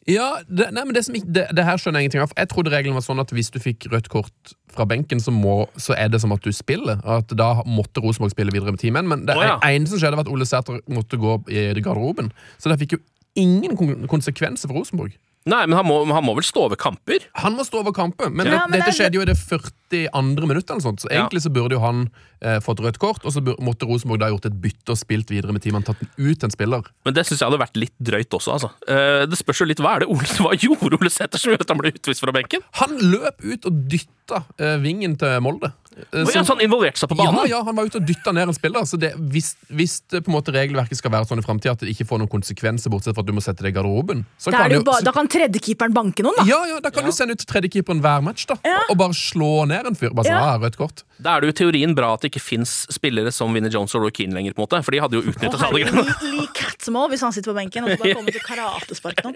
Ja, 0.10 0.42
det, 0.48 0.68
nei, 0.76 0.84
men 0.84 0.96
det, 0.96 1.06
som 1.06 1.16
det, 1.16 1.46
det 1.56 1.64
her 1.64 1.80
skjønner 1.80 2.02
jeg 2.02 2.10
ingenting 2.10 2.24
av. 2.26 2.34
Jeg 2.36 2.50
trodde 2.52 2.74
regelen 2.74 2.98
var 2.98 3.06
sånn 3.06 3.22
at 3.24 3.32
hvis 3.32 3.52
du 3.54 3.60
fikk 3.64 3.88
rødt 3.94 4.10
kort 4.12 4.54
fra 4.74 4.88
benken, 4.90 5.22
så, 5.24 5.32
må, 5.32 5.64
så 5.80 5.96
er 5.96 6.12
det 6.12 6.20
som 6.24 6.34
at 6.36 6.44
du 6.44 6.52
spiller. 6.56 7.00
At 7.08 7.32
Da 7.40 7.52
måtte 7.70 8.04
Rosenborg 8.04 8.34
spille 8.34 8.54
videre 8.54 8.74
med 8.74 8.82
teamen 8.82 9.08
Men 9.08 9.24
det 9.30 9.38
oh, 9.38 9.46
ja. 9.46 9.58
eneste 9.70 9.96
som 9.96 10.04
skjedde, 10.04 10.20
var 10.20 10.28
at 10.28 10.34
Ole 10.34 10.48
Sæter 10.50 10.82
måtte 10.92 11.20
gå 11.22 11.38
i 11.48 11.70
garderoben. 11.80 12.34
Så 12.60 12.72
det 12.72 12.82
fikk 12.84 12.98
jo 12.98 13.04
ingen 13.40 13.78
konsekvenser 14.12 14.70
for 14.70 14.82
Rosenborg. 14.82 15.16
Nei, 15.46 15.66
men 15.68 15.76
han 15.76 15.86
må, 15.86 15.98
han 16.08 16.24
må 16.24 16.34
vel 16.38 16.46
stå 16.48 16.70
over 16.70 16.78
kamper? 16.80 17.26
Han 17.44 17.58
må 17.58 17.66
stå 17.68 17.82
over 17.82 17.92
kampen, 17.92 18.32
men, 18.34 18.48
Ja, 18.48 18.62
det, 18.64 18.70
men 18.72 18.80
dette 18.80 18.92
det- 18.92 18.96
skjedde 18.96 19.18
jo 19.20 19.22
i 19.22 19.26
det 19.26 19.36
42. 19.36 20.48
minuttet. 20.48 20.70
eller 20.72 20.82
sånt, 20.82 21.02
Så 21.04 21.08
Ja. 21.12 21.26
egentlig 21.28 21.42
så 21.44 21.52
burde 21.52 21.72
jo 21.76 21.80
han 21.84 22.10
eh, 22.42 22.60
fått 22.60 22.80
rødt 22.80 22.98
kort, 23.00 23.24
og 23.26 23.32
så 23.32 23.44
burde, 23.44 23.60
måtte 23.64 23.88
Rosenborg 23.88 24.20
da 24.20 24.28
gjort 24.30 24.46
et 24.46 24.62
bytte 24.62 24.90
og 24.92 24.98
spilt 24.98 25.30
videre 25.30 25.54
med 25.54 25.62
teamet. 25.64 25.86
Tatt 25.86 26.02
ut 26.18 26.44
en 26.44 26.50
spiller. 26.52 26.84
Men 27.06 27.14
det 27.14 27.26
syns 27.26 27.40
jeg 27.40 27.50
hadde 27.50 27.60
vært 27.60 27.78
litt 27.80 27.94
drøyt 28.02 28.30
også, 28.36 28.52
altså. 28.56 28.70
Eh, 28.88 29.26
det 29.26 29.38
spørs 29.38 29.60
jo 29.60 29.66
litt 29.66 29.80
hva 29.80 29.96
er 29.96 30.00
det 30.04 30.10
Ole, 30.10 30.28
hva 30.40 30.52
gjorde 30.60 31.00
Ole 31.00 31.10
Sæther 31.10 31.40
som 31.40 31.52
gjør 31.54 31.62
at 31.62 31.70
han 31.70 31.78
ble 31.78 31.92
utvist 31.92 32.20
fra 32.24 32.32
benken? 32.36 32.60
Han 32.82 32.98
løp 33.00 33.40
ut 33.44 33.66
og 33.66 33.88
dytta 33.88 34.44
eh, 34.60 34.78
vingen 34.84 35.16
til 35.18 35.40
Molde. 35.44 35.72
Eh, 35.94 36.24
Og 36.24 36.32
ja, 36.34 36.42
så 36.44 36.54
han 36.56 36.62
involverte 36.66 36.98
seg 37.00 37.10
på 37.12 37.16
banen? 37.20 37.36
Ja, 37.46 37.58
ja, 37.58 37.64
han 37.64 37.76
var 37.78 37.86
ute 37.86 38.00
og 38.02 38.06
dytta 38.08 38.32
ned 38.34 38.48
en 38.50 38.54
spiller. 38.58 38.86
Så 38.90 38.98
det, 39.00 39.12
hvis, 39.34 39.54
hvis 39.70 40.00
det 40.10 40.24
på 40.26 40.32
en 40.32 40.38
måte 40.38 40.54
regelverket 40.56 40.98
skal 40.98 41.12
være 41.14 41.28
sånn 41.30 41.40
i 41.40 41.46
framtida 41.46 41.76
at 41.76 41.80
det 41.86 41.92
ikke 41.94 42.08
får 42.10 42.24
noen 42.24 42.32
konsekvenser, 42.32 42.90
bortsett 42.94 43.14
fra 43.18 43.22
at 43.22 43.30
du 43.30 43.34
må 43.38 43.44
sette 43.46 43.62
deg 43.66 43.74
i 43.74 43.78
garderoben, 43.78 44.26
så 44.42 44.52
Da, 44.52 44.64
kan 44.64 44.72
jo 44.74 44.82
jo 44.82 44.98
da 45.06 45.12
kan 45.16 45.28
tredjekeeperen 45.28 45.94
banke 45.94 46.24
noen, 46.26 46.36
da. 46.42 46.46
ja, 46.50 46.62
ja, 46.74 46.80
da 46.84 46.90
kan 46.90 47.06
du 47.06 47.12
sende 47.12 47.34
ut 47.38 47.46
tredjekeeperen 47.46 48.02
hver 48.02 48.22
match 48.26 48.46
da 48.50 48.58
Ja. 48.66 48.80
og 48.90 48.98
bare 48.98 49.14
slå 49.14 49.68
ned 49.68 49.86
en 49.86 49.96
fyr. 49.96 50.10
Bare 50.14 50.26
sånn, 50.26 50.40
Ja. 50.40 50.56
ah, 50.56 50.58
rødt 50.60 50.78
kort 50.78 51.04
Da 51.24 51.36
er 51.38 51.44
det 51.44 51.52
jo 51.54 51.56
teorien 51.64 51.94
bra 51.96 52.14
at 52.16 52.24
det 52.24 52.34
ikke 52.34 52.44
fins 52.44 52.74
spillere 52.92 53.32
som 53.34 53.54
Vinnie 53.56 53.72
Jones 53.72 53.94
og 53.96 54.04
Roy 54.04 54.14
Keane 54.16 54.36
lenger, 54.36 54.56
på 54.56 54.62
en 54.62 54.66
måte, 54.66 54.82
for 54.84 54.96
de 54.96 55.02
hadde 55.04 55.20
jo 55.20 55.24
utnyttet 55.24 55.56
oh, 55.56 55.66
alle 55.70 55.84
herregud, 55.84 56.00
greiene. 56.04 56.18
Lee 56.24 56.42
Lee 56.42 56.52
Catmull 56.58 57.10
hvis 57.14 57.24
han 57.26 57.36
sitter 57.36 57.54
på 57.54 57.58
benken. 57.58 57.88
Og 57.88 57.94
så 57.94 58.02
bare 58.02 58.18
kommer 58.18 58.36
til 58.36 58.44
karatespark 58.44 59.24
nå. 59.24 59.34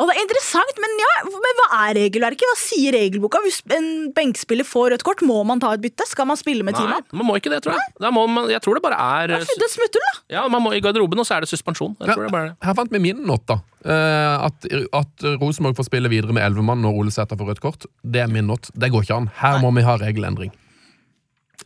Og 0.00 0.08
det 0.08 0.14
er 0.14 0.22
interessant, 0.22 0.80
men 0.80 0.96
ja, 1.02 1.10
men 1.28 1.58
hva 1.60 1.66
er 1.82 1.96
regelverket? 1.98 2.46
Hva 2.48 2.56
sier 2.60 2.96
regelboka? 2.96 3.42
Hvis 3.44 3.60
en 3.76 3.88
benkspiller 4.16 4.66
får 4.66 4.94
rødt 4.94 5.04
kort, 5.06 5.24
må 5.26 5.40
man 5.48 5.60
ta 5.62 5.74
et 5.76 5.82
bytte? 5.84 6.06
Skal 6.08 6.28
man 6.30 6.38
spille 6.40 6.64
med 6.66 6.78
teamet? 6.78 7.04
Nei, 7.10 7.20
man 7.20 7.28
må 7.28 7.36
ikke 7.40 7.52
det, 7.52 7.62
tror 7.66 7.76
jeg. 7.76 7.96
Da 8.00 8.12
må 8.14 8.24
man, 8.30 8.48
jeg 8.52 8.62
tror 8.64 8.78
det 8.78 8.84
bare 8.86 9.00
er 9.24 9.34
Det 9.36 9.66
er 9.66 9.74
smutthull, 9.74 10.06
da! 10.06 10.14
Ja, 10.38 10.46
man 10.52 10.64
må 10.64 10.72
i 10.76 10.80
garderoben, 10.84 11.20
og 11.20 11.28
så 11.28 11.36
er 11.36 11.44
det 11.44 11.50
suspensjon. 11.52 11.98
Jeg 12.00 12.14
tror 12.14 12.28
det 12.28 12.32
bare 12.32 12.48
er 12.48 12.54
det. 12.54 12.56
Her 12.68 12.78
fant 12.78 12.94
vi 12.94 13.02
min 13.02 13.20
not, 13.28 13.44
da. 13.50 13.60
Eh, 13.80 14.46
at, 14.46 14.66
at 14.96 15.28
Rosenborg 15.40 15.76
får 15.78 15.88
spille 15.88 16.10
videre 16.12 16.36
med 16.36 16.44
elleve 16.46 16.64
mann 16.64 16.82
når 16.84 17.02
Ole 17.02 17.14
Sæter 17.14 17.38
får 17.40 17.54
rødt 17.54 17.62
kort. 17.64 17.86
Det 18.02 18.24
er 18.24 18.32
min 18.32 18.48
not. 18.48 18.72
Det 18.72 18.92
går 18.92 19.06
ikke 19.06 19.20
an. 19.22 19.30
Her 19.40 19.60
må 19.62 19.72
vi 19.76 19.84
ha 19.86 19.98
regelendring. 20.00 20.54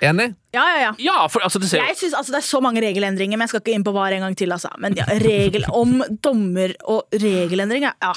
Enig? 0.02 0.34
Ja, 0.54 0.64
ja, 0.70 0.78
ja. 0.82 0.92
Ja, 0.98 1.16
for 1.30 1.44
altså, 1.46 1.58
det 1.62 1.68
ser 1.70 1.82
Jeg 1.82 1.96
synes, 1.98 2.14
altså, 2.18 2.32
Det 2.32 2.38
er 2.40 2.46
så 2.46 2.60
mange 2.62 2.82
regelendringer, 2.82 3.36
men 3.38 3.46
jeg 3.46 3.54
skal 3.54 3.62
ikke 3.62 3.74
inn 3.78 3.86
på 3.86 3.94
VAR 3.94 4.14
en 4.16 4.26
gang 4.26 4.36
til. 4.38 4.52
Altså. 4.54 4.70
Men 4.82 4.96
ja, 4.98 5.06
regel 5.22 5.66
om 5.70 6.02
dommer 6.24 6.74
og 6.90 7.06
regelendringer, 7.12 7.94
ja. 8.02 8.12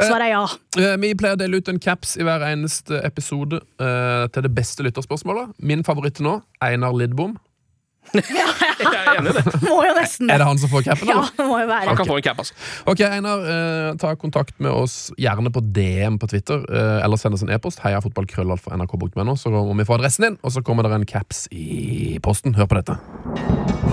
Svaret 0.00 0.26
er 0.26 0.32
ja. 0.32 0.42
Eh, 0.80 0.96
Vi 1.02 1.12
pleier 1.18 1.36
å 1.36 1.40
dele 1.40 1.60
ut 1.60 1.68
en 1.70 1.78
caps 1.82 2.16
i 2.18 2.26
hver 2.26 2.42
eneste 2.48 2.98
episode 3.06 3.60
eh, 3.78 4.26
til 4.34 4.46
det 4.48 4.52
beste 4.56 4.84
lytterspørsmålet. 4.86 5.54
Min 5.62 5.84
favoritt 5.86 6.20
nå, 6.24 6.40
Einar 6.64 6.96
Lidbom. 6.98 7.36
Jeg 8.12 8.24
er 8.92 9.06
enig 9.16 9.30
i 9.30 9.34
det. 9.38 9.44
Må 9.62 9.76
jo 9.86 9.92
nesten 9.96 10.28
Er 10.30 10.42
det. 10.42 10.46
han 10.48 10.58
som 10.60 10.68
får 10.72 10.82
capen, 10.90 11.08
Ja, 11.08 11.22
det 11.36 11.46
må 11.48 11.60
jo 11.62 11.68
være. 11.70 11.86
Han 11.88 11.96
kan 11.96 12.08
få 12.10 12.16
en 12.18 12.24
cap, 12.26 12.40
altså. 12.42 12.56
Ok, 12.90 13.00
Einar, 13.06 13.44
eh, 13.54 13.94
ta 14.02 14.10
kontakt 14.20 14.58
med 14.60 14.74
oss 14.74 14.96
gjerne 15.16 15.52
på 15.54 15.62
DM 15.72 16.18
på 16.20 16.28
Twitter, 16.28 16.60
eh, 16.68 16.98
eller 17.06 17.16
send 17.20 17.38
oss 17.38 17.44
en 17.46 17.52
e-post. 17.54 17.80
heiafotballkrøllalfa.nrk.no, 17.86 19.36
så 19.40 19.52
må 19.54 19.62
vi 19.78 19.86
få 19.88 19.96
adressen 19.96 20.26
din, 20.28 20.38
og 20.42 20.52
så 20.52 20.62
kommer 20.66 20.84
det 20.88 20.92
en 20.98 21.06
caps 21.08 21.46
i 21.54 22.18
posten. 22.22 22.54
Hør 22.58 22.68
på 22.68 22.80
dette. 22.82 22.98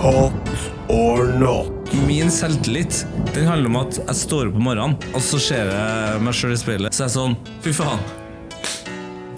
Hot 0.02 0.54
or 0.92 1.26
not? 1.40 1.72
Min 2.06 2.30
selvtillit 2.34 3.04
den 3.34 3.46
handler 3.48 3.70
om 3.72 3.80
at 3.86 3.98
jeg 4.02 4.16
står 4.26 4.50
opp 4.50 4.56
om 4.60 4.66
morgenen, 4.68 4.98
og 5.14 5.22
så 5.24 5.40
ser 5.40 5.70
jeg 5.72 6.24
meg 6.26 6.36
sjøl 6.36 6.52
i 6.56 6.60
speilet. 6.60 6.92
Så 6.96 7.06
er 7.06 7.08
jeg 7.08 7.16
sånn 7.16 7.38
Fy 7.64 7.72
faen. 7.76 8.02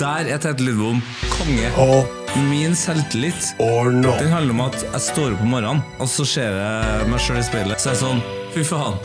Der 0.02 0.26
er 0.34 0.38
Tete 0.42 0.64
Lidbom 0.66 0.98
konge. 1.30 1.68
Hot 1.76 2.08
Min 2.48 2.74
selvtillit 2.74 3.52
or 3.62 3.92
not? 3.92 4.18
den 4.18 4.32
handler 4.32 4.50
om 4.56 4.60
at 4.64 4.82
jeg 4.82 5.00
står 5.04 5.36
opp 5.36 5.44
om 5.44 5.52
morgenen, 5.52 5.82
og 6.02 6.08
så 6.10 6.24
ser 6.26 6.56
jeg 6.58 7.06
meg 7.12 7.22
sjøl 7.22 7.38
i 7.38 7.44
speilet. 7.46 7.78
Så 7.78 7.92
er 7.92 7.94
jeg 7.94 8.00
sånn 8.00 8.22
Fy 8.50 8.64
faen. 8.66 8.98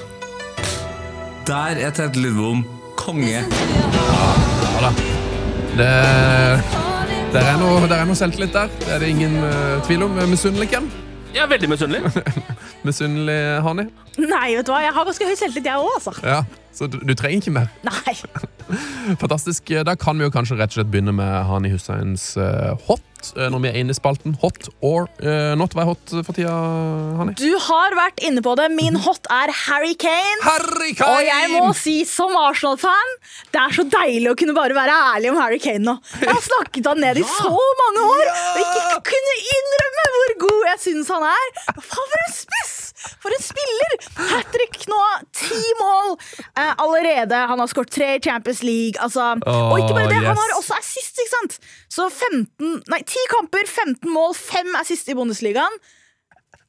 Der 1.46 1.84
er 1.86 1.94
Tete 1.94 2.18
Lidbom 2.18 2.66
konge. 2.98 3.44
Ja 3.46 4.82
da. 4.88 4.94
Det, 5.78 5.94
der 7.36 7.44
er 7.46 7.60
noe, 7.62 7.84
det 7.86 8.00
er 8.02 8.10
noe 8.10 8.18
selvtillit 8.18 8.58
der. 8.58 8.74
Det 8.82 8.94
er 8.98 9.06
det 9.06 9.14
ingen 9.14 9.38
uh, 9.44 9.78
tvil 9.86 10.08
om. 10.08 10.18
Misunnelig, 10.32 10.72
Ken? 10.74 10.90
Jeg 11.36 11.46
er 11.46 11.52
veldig 11.52 11.76
misunnelig. 11.76 12.26
Misunnelig, 12.88 13.42
Hani? 13.68 13.92
Nei, 14.18 14.48
vet 14.58 14.66
du 14.66 14.74
hva, 14.74 14.82
jeg 14.82 14.98
har 14.98 15.12
ganske 15.12 15.30
høy 15.30 15.38
selvtillit, 15.38 15.70
jeg 15.70 15.78
òg, 15.78 16.00
altså. 16.00 16.18
Ja. 16.26 16.42
Så 16.78 16.86
du, 16.92 17.00
du 17.02 17.14
trenger 17.18 17.42
ikke 17.42 17.56
mer. 17.56 17.70
Nei. 17.88 18.14
Fantastisk. 19.24 19.72
Da 19.88 19.96
kan 19.98 20.20
vi 20.20 20.28
jo 20.28 20.34
kanskje 20.34 20.60
rett 20.60 20.74
og 20.76 20.78
slett 20.78 20.92
begynne 20.94 21.16
med 21.16 21.48
Hani 21.50 21.72
Husseins 21.74 22.36
uh, 22.38 22.76
hot, 22.86 23.32
eh, 23.34 23.48
når 23.50 23.64
vi 23.64 23.70
er 23.72 23.80
inne 23.82 23.96
i 23.96 23.98
spalten. 23.98 24.36
Hot 24.44 24.70
or 24.86 25.08
uh, 25.24 25.56
not. 25.58 25.74
Hva 25.74 25.86
er 25.86 25.90
hot 25.90 26.14
for 26.14 26.38
tida, 26.38 26.54
Hani? 27.18 27.34
Du 27.40 27.50
har 27.66 27.98
vært 27.98 28.22
inne 28.28 28.44
på 28.46 28.54
det. 28.60 28.70
Min 28.78 29.00
hot 29.08 29.26
er 29.34 29.54
Harry 29.64 29.96
Kane. 29.98 30.38
Harry 30.46 30.94
Kane! 31.00 31.16
Og 31.16 31.26
jeg 31.26 31.52
må 31.56 31.64
si 31.78 31.98
som 32.06 32.36
Arsenal-fan, 32.44 33.16
det 33.56 33.64
er 33.64 33.78
så 33.80 33.88
deilig 33.98 34.36
å 34.36 34.38
kunne 34.38 34.58
bare 34.58 34.78
være 34.78 35.02
ærlig 35.16 35.34
om 35.34 35.42
Harry 35.42 35.62
Kane 35.64 35.82
nå. 35.88 35.98
Jeg 36.22 36.30
har 36.30 36.44
snakket 36.46 36.92
han 36.92 37.02
ned 37.02 37.24
i 37.24 37.26
så 37.40 37.56
mange 37.82 38.06
år, 38.06 38.34
og 38.36 38.62
ikke 38.68 39.02
kunne 39.16 39.40
innrømme 39.56 40.10
hvor 40.18 40.38
god 40.46 40.70
jeg 40.74 40.84
syns 40.90 41.16
han 41.16 41.26
er. 41.32 41.54
Faen, 41.74 42.12
for 42.14 42.22
en 42.28 42.38
spiss! 42.38 42.78
For 43.24 43.34
en 43.34 43.44
spiller! 43.44 43.96
Hat 44.32 44.50
trick 44.54 44.80
nå, 44.92 45.02
ti 45.36 45.62
mål 45.82 46.16
eh, 46.16 46.74
allerede. 46.84 47.42
Han 47.52 47.62
har 47.64 47.72
skåret 47.72 47.94
tre 47.94 48.10
i 48.18 48.24
Champions 48.24 48.64
League. 48.68 48.98
Altså, 49.04 49.34
og 49.46 49.78
ikke 49.82 49.96
bare 49.98 50.12
det, 50.14 50.22
han 50.26 50.40
har 50.40 50.56
også 50.58 50.78
assist, 50.80 51.20
ikke 51.22 51.34
sant? 51.36 51.60
Så 51.92 52.10
15, 52.10 52.82
nei, 52.94 53.02
10 53.04 53.28
kamper, 53.36 53.70
15 53.70 54.12
mål, 54.14 54.36
5 54.38 54.76
assist 54.82 55.10
i 55.12 55.18
Bundesligaen. 55.18 55.80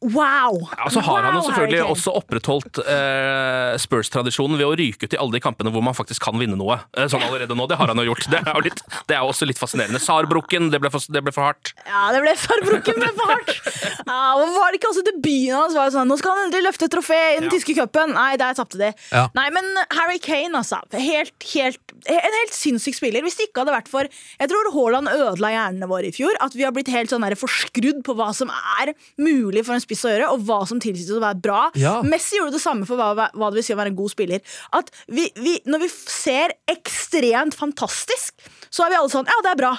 Wow! 0.01 0.61
Ja, 0.79 0.87
så 0.95 1.01
har 1.03 1.25
han 1.27 1.35
jo 1.35 1.41
selvfølgelig 1.43 1.79
Harry 1.81 1.89
Kane. 1.89 1.95
også 1.97 2.13
opprettholdt 2.21 2.79
eh, 2.87 3.73
Spurs-tradisjonen 3.83 4.55
ved 4.61 4.69
å 4.69 4.77
ryke 4.79 5.09
ut 5.09 5.17
i 5.17 5.19
alle 5.19 5.35
de 5.35 5.41
kampene 5.43 5.73
hvor 5.75 5.83
man 5.83 5.97
faktisk 5.97 6.23
kan 6.23 6.39
vinne 6.39 6.55
noe. 6.61 6.77
Eh, 6.95 7.09
sånn 7.11 7.25
allerede 7.27 7.57
nå, 7.59 7.67
det 7.71 7.79
har 7.81 7.91
han 7.91 7.99
jo 7.99 8.07
gjort. 8.13 8.29
Det 8.31 8.39
er 8.39 8.53
jo, 8.55 8.63
litt, 8.69 8.83
det 9.11 9.17
er 9.17 9.25
jo 9.25 9.33
også 9.33 9.49
litt 9.51 9.59
fascinerende. 9.59 9.99
Sarbrukken, 10.03 10.69
det 10.71 10.79
ble 10.85 10.93
for, 10.95 11.03
det 11.11 11.23
ble 11.27 11.35
for 11.35 11.49
hardt. 11.49 11.73
Ja, 11.89 12.05
det 12.15 12.23
ble 12.23 12.37
Sarbrukken 12.39 13.01
ble 13.03 13.11
for 13.19 13.35
hardt. 13.35 13.55
Ja, 14.09 14.39
og 14.41 14.55
var 14.55 14.71
det 14.73 14.79
ikke 14.79 14.89
også 14.89 15.03
debuten 15.05 15.53
hans? 15.53 15.75
Var 15.77 15.91
det 15.91 15.93
sånn, 15.99 16.09
Nå 16.09 16.17
skal 16.17 16.33
han 16.33 16.47
endelig 16.47 16.65
løfte 16.65 16.87
et 16.89 16.95
trofé 16.95 17.17
i 17.35 17.35
den 17.43 17.49
Ja. 17.49 17.53
tyske 17.53 17.75
cupen. 17.77 18.15
Nei, 18.17 18.39
der 18.41 18.55
tapte 18.57 18.79
de. 18.81 18.89
Ja. 19.13 19.27
Nei, 19.37 19.49
men 19.53 19.67
Harry 19.99 20.17
Kane, 20.23 20.55
altså. 20.57 20.79
Helt, 20.95 21.35
helt, 21.53 21.93
en 22.09 22.37
helt 22.39 22.55
sinnssyk 22.57 22.97
spiller. 22.97 23.21
Hvis 23.27 23.37
det 23.37 23.51
ikke 23.51 23.67
hadde 23.67 23.75
vært 23.75 23.91
for 23.93 24.09
Jeg 24.09 24.49
tror 24.53 24.71
Haaland 24.73 25.11
ødela 25.13 25.51
hjernene 25.53 25.91
våre 25.91 26.09
i 26.09 26.15
fjor. 26.15 26.33
At 26.45 26.57
vi 26.57 26.65
har 26.65 26.73
blitt 26.77 26.89
helt 26.95 27.13
sånn 27.13 27.27
forskrudd 27.39 28.01
på 28.07 28.17
hva 28.17 28.31
som 28.37 28.49
er 28.81 28.95
mulig 29.21 29.67
for 29.67 29.77
en 29.77 29.85
spiss 29.89 30.05
å 30.07 30.13
gjøre, 30.13 30.31
og 30.35 30.45
hva 30.47 30.61
som 30.69 30.81
tilsier 30.83 31.19
å 31.19 31.25
være 31.25 31.43
bra. 31.43 31.65
Ja. 31.79 31.99
Messi 32.07 32.39
gjorde 32.39 32.59
det 32.59 32.65
samme 32.65 32.89
for 32.89 33.01
hva, 33.01 33.29
hva 33.33 33.51
det 33.51 33.61
vil 33.61 33.67
si 33.67 33.75
å 33.75 33.81
være 33.81 33.95
en 33.95 33.99
god 33.99 34.15
spiller. 34.15 34.57
At 34.77 34.93
vi, 35.09 35.29
vi, 35.41 35.59
når 35.69 35.87
vi 35.87 35.93
ser 35.93 36.55
ekstremt 36.71 37.57
fantastisk, 37.59 38.37
så 38.69 38.85
er 38.85 38.93
vi 38.93 39.01
alle 39.01 39.13
sånn 39.13 39.29
Ja, 39.29 39.41
det 39.45 39.55
er 39.55 39.63
bra. 39.65 39.77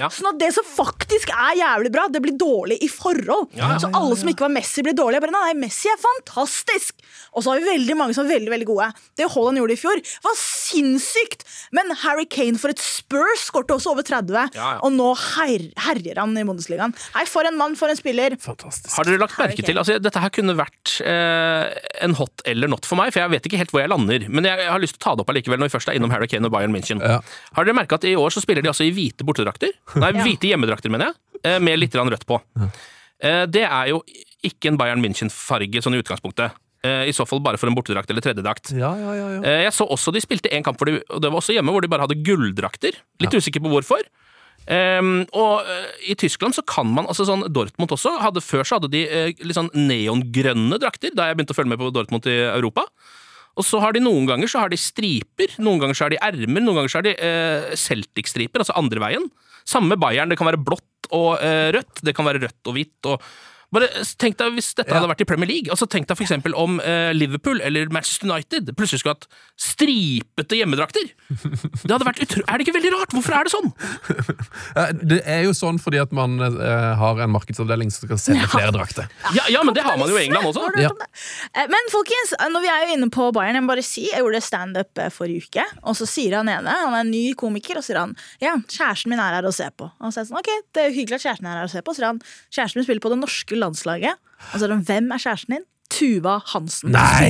Ja. 0.00 0.08
Sånn 0.10 0.26
at 0.32 0.38
det 0.40 0.48
som 0.56 0.66
faktisk 0.66 1.30
er 1.30 1.58
jævlig 1.60 1.92
bra, 1.94 2.08
det 2.10 2.22
blir 2.24 2.34
dårlig 2.38 2.80
i 2.82 2.88
forhold. 2.90 3.52
Ja, 3.54 3.74
ja, 3.74 3.78
så 3.82 3.90
alle 3.94 4.16
som 4.18 4.30
ikke 4.32 4.46
var 4.48 4.54
Messi, 4.56 4.82
blir 4.82 4.96
dårlige. 4.96 5.20
Jeg 5.20 5.26
Bare, 5.28 5.36
nei, 5.46 5.54
Messi 5.64 5.90
er 5.92 6.00
fantastisk! 6.02 6.96
Og 7.34 7.42
så 7.44 7.52
har 7.52 7.60
vi 7.62 7.66
veldig 7.68 7.96
mange 7.98 8.14
som 8.16 8.26
er 8.26 8.34
veldig 8.36 8.50
veldig 8.52 8.66
gode. 8.68 8.88
Det 9.18 9.28
Haaland 9.30 9.60
gjorde 9.60 9.76
i 9.76 9.80
fjor, 9.80 10.02
var 10.26 10.34
sinnssykt! 10.40 11.44
Men 11.74 11.94
Harry 12.02 12.26
Kane 12.30 12.58
for 12.60 12.74
et 12.74 12.82
Spurs 12.82 13.46
skårte 13.48 13.76
også 13.76 13.92
over 13.94 14.06
30, 14.06 14.34
Ja, 14.34 14.48
ja. 14.54 14.80
og 14.82 14.92
nå 14.94 15.12
her, 15.18 15.68
herjer 15.86 16.18
han 16.20 16.34
i 16.38 16.44
Bundesligaen. 16.46 16.94
Nei, 17.14 17.24
for 17.30 17.46
en 17.46 17.58
mann, 17.58 17.76
for 17.78 17.90
en 17.92 17.98
spiller. 17.98 18.36
Fantastisk. 18.42 18.92
Har 18.98 19.06
dere 19.08 19.22
lagt 19.22 19.38
merke 19.38 19.62
til 19.64 19.78
altså, 19.80 19.98
Dette 20.02 20.22
her 20.22 20.32
kunne 20.34 20.56
vært 20.58 20.96
eh, 21.06 21.70
en 22.04 22.16
hot 22.18 22.42
eller 22.50 22.70
not 22.70 22.86
for 22.88 22.98
meg, 23.00 23.14
for 23.14 23.22
jeg 23.22 23.34
vet 23.36 23.48
ikke 23.48 23.62
helt 23.62 23.74
hvor 23.74 23.84
jeg 23.84 23.92
lander. 23.94 24.26
Men 24.28 24.50
jeg, 24.50 24.62
jeg 24.66 24.72
har 24.74 24.82
lyst 24.82 24.98
til 24.98 25.02
å 25.02 25.06
ta 25.06 25.14
det 25.14 25.24
opp 25.26 25.32
allikevel 25.34 25.62
når 25.62 25.70
vi 25.70 25.76
først 25.76 25.92
er 25.92 25.98
innom 26.00 26.14
Harry 26.14 26.28
Kane 26.30 26.50
og 26.50 26.54
Bayern 26.56 26.74
München. 26.74 27.02
Ja. 27.04 27.20
Har 27.54 27.66
dere 27.68 27.78
merka 27.78 27.98
at 28.00 28.06
i 28.10 28.16
år 28.18 28.34
så 28.34 28.42
spiller 28.44 28.64
de 28.64 28.70
altså 28.72 28.86
i 28.86 28.92
hvite 28.94 29.26
bortedrakter? 29.26 29.74
Nei, 30.00 30.12
hvite 30.24 30.48
hjemmedrakter, 30.50 30.90
mener 30.90 31.12
jeg. 31.12 31.40
eh, 31.44 31.58
Med 31.60 31.78
litt 31.78 31.94
rødt 31.94 32.26
på. 32.26 32.40
Eh, 33.20 33.46
Det 33.46 33.62
er 33.64 33.88
jo 33.92 34.02
ikke 34.44 34.68
en 34.72 34.76
Bayern 34.80 35.00
München-farge 35.02 35.80
sånn 35.82 35.94
i 35.96 36.02
utgangspunktet. 36.02 36.52
Eh, 36.84 37.08
I 37.08 37.12
så 37.16 37.24
fall 37.26 37.40
bare 37.40 37.56
for 37.56 37.66
en 37.70 37.74
bortedrakt 37.74 38.10
eller 38.10 38.20
tredjedrakt. 38.20 38.72
Ja, 38.76 38.90
ja, 38.96 39.14
ja, 39.16 39.28
ja. 39.36 39.40
Eh, 39.42 39.62
Jeg 39.64 39.72
så 39.72 39.86
også 39.88 40.12
de 40.12 40.20
spilte 40.20 40.52
en 40.52 40.62
kamp, 40.62 40.78
de, 40.84 41.00
og 41.08 41.20
det 41.22 41.30
var 41.30 41.40
også 41.40 41.54
hjemme, 41.56 41.72
hvor 41.72 41.80
de 41.80 41.88
bare 41.88 42.04
hadde 42.04 42.22
gulldrakter. 42.22 42.92
Litt 43.20 43.32
usikker 43.32 43.60
på 43.64 43.72
hvorfor. 43.72 44.02
Um, 44.64 45.26
og 45.36 45.60
uh, 45.68 45.88
i 46.08 46.14
Tyskland 46.16 46.54
så 46.56 46.62
kan 46.64 46.86
man 46.88 47.04
altså 47.04 47.26
sånn 47.28 47.42
Dortmund 47.52 47.90
også 47.92 48.14
hadde 48.22 48.40
Før 48.40 48.62
så 48.64 48.78
hadde 48.78 48.88
de 48.94 49.02
uh, 49.04 49.26
litt 49.44 49.56
sånn 49.58 49.68
neongrønne 49.76 50.78
drakter, 50.80 51.12
da 51.12 51.26
jeg 51.28 51.36
begynte 51.36 51.52
å 51.52 51.58
følge 51.58 51.68
med 51.74 51.82
på 51.82 51.90
Dortmund 51.92 52.24
i 52.32 52.36
Europa. 52.46 52.86
Og 53.54 53.66
så 53.66 53.80
har 53.82 53.94
de 53.94 54.02
noen 54.02 54.26
ganger 54.28 54.50
så 54.50 54.64
har 54.64 54.72
de 54.72 54.78
striper, 54.80 55.54
noen 55.62 55.82
ganger 55.82 55.98
så 55.98 56.06
har 56.06 56.14
de 56.14 56.20
ermer, 56.26 56.62
noen 56.64 56.80
ganger 56.80 56.90
så 56.90 57.00
har 57.00 57.06
de 57.06 57.14
eh, 57.14 57.74
Celtic-striper, 57.78 58.64
altså 58.64 58.76
andre 58.78 59.02
veien. 59.02 59.28
Samme 59.68 59.98
Bayern, 60.00 60.32
det 60.32 60.38
kan 60.40 60.48
være 60.50 60.60
blått 60.60 61.10
og 61.14 61.38
eh, 61.38 61.70
rødt, 61.76 62.02
det 62.04 62.14
kan 62.16 62.26
være 62.26 62.42
rødt 62.46 62.70
og 62.70 62.76
hvitt. 62.76 63.10
og 63.10 63.22
bare 63.72 63.88
Tenk 64.18 64.36
deg 64.38 64.52
hvis 64.58 64.74
dette 64.74 64.90
Ja. 64.90 64.98
hadde 65.00 65.08
vært 65.10 65.20
i 65.20 65.24
Premier 65.28 65.48
League. 65.48 65.70
Altså 65.70 65.86
Tenk 65.90 66.06
deg 66.08 66.16
for 66.16 66.24
eksempel 66.26 66.54
om 66.54 66.80
eh, 66.80 67.12
Liverpool 67.14 67.60
eller 67.64 67.88
Manchester 67.90 68.28
United 68.30 68.70
plutselig 68.76 69.00
skulle 69.00 69.14
hatt 69.16 69.26
stripete 69.56 70.58
hjemmedrakter. 70.58 71.08
Det 71.84 71.90
hadde 71.90 72.06
vært 72.06 72.20
utro 72.24 72.42
Er 72.48 72.58
det 72.60 72.66
ikke 72.66 72.76
veldig 72.76 72.92
rart? 72.94 73.14
Hvorfor 73.14 73.34
er 73.38 73.44
det 73.48 73.54
sånn? 73.54 73.72
Eh, 74.74 74.90
Det 75.06 75.20
er 75.28 75.42
jo 75.44 75.52
sånn 75.54 75.76
fordi 75.82 75.98
at 76.02 76.12
man 76.16 76.38
eh, 76.42 76.94
har 76.98 77.20
en 77.22 77.30
markedsavdeling 77.34 77.90
som 77.94 78.08
skal 78.08 78.18
selge 78.18 78.48
flere 78.50 78.72
drakter. 78.74 79.06
Ja, 79.36 79.44
ja, 79.52 79.60
men 79.66 79.74
det 79.76 79.84
har 79.86 79.96
man 80.00 80.08
jo 80.10 80.16
i 80.18 80.24
England 80.24 80.48
også. 80.50 80.64
Ja. 80.80 80.90
Eh, 81.54 81.66
Men 81.70 81.90
folkens, 81.92 82.32
når 82.50 82.64
vi 82.64 82.70
er 82.72 82.84
jo 82.88 82.96
inne 82.96 83.08
på 83.14 83.28
Bayern, 83.36 83.54
jeg 83.58 83.64
må 83.66 83.70
bare 83.74 83.84
si, 83.86 84.06
jeg 84.10 84.22
gjorde 84.22 84.40
standup 84.42 84.98
eh, 85.02 85.10
forrige 85.14 85.46
uke, 85.48 85.64
og 85.84 85.94
så 85.98 86.08
sier 86.10 86.36
han 86.40 86.50
ene, 86.50 86.74
han 86.74 86.94
er 86.96 87.04
en 87.04 87.12
ny 87.12 87.34
komiker, 87.38 87.78
og 87.78 87.86
sier 87.86 88.00
han 88.00 88.16
ja, 88.42 88.56
kjæresten 88.66 89.12
min 89.14 89.22
er 89.22 89.36
her 89.38 89.46
å 89.48 89.54
se 89.54 89.68
på. 89.78 89.90
Og 90.00 90.10
så 90.14 90.20
er 90.20 90.24
jeg 90.24 90.30
sånn, 90.32 90.40
ok, 90.42 90.50
det 90.74 90.82
er 90.84 90.90
jo 90.90 90.96
hyggelig 90.98 91.20
at 91.20 91.26
kjæresten 91.28 91.50
er 91.50 91.60
her 91.60 91.68
å 91.68 91.72
se 91.74 91.84
på, 91.86 91.94
så 91.94 92.00
sier 92.02 92.10
han, 92.10 92.20
kjæresten 92.54 92.80
min 92.82 92.88
spiller 92.88 93.04
på 93.06 93.12
det 93.14 93.20
norske 93.22 93.60
landslaget. 93.64 94.20
Og 94.52 94.58
så 94.58 94.66
er 94.66 94.74
det 94.74 94.82
hvem 94.88 95.08
er 95.14 95.24
kjæresten 95.24 95.56
din? 95.58 95.64
Tuva 95.94 96.38
Hansen. 96.50 96.90
Nei! 96.94 97.26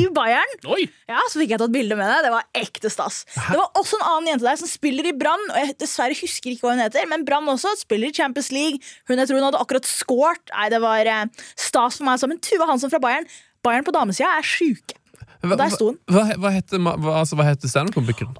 I 0.00 0.06
Bayern. 0.14 0.54
Oi! 0.72 0.86
Ja, 1.06 1.20
Så 1.30 1.38
fikk 1.38 1.52
jeg 1.52 1.60
tatt 1.62 1.74
bilde 1.74 1.94
med 1.98 2.08
det. 2.10 2.16
Det 2.26 2.32
var 2.32 2.46
ekte 2.58 2.90
stas. 2.90 3.20
Det 3.36 3.58
var 3.58 3.68
også 3.78 4.00
en 4.00 4.06
annen 4.08 4.30
jente 4.32 4.46
der 4.48 4.58
som 4.58 4.70
spiller 4.70 5.06
i 5.06 5.14
Brann. 5.14 5.44
Og 5.52 5.58
jeg 5.60 5.76
dessverre 5.78 6.16
husker 6.18 6.54
ikke 6.54 6.66
hva 6.66 6.74
hun 6.74 6.82
heter, 6.82 7.06
men 7.10 7.26
Brann 7.28 7.46
også 7.52 7.76
spiller 7.78 8.10
i 8.10 8.16
Champions 8.16 8.50
League. 8.54 8.80
Hun 9.06 9.20
jeg 9.20 9.30
tror 9.30 9.38
hun 9.38 9.46
hadde 9.50 9.62
akkurat 9.62 9.86
scoret. 9.86 10.42
Nei, 10.56 10.66
det 10.74 10.82
var 10.82 11.12
eh, 11.12 11.46
stas 11.54 12.00
for 12.00 12.08
meg. 12.08 12.18
sammen. 12.22 12.42
Tuva 12.42 12.66
Hansen 12.72 12.90
fra 12.92 13.02
Bayern 13.04 13.28
Bayern 13.64 13.84
på 13.84 13.92
damesida 13.92 14.32
er 14.38 14.46
sjuke. 14.46 14.96
Hva, 15.40 15.56
Der 15.56 15.70
sto 15.72 15.86
den. 15.88 15.98
hva, 16.12 16.22
hva 16.36 16.50
heter, 16.52 16.76
hva, 16.84 17.12
altså, 17.22 17.36
hva 17.38 17.44
heter 17.48 17.70
standup-komikeren? 17.72 18.34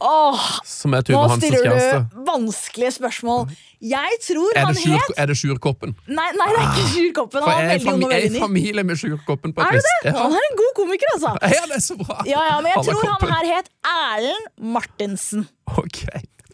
Som 0.69 0.93
er 0.93 1.01
nå 1.01 1.07
Tuva 1.09 1.23
Hansens 1.31 1.45
stiller 1.47 1.65
kjæreste? 1.65 2.01
du 2.13 2.25
vanskelige 2.29 2.91
spørsmål. 2.99 3.47
Jeg 3.81 4.19
tror 4.27 4.51
Er 4.55 4.67
han 4.67 4.75
det, 4.77 4.83
sjur, 4.83 4.99
het 5.01 5.17
er 5.17 5.27
det 5.33 5.37
Sjurkoppen? 5.41 5.95
Nei, 6.07 6.27
nei, 6.37 6.49
det 6.53 6.59
er 6.61 6.67
ikke 6.69 6.89
Sjurkoppen. 6.93 7.41
For 7.41 7.49
Han 7.49 7.57
jeg 7.57 7.57
var 7.57 7.65
er, 7.65 7.79
veldig 7.79 7.89
fami 7.91 8.11
jeg 8.13 8.21
er 8.21 8.37
i 8.37 8.43
familie 8.45 8.85
med 8.85 9.01
Sjurkoppen 9.01 9.55
på 9.57 9.63
et 9.63 9.67
Er 9.67 9.71
du 9.71 9.77
vis. 9.81 9.89
det? 10.05 10.13
Han 10.19 10.37
er 10.37 10.47
en 10.51 10.59
god 10.61 10.73
komiker, 10.77 11.15
altså. 11.17 11.33
Ja, 11.57 11.63
det 11.73 11.77
er 11.81 11.85
så 11.89 11.97
bra! 12.03 12.19
Ja, 12.29 12.43
ja, 12.51 12.61
Men 12.61 12.69
jeg 12.75 12.79
Alle 12.85 12.93
tror 12.93 13.09
han 13.17 13.33
her 13.33 13.49
het 13.57 13.73
Erlend 13.95 14.47
Martinsen. 14.77 15.49
Ok. 15.81 16.05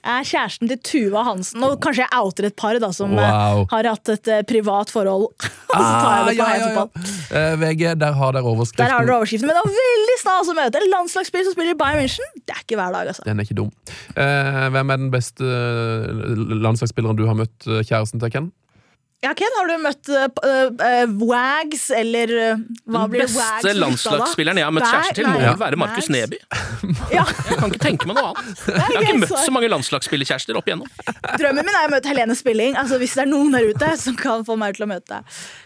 Er 0.07 0.27
kjæresten 0.27 0.71
til 0.71 0.79
Tuva 0.87 1.25
Hansen. 1.27 1.65
Og 1.67 1.77
kanskje 1.83 2.05
jeg 2.07 2.21
outer 2.21 2.49
et 2.49 2.57
par 2.59 2.79
da 2.83 2.91
som 2.95 3.13
eh, 3.19 3.27
Wow. 3.27 3.67
har 3.73 3.89
hatt 3.91 4.13
et 4.15 4.29
eh, 4.33 4.43
privat 4.49 4.93
forhold. 4.95 5.29
På 5.77 5.83
ja, 5.83 6.31
ja, 6.33 6.69
ja. 6.73 6.85
Uh, 6.87 7.55
VG, 7.61 7.83
der 8.01 8.15
har 8.17 8.33
dere 8.33 8.49
overskriften. 8.49 8.81
Der 8.87 8.95
har 8.95 9.05
dere 9.05 9.19
overskriften. 9.19 9.51
Men 9.51 9.59
det 9.59 9.65
var 9.67 9.75
veldig 9.77 10.17
stas 10.23 10.51
å 10.53 10.55
møte 10.57 10.81
en 10.81 10.93
landslagsspiller 10.95 11.49
som 11.49 11.57
spiller 11.57 11.75
i 11.75 11.79
Bayern 11.81 12.01
München. 12.01 12.31
Det 12.47 12.55
er 12.55 12.63
ikke 12.63 12.79
hver 12.81 12.95
dag, 12.95 13.11
altså. 13.13 13.27
Den 13.27 13.43
er 13.43 13.49
ikke 13.49 13.59
dum. 13.59 13.73
Uh, 14.17 14.69
hvem 14.73 14.95
er 14.95 15.03
den 15.03 15.11
beste 15.13 15.45
eh, 15.45 16.45
landslagsspilleren 16.65 17.19
du 17.19 17.27
har 17.29 17.37
møtt 17.39 17.67
eh, 17.69 17.83
kjæresten 17.85 18.23
til, 18.23 18.33
Ken? 18.33 18.49
Ja, 19.25 19.31
Ken, 19.35 19.49
har 19.57 19.67
du 19.71 19.77
møtt 19.81 20.09
uh, 20.13 21.13
Wags, 21.25 21.87
eller 21.91 22.31
uh, 22.37 22.59
hva 22.85 23.07
Den 23.07 23.13
blir 23.15 23.23
det 23.25 23.31
Wags 23.33 23.65
beste 23.65 23.73
landslagsspilleren 23.79 24.61
jeg 24.61 24.67
har 24.69 24.75
møtt 24.77 24.85
kjæreste 24.91 25.15
til, 25.17 25.29
må 25.33 25.41
vel 25.41 25.57
være 25.63 25.79
Markus 25.81 26.11
Neby. 26.13 26.41
Ja, 27.11 27.23
Jeg 27.25 27.57
kan 27.59 27.73
ikke 27.73 27.81
tenke 27.83 28.07
meg 28.09 28.19
noe 28.19 28.35
annet. 28.35 28.61
Jeg 28.69 28.83
har 28.83 29.07
ikke 29.07 29.21
møtt 29.23 29.33
så 29.41 29.55
mange 29.55 29.71
landslagsspillerkjærester 29.73 30.59
opp 30.59 30.69
igjennom. 30.69 30.91
Drømmen 31.41 31.67
min 31.67 31.79
er 31.79 31.89
å 31.89 31.93
møte 31.95 32.11
Helene 32.13 32.37
Spilling. 32.39 32.77
Altså, 32.79 32.99
hvis 33.01 33.15
det 33.17 33.25
er 33.25 33.31
noen 33.31 33.55
der 33.57 33.71
ute 33.73 33.89
som 33.99 34.19
kan 34.21 34.45
få 34.47 34.59
meg 34.61 34.77
til 34.77 34.87
å 34.87 34.91
møte 34.91 35.23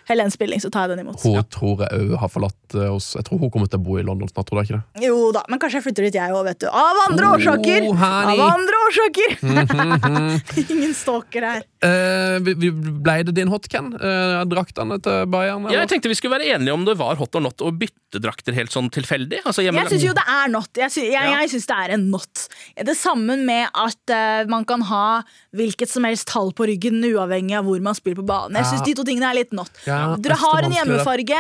Helene 0.09 0.33
Spilling, 0.33 0.63
så 0.63 0.71
tar 0.73 0.87
jeg 0.87 0.95
den 0.95 1.05
imot. 1.05 1.21
Hun 1.25 1.43
tror 1.53 1.85
jeg 1.85 2.07
òg 2.07 2.15
har 2.23 2.33
forlatt 2.33 2.79
oss. 2.87 3.11
Jeg 3.19 3.27
tror 3.27 3.43
hun 3.43 3.53
kommer 3.53 3.71
til 3.73 3.81
å 3.83 3.85
bo 3.85 3.99
i 4.01 4.07
London 4.07 4.31
snart. 4.31 4.49
tror 4.49 4.63
du 4.63 4.69
ikke 4.71 4.79
det? 4.79 5.05
Jo 5.09 5.31
da, 5.35 5.43
men 5.51 5.61
kanskje 5.63 5.81
jeg 5.81 5.89
flytter 5.89 6.09
dit 6.09 6.21
jeg 6.21 6.37
òg, 6.37 6.45
vet 6.49 6.63
du. 6.63 6.69
Av 6.71 7.03
andre 7.09 7.35
årsaker! 7.35 7.89
Oh, 7.91 7.99
honey. 8.01 8.39
Av 8.39 8.55
andre 8.55 8.81
årsaker! 8.87 9.37
Ingen 10.71 10.97
stalker 10.97 11.49
her. 11.51 11.67
Uh, 11.81 12.39
vi, 12.47 12.57
vi 12.61 12.73
ble 12.77 13.19
det 13.27 13.37
din 13.41 13.51
hotcan? 13.53 13.69
Ken? 13.71 13.95
Eh, 13.95 14.41
draktene 14.51 14.97
til 15.03 15.27
Bayern? 15.31 15.67
Jeg 15.71 15.89
tenkte 15.91 16.11
vi 16.11 16.17
skulle 16.19 16.39
være 16.39 16.55
enige 16.57 16.75
om 16.75 16.85
det 16.89 16.97
var 17.01 17.19
hot 17.21 17.37
or 17.39 17.45
not 17.45 17.63
å 17.63 17.71
bytte 17.71 18.19
drakter 18.23 18.57
helt 18.57 18.73
sånn 18.75 18.89
tilfeldig. 18.93 19.43
Altså. 19.47 19.63
Jeg 19.63 19.75
syns 19.93 20.07
jo 20.09 20.15
det 20.17 20.25
er 20.27 20.51
not. 20.51 20.71
Jeg, 20.75 20.91
syns, 20.91 21.07
jeg, 21.13 21.15
Ja. 21.15 21.39
jeg 21.41 21.53
synes 21.53 21.69
det 21.71 21.77
er 21.79 21.95
en 21.95 22.07
not. 22.11 22.45
Det 22.91 22.97
sammen 22.99 23.45
med 23.47 23.69
at 23.75 24.15
uh, 24.15 24.49
man 24.51 24.65
kan 24.67 24.83
ha 24.91 25.23
hvilket 25.57 25.89
som 25.93 26.05
helst 26.09 26.27
tall 26.31 26.51
på 26.57 26.67
ryggen, 26.71 26.99
uavhengig 27.07 27.57
av 27.61 27.69
hvor 27.69 27.81
man 27.85 27.95
spiller 27.99 28.19
på 28.23 28.27
banen. 28.27 28.59
Jeg 28.59 28.67
Ja. 28.67 28.71
syns 28.75 28.85
de 28.89 28.95
to 28.99 29.05
tingene 29.07 29.31
er 29.31 29.39
litt 29.43 29.53
not. 29.57 29.71
Ja, 29.87 30.17
Dere 30.19 30.37
har 30.41 30.67
en 30.67 30.75
hjemmefarge, 30.75 31.39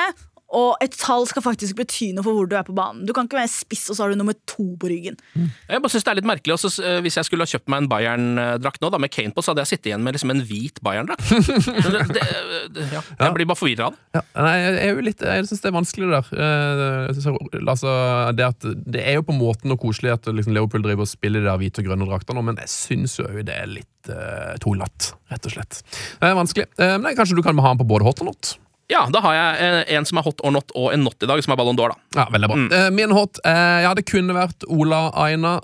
og 0.56 0.82
et 0.82 0.94
tall 0.98 1.26
skal 1.30 1.44
faktisk 1.44 1.78
bety 1.78 2.10
noe 2.16 2.26
for 2.26 2.36
hvor 2.36 2.48
du 2.50 2.56
er 2.58 2.66
på 2.66 2.74
banen. 2.76 3.04
Du 3.06 3.12
kan 3.16 3.28
ikke 3.28 3.38
være 3.38 3.52
spiss, 3.52 3.86
og 3.90 3.96
så 3.96 4.04
har 4.04 4.12
du 4.12 4.18
nummer 4.18 4.36
to 4.50 4.66
på 4.80 4.90
ryggen. 4.90 5.18
Jeg 5.34 5.82
bare 5.82 5.92
synes 5.92 6.06
det 6.06 6.12
er 6.12 6.18
litt 6.18 6.28
merkelig 6.30 6.56
også, 6.56 6.70
eh, 6.82 6.98
Hvis 7.04 7.16
jeg 7.20 7.28
skulle 7.28 7.46
ha 7.46 7.50
kjøpt 7.50 7.70
meg 7.70 7.84
en 7.84 7.90
Bayern-drakt 7.90 8.82
nå, 8.82 8.90
da 8.90 8.98
med 9.02 9.12
Kane 9.14 9.34
på, 9.34 9.44
så 9.44 9.52
hadde 9.52 9.64
jeg 9.64 9.74
sittet 9.74 9.90
igjen 9.92 10.02
med 10.04 10.16
liksom 10.16 10.32
en 10.34 10.42
hvit 10.46 10.80
Bayern-drakt. 10.82 11.22
ja, 12.96 13.02
jeg 13.02 13.36
blir 13.36 13.46
bare 13.50 13.58
forvirra 13.58 13.90
av 13.90 13.94
det. 13.94 14.02
Ja, 14.18 14.24
nei, 14.42 14.54
jeg 14.58 14.80
er 14.80 14.90
jo 14.90 15.04
litt 15.06 15.22
Jeg 15.24 15.46
syns 15.48 15.62
det 15.62 15.70
er 15.70 15.76
vanskelig, 15.76 16.08
det 16.10 16.18
der. 16.18 16.32
Jeg 16.40 17.20
jeg 17.20 17.68
altså, 17.70 17.94
det, 18.36 18.48
at, 18.50 18.68
det 18.96 19.04
er 19.06 19.20
jo 19.20 19.26
på 19.28 19.34
en 19.34 19.40
måte 19.40 19.78
koselig 19.80 20.14
at 20.16 20.26
liksom, 20.30 20.54
Leopold 20.56 20.84
driver 20.86 21.06
og 21.06 21.10
spiller 21.10 21.44
de 21.44 21.50
der 21.50 21.60
hvite 21.60 21.84
og 21.84 21.90
grønne 21.90 22.08
draktene, 22.08 22.42
men 22.44 22.58
jeg 22.62 22.72
syns 22.72 23.18
jo 23.20 23.28
det 23.30 23.54
er 23.54 23.70
litt 23.70 24.10
uh, 24.10 24.56
tullete, 24.62 25.14
rett 25.30 25.46
og 25.46 25.54
slett. 25.54 25.82
Det 26.18 26.28
er 26.30 26.36
vanskelig. 26.38 26.66
Eh, 26.80 26.96
men 27.00 27.16
kanskje 27.18 27.38
du 27.38 27.44
kan 27.46 27.58
ha 27.58 27.72
den 27.72 27.80
på 27.82 27.88
både 27.88 28.06
hot 28.08 28.22
og 28.24 28.30
not? 28.32 28.54
Ja, 28.90 29.04
da 29.12 29.20
har 29.22 29.36
jeg 29.36 29.62
eh, 29.62 29.92
en 29.96 30.06
som 30.08 30.18
er 30.18 30.24
hot 30.26 30.40
or 30.42 30.50
not, 30.54 30.72
og 30.74 30.90
en 30.90 31.04
not 31.06 31.22
i 31.22 31.28
dag, 31.30 31.38
som 31.44 31.54
er 31.54 31.58
Ballon 31.60 31.78
d'Or, 31.78 31.92
da. 31.94 32.18
Ja, 32.18 32.24
veldig 32.34 32.50
bra. 32.50 32.58
Eh, 32.74 32.88
min 32.94 33.14
hot 33.14 33.38
eh, 33.46 33.82
Ja, 33.84 33.92
det 33.94 34.04
kunne 34.10 34.34
vært 34.34 34.66
Ola 34.66 35.02
Aina, 35.14 35.56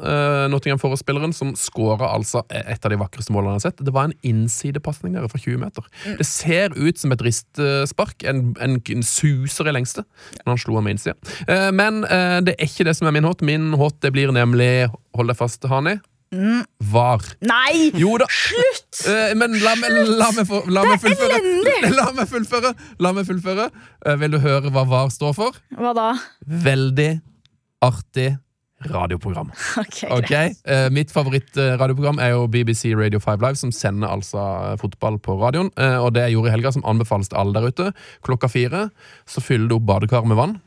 Nottingham 0.53 0.81
Forest-spilleren, 0.81 1.35
som 1.35 1.53
skåra 1.59 2.13
altså 2.15 2.45
et 2.55 2.87
av 2.87 2.93
de 2.93 3.01
vakreste 3.01 3.35
målene 3.35 3.57
jeg 3.57 3.63
har 3.63 3.65
sett. 3.67 3.85
Det 3.87 3.95
var 3.95 4.09
en 4.09 4.17
innsidepasning 4.27 5.17
der 5.17 5.27
fra 5.33 5.41
20 5.43 5.59
meter. 5.65 5.87
Det 6.21 6.27
ser 6.29 6.77
ut 6.77 7.03
som 7.03 7.15
et 7.15 7.25
ristspark. 7.27 8.23
En, 8.31 8.53
en, 8.63 8.79
en 8.79 9.07
suser 9.07 9.71
i 9.71 9.75
lengste 9.75 10.07
når 10.45 10.53
han 10.55 10.63
slo 10.63 10.79
ham 10.79 10.87
med 10.87 10.97
innsida. 10.97 11.17
Men 11.75 12.05
det 12.47 12.55
er 12.55 12.69
ikke 12.69 12.87
det 12.87 12.95
som 12.99 13.09
er 13.11 13.17
min 13.17 13.27
hot. 13.27 13.43
Min 13.47 13.73
hot 13.79 13.99
det 14.05 14.13
blir 14.15 14.33
nemlig, 14.35 14.87
hold 15.17 15.33
deg 15.33 15.39
fast, 15.39 15.67
Hani, 15.67 15.99
var. 16.93 17.23
Nei! 17.47 17.91
Jo 17.97 18.17
da. 18.21 18.27
Slutt! 18.33 19.03
Eh, 19.09 19.35
men 19.39 19.55
la 19.63 19.75
meg, 19.81 19.95
la 20.19 20.31
meg, 20.37 20.47
få- 20.49 20.65
la 20.71 20.83
meg 20.89 21.01
fullføre. 21.03 21.39
elendig! 21.39 21.93
La 21.99 22.09
meg 22.17 22.29
fullføre. 22.31 22.73
La 23.01 23.13
meg 23.17 23.27
fullføre. 23.29 23.69
Eh, 24.07 24.17
vil 24.21 24.35
du 24.37 24.41
høre 24.43 24.73
hva 24.75 24.87
VAR 24.91 25.09
står 25.15 25.37
for? 25.37 25.61
Hva 25.79 25.95
da? 25.97 26.09
Veldig 26.47 27.13
artig 27.87 28.35
radioprogram. 28.93 29.49
Ok, 29.81 30.03
Ok, 30.19 30.27
greit. 30.29 30.59
eh, 30.69 30.91
Mitt 30.93 31.11
favorittradioprogram 31.15 32.19
er 32.21 32.35
jo 32.35 32.43
BBC 32.53 32.91
Radio 32.99 33.19
5 33.25 33.41
Live, 33.41 33.57
som 33.57 33.73
sender 33.73 34.11
altså 34.13 34.37
eh, 34.73 34.77
fotball 34.83 35.17
på 35.25 35.39
radioen. 35.41 35.71
Eh, 35.81 35.97
og 36.03 36.13
det 36.15 36.27
jeg 36.27 36.37
gjorde 36.37 36.51
i 36.53 36.57
helga, 36.59 36.75
som 36.77 36.85
anbefales 36.85 37.31
til 37.33 37.41
alle 37.41 37.57
der 37.57 37.71
ute. 37.73 37.89
Klokka 38.27 38.51
fire 38.53 38.89
så 39.27 39.41
fyller 39.45 39.71
du 39.73 39.79
opp 39.79 39.87
badekaret 39.89 40.29
med 40.29 40.37
vann. 40.43 40.59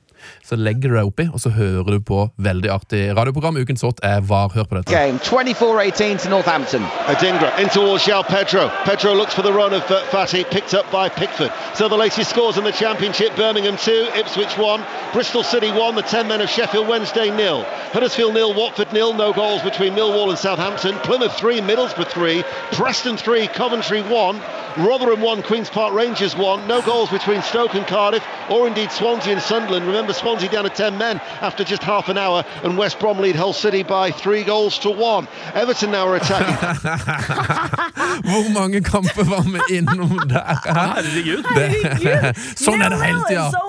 Så 0.44 0.56
legger 0.56 0.90
du 0.90 0.96
deg 0.96 1.06
oppi, 1.06 1.28
og 1.34 1.40
så 1.40 1.50
hører 1.50 1.84
du 1.84 2.00
på 2.00 2.30
veldig 2.38 2.70
artig 2.70 3.02
radioprogram. 3.18 3.58
Ukens 3.58 3.84
låt 3.84 4.00
er 4.04 4.22
VAR. 4.22 4.50
Hør 4.56 4.64
på 4.64 4.76
dette. 4.80 4.92
game. 4.92 5.20
24-18 5.20 6.18
to 6.24 6.30
Northampton. 6.30 6.84
Adingra 7.08 7.50
in 7.60 7.70
towards 7.70 8.04
João 8.08 8.24
Pedro. 8.24 8.70
Pedro 8.86 9.14
looks 9.14 9.34
for 9.34 9.42
the 9.44 9.52
run 9.54 9.74
of 9.74 9.84
Fatty, 10.12 10.44
picked 10.44 10.74
up 10.74 10.86
by 10.92 11.10
Pickford. 11.10 11.52
So 11.74 11.88
the 11.88 11.98
latest 11.98 12.30
scores 12.30 12.58
in 12.58 12.64
the 12.64 12.72
Championship: 12.72 13.36
Birmingham 13.36 13.78
2, 13.78 14.10
Ipswich 14.16 14.58
1, 14.58 14.84
Bristol 15.14 15.44
City 15.44 15.72
1, 15.72 15.96
the 15.96 16.02
10 16.02 16.28
men 16.28 16.42
of 16.42 16.50
Sheffield 16.50 16.88
Wednesday 16.88 17.30
nil, 17.36 17.64
Huddersfield 17.94 18.34
nil, 18.34 18.54
Watford 18.54 18.92
nil, 18.94 19.14
no 19.14 19.34
goals 19.34 19.62
between 19.62 19.94
Millwall 19.94 20.30
and 20.30 20.38
Southampton, 20.38 20.96
Plymouth 21.00 21.36
3, 21.38 21.62
Middlesbrough 21.62 22.08
3, 22.08 22.44
Preston 22.72 23.18
3, 23.18 23.48
Coventry 23.48 24.02
1, 24.02 24.42
Rotherham 24.78 25.22
1, 25.22 25.44
Queen's 25.44 25.70
Park 25.70 25.94
Rangers 25.94 26.36
1, 26.36 26.68
no 26.68 26.82
goals 26.82 27.10
between 27.10 27.42
Stoke 27.42 27.74
and 27.76 27.86
Cardiff, 27.88 28.24
or 28.50 28.68
indeed 28.68 28.92
Swansea 28.92 29.34
and 29.34 29.42
Sunderland. 29.42 29.86
Remember, 29.88 30.09
Swansea 30.14 30.50
down 30.50 30.64
to 30.64 30.70
10 30.70 30.98
men 30.98 31.20
after 31.42 31.64
just 31.64 31.84
half 31.84 32.10
an 32.10 32.18
hour, 32.18 32.44
and 32.64 32.78
West 32.78 33.00
Brom 33.00 33.20
lead 33.20 33.36
Hull 33.36 33.54
City 33.54 33.84
by 33.84 34.12
three 34.12 34.44
goals 34.44 34.80
to 34.80 34.90
one. 34.90 35.28
Everton 35.54 35.92
now 35.92 36.08
are 36.08 36.16
attacking. 36.16 36.56
Hvor 38.30 38.50
mange 38.54 38.82
kamper 38.84 39.24
var 39.24 39.44
vi 39.54 39.78
innom 39.78 40.20
der? 40.30 40.60
Herregud. 40.66 41.46
Herregud! 41.56 42.38
Sånn 42.60 42.82
er 42.84 42.90
det 42.96 43.02
hele 43.06 43.24
tida. 43.30 43.50
So. 43.52 43.66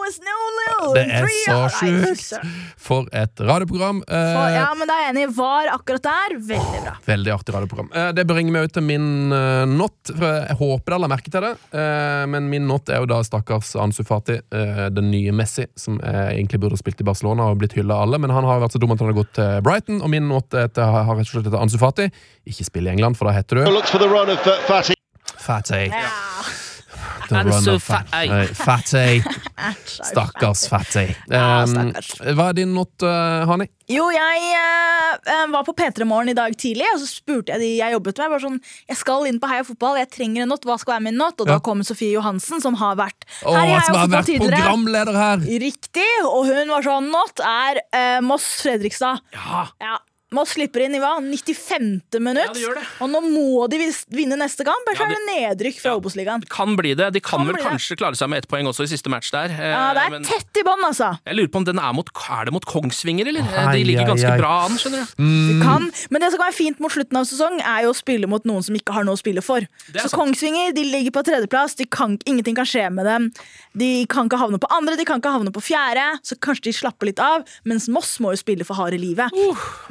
Det 0.94 1.02
er 1.12 1.26
så 1.44 1.56
sjukt. 1.76 2.30
For 2.80 3.06
et 3.14 3.40
radioprogram. 3.40 4.00
Eh, 4.08 4.30
For- 4.34 4.54
Ja, 4.54 4.68
men 4.78 4.88
da 4.88 4.94
er 4.96 5.02
jeg 5.06 5.14
enig. 5.14 5.26
Var 5.36 5.68
akkurat 5.74 6.02
der. 6.02 6.34
Veldig 6.48 6.80
bra. 6.84 6.94
Veldig 7.06 7.32
artig 7.34 7.54
radioprogram. 7.54 7.90
Eh, 7.94 8.12
Det 8.16 8.24
bringer 8.26 8.52
meg 8.54 8.64
ut 8.70 8.72
til 8.74 8.82
min 8.82 9.32
uh, 9.32 9.64
not. 9.68 9.92
Jeg 10.10 10.56
håper 10.58 10.94
alle 10.96 11.06
har 11.06 11.12
merket 11.14 11.32
til 11.34 11.44
det, 11.44 11.52
eh, 11.76 12.24
men 12.26 12.48
min 12.50 12.66
not 12.68 12.88
er 12.90 13.02
jo 13.04 13.06
da 13.10 13.20
stakkars 13.26 13.74
Ansu 13.80 14.02
Fati, 14.04 14.40
eh, 14.50 14.88
den 14.90 15.10
nye 15.12 15.32
Messi, 15.36 15.66
som 15.78 16.00
eh, 16.00 16.29
egentlig 16.36 16.60
burde 16.62 16.78
spilt 16.80 17.02
i 17.02 17.06
Barcelona 17.06 17.50
og 17.50 17.60
blitt 17.62 17.76
hylla 17.78 17.98
av 17.98 18.08
alle, 18.08 18.22
men 18.22 18.34
han 18.34 18.46
har 18.48 18.62
vært 18.62 18.76
så 18.76 18.82
dum 18.82 18.94
at 18.94 19.02
han 19.02 19.12
har 19.12 19.18
gått 19.18 19.34
til 19.38 19.60
Brighton, 19.66 20.00
og 20.04 20.12
min 20.12 20.26
måte 20.28 20.66
er 20.66 20.72
til, 20.72 20.86
har 20.86 21.10
rett 21.10 21.28
og 21.28 21.34
slett 21.34 21.50
etter 21.50 21.60
Ansu 21.60 21.78
Fati. 21.80 22.10
Ikke 22.48 22.66
spill 22.68 22.88
i 22.88 22.94
England, 22.94 23.18
for 23.20 23.30
da 23.30 23.36
heter 23.36 23.60
du 23.60 23.66
Fati. 24.68 24.98
Fatty. 25.40 25.86
Ja. 25.88 26.29
The 27.30 27.40
Ansu 27.40 27.66
run 27.66 27.74
of 27.76 27.82
Fati. 27.86 28.54
Fatty. 28.58 29.22
Stakkars 30.10 30.64
Fatty. 30.70 31.06
Um, 31.30 31.92
hva 32.36 32.48
er 32.50 32.56
din 32.58 32.72
not, 32.74 32.90
uh, 33.06 33.44
Hani? 33.50 33.68
Jo, 33.90 34.04
jeg 34.14 34.42
eh, 34.54 35.14
eh, 35.34 35.46
var 35.50 35.64
på 35.66 35.72
P3 35.74 36.04
Morgen 36.06 36.30
i 36.30 36.34
dag 36.38 36.52
tidlig, 36.58 36.86
og 36.94 37.00
så 37.02 37.08
spurte 37.10 37.56
jeg 37.56 37.62
de 37.62 37.70
jeg 37.80 37.94
jobbet 37.96 38.20
med. 38.20 38.30
Bare 38.30 38.42
sånn, 38.44 38.58
jeg 38.86 38.98
skal 39.00 39.26
inn 39.26 39.40
på 39.42 39.48
Heia 39.50 39.64
Fotball, 39.66 39.98
jeg 39.98 40.10
trenger 40.14 40.44
en 40.44 40.52
not. 40.54 40.62
Hva 40.68 40.76
skal 40.78 40.94
være 40.96 41.06
min 41.08 41.18
not? 41.18 41.40
Og 41.42 41.48
Ja. 41.50 41.56
da 41.56 41.64
kom 41.66 41.82
Sofie 41.86 42.12
Johansen, 42.14 42.60
som 42.62 42.74
har 42.78 42.94
vært 43.00 43.26
her 43.42 43.64
i 43.64 43.72
Heia 43.72 43.80
som 43.86 43.96
har 43.96 44.04
Fotball 44.06 44.14
vært 44.20 44.30
tidligere. 44.30 44.60
programleder 44.62 45.18
her! 45.18 45.36
Riktig, 45.64 46.06
og 46.28 46.46
hun 46.46 46.68
var 46.70 46.86
sånn 46.86 47.10
Not 47.10 47.42
er 47.42 47.80
eh, 47.92 48.20
Moss-Fredrikstad. 48.22 49.20
Ja. 49.34 49.66
Ja. 49.82 49.98
Moss 50.32 50.52
slipper 50.54 50.84
inn 50.86 50.94
i 50.94 51.00
hva? 51.02 51.16
95. 51.18 52.20
minutt. 52.22 52.44
Ja, 52.46 52.52
det 52.54 52.62
gjør 52.62 52.76
det. 52.78 52.84
Og 53.02 53.08
nå 53.10 53.20
må 53.24 53.64
de 53.70 53.78
vinne 54.14 54.36
neste 54.38 54.62
kamp, 54.66 54.86
ellers 54.86 55.00
Ja, 55.02 55.08
er 55.10 55.16
det 55.16 55.24
nedrykk 55.58 55.80
fra 55.82 55.94
Obos-ligaen. 55.98 56.44
Kan 56.48 56.76
bli 56.78 56.92
det. 56.94 57.08
De 57.16 57.20
kan, 57.20 57.40
Kan 57.42 57.48
vel 57.50 57.58
kanskje 57.64 57.96
det. 57.96 57.98
klare 57.98 58.14
seg 58.18 58.30
med 58.30 58.44
ett 58.44 58.48
poeng 58.48 58.68
også 58.70 58.84
i 58.86 58.90
siste 58.92 59.10
match 59.10 59.30
der. 59.34 59.50
eh, 59.50 59.72
Ja, 59.74 59.92
det 59.96 60.04
er 60.06 60.10
men 60.14 60.22
tett 60.28 60.60
i 60.60 60.62
bånn, 60.62 60.84
altså. 60.86 61.18
jeg 61.26 61.34
lurer 61.34 61.50
på 61.50 61.56
om 61.56 61.64
den 61.64 61.78
er 61.82 61.92
mot 61.92 62.06
Er 62.30 62.44
det 62.46 62.52
mot 62.54 62.64
Kongsvinger, 62.64 63.26
eller? 63.26 63.42
Hei, 63.42 63.72
De 63.78 63.84
ligger 63.84 64.06
ganske 64.06 64.22
ganske 64.22 64.30
hei. 64.30 64.38
bra 64.38 64.52
an, 64.66 64.78
skjønner 64.78 65.06
du. 65.06 65.24
De 65.50 65.54
kan, 65.64 65.90
men 66.10 66.20
det 66.22 66.30
som 66.30 66.38
kan 66.38 66.46
være 66.46 66.54
fint 66.60 66.78
mot 66.80 66.92
slutten 66.92 67.16
av 67.18 67.24
sesong, 67.26 67.58
er 67.60 67.82
jo 67.84 67.90
å 67.90 67.96
spille 67.98 68.26
mot 68.30 68.44
noen 68.44 68.62
som 68.62 68.74
ikke 68.74 68.92
har 68.94 69.04
noe 69.04 69.14
å 69.14 69.18
spille 69.18 69.42
for. 69.42 69.60
Så 69.92 70.06
sant. 70.08 70.12
Kongsvinger 70.14 70.72
de 70.74 70.84
ligger 70.84 71.10
på 71.10 71.24
tredjeplass, 71.26 71.74
de 71.74 71.86
kan, 71.86 72.16
ingenting 72.24 72.54
kan 72.54 72.64
skje 72.66 72.86
med 72.92 73.04
dem. 73.04 73.32
De 73.76 74.06
kan 74.06 74.26
ikke 74.30 74.38
havne 74.38 74.58
på 74.62 74.70
andre, 74.70 74.96
de 74.96 75.04
kan 75.04 75.18
ikke 75.20 75.32
havne 75.34 75.50
på 75.50 75.62
fjerde, 75.62 76.06
så 76.22 76.38
kanskje 76.38 76.70
de 76.70 76.72
slapper 76.72 77.06
litt 77.10 77.18
av. 77.18 77.42
Mens 77.64 77.88
Moss 77.88 78.18
må 78.20 78.30
jo 78.34 78.38
spille 78.42 78.64
for 78.64 78.74
harde 78.78 78.98
livet. 78.98 79.30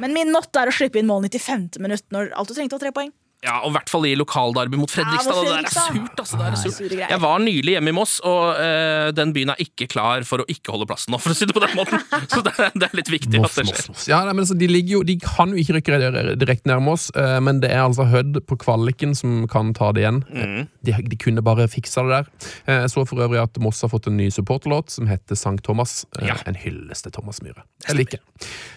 Men 0.00 0.12
min 0.14 0.29
not 0.34 0.56
er 0.56 0.70
å 0.70 0.74
slippe 0.74 1.00
inn 1.00 1.08
mål 1.10 1.26
95. 1.28 1.80
minutt 1.82 2.06
når 2.14 2.32
alt 2.38 2.50
du 2.50 2.56
trengte 2.56 2.78
var 2.78 2.84
tre 2.84 2.94
poeng. 2.96 3.12
Ja, 3.40 3.54
og 3.64 3.70
i 3.70 3.74
hvert 3.78 3.88
fall 3.88 4.04
i 4.04 4.10
lokalderby 4.20 4.76
mot 4.76 4.90
Fredrikstad. 4.92 5.32
Ja, 5.32 5.40
det 5.40 5.52
der 5.52 5.64
er 5.64 5.72
surt, 5.72 6.18
altså. 6.20 6.36
Det 6.36 6.48
er 6.50 6.58
surt. 6.76 6.92
Jeg 7.00 7.20
var 7.22 7.38
nylig 7.40 7.72
hjemme 7.72 7.88
i 7.88 7.94
Moss, 7.96 8.18
og 8.28 8.58
uh, 8.60 9.06
den 9.16 9.30
byen 9.32 9.54
er 9.54 9.62
ikke 9.64 9.86
klar 9.88 10.26
for 10.28 10.42
å 10.42 10.46
ikke 10.52 10.74
holde 10.74 10.84
plassen 10.90 11.14
nå, 11.14 11.20
for 11.24 11.32
å 11.32 11.36
si 11.38 11.48
det 11.48 11.54
på 11.56 11.62
den 11.64 11.72
måten. 11.78 12.02
Så 12.34 12.42
det, 12.44 12.52
er- 12.60 12.74
det 12.76 12.90
er 12.90 12.98
litt 13.00 13.08
viktig 13.14 13.40
Moss, 13.40 13.56
at 13.56 13.62
det 13.62 13.70
Moss, 13.70 13.78
skjer. 13.80 13.88
Moss. 13.94 14.04
Ja, 14.12 14.18
nei, 14.28 14.34
men 14.36 14.44
altså, 14.44 14.58
de, 14.60 14.68
jo, 14.92 15.00
de 15.08 15.16
kan 15.24 15.54
jo 15.56 15.62
ikke 15.64 15.78
rykke 15.78 16.00
direkte 16.42 16.68
ned 16.68 16.90
oss, 16.92 17.08
eh, 17.16 17.38
men 17.40 17.62
det 17.64 17.70
er 17.72 17.80
altså 17.86 18.04
Hødd 18.12 18.42
på 18.50 18.58
kvaliken 18.60 19.16
som 19.16 19.40
kan 19.48 19.72
ta 19.78 19.88
det 19.96 20.04
igjen. 20.04 20.20
Mm. 20.28 20.68
De, 20.84 20.96
de 21.14 21.20
kunne 21.24 21.44
bare 21.46 21.64
fiksa 21.72 22.04
det 22.04 22.18
der. 22.18 22.30
Jeg 22.68 22.84
uh, 22.84 22.90
så 22.92 23.06
for 23.08 23.24
øvrig 23.24 23.40
at 23.40 23.56
Moss 23.64 23.80
har 23.86 23.92
fått 23.94 24.10
en 24.12 24.20
ny 24.20 24.28
supporterlåt 24.34 24.92
som 24.98 25.08
heter 25.08 25.38
Sankt 25.40 25.64
Thomas. 25.64 26.02
Eh, 26.20 26.28
Ja. 26.28 26.36
En 26.46 26.60
hyllest 26.60 27.08
til 27.08 27.16
Thomas 27.16 27.40
Myhre. 27.40 27.64
Jeg 27.88 27.96
liker. 28.02 28.20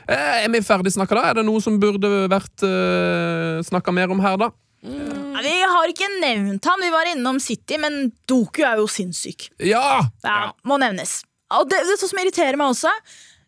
Eh, 0.07 0.43
Er 0.45 0.49
vi 0.55 0.63
ferdig 0.63 0.95
snakka 0.95 1.19
da? 1.19 1.27
Er 1.33 1.41
det 1.41 1.47
noe 1.51 1.59
som 1.63 1.75
burde 1.83 2.09
vært 2.31 2.63
uh, 2.63 3.59
snakka 3.67 3.91
mer 3.95 4.11
om 4.15 4.23
her, 4.23 4.39
da? 4.39 4.52
Ja, 4.83 5.41
vi 5.43 5.53
har 5.63 5.91
ikke 5.91 6.09
nevnt 6.19 6.65
han, 6.67 6.81
vi 6.83 6.89
var 6.91 7.07
innom 7.13 7.39
City, 7.43 7.77
men 7.79 8.11
Doku 8.29 8.63
er 8.67 8.81
jo 8.81 8.87
sinnssyk. 8.91 9.49
Ja! 9.63 10.01
Ja, 10.25 10.39
Må 10.67 10.77
nevnes. 10.81 11.21
Og 11.53 11.69
det, 11.69 11.83
det 11.85 11.95
er 11.95 12.01
sånn 12.01 12.11
som 12.11 12.21
irriterer 12.23 12.59
meg 12.59 12.73
også. 12.73 12.91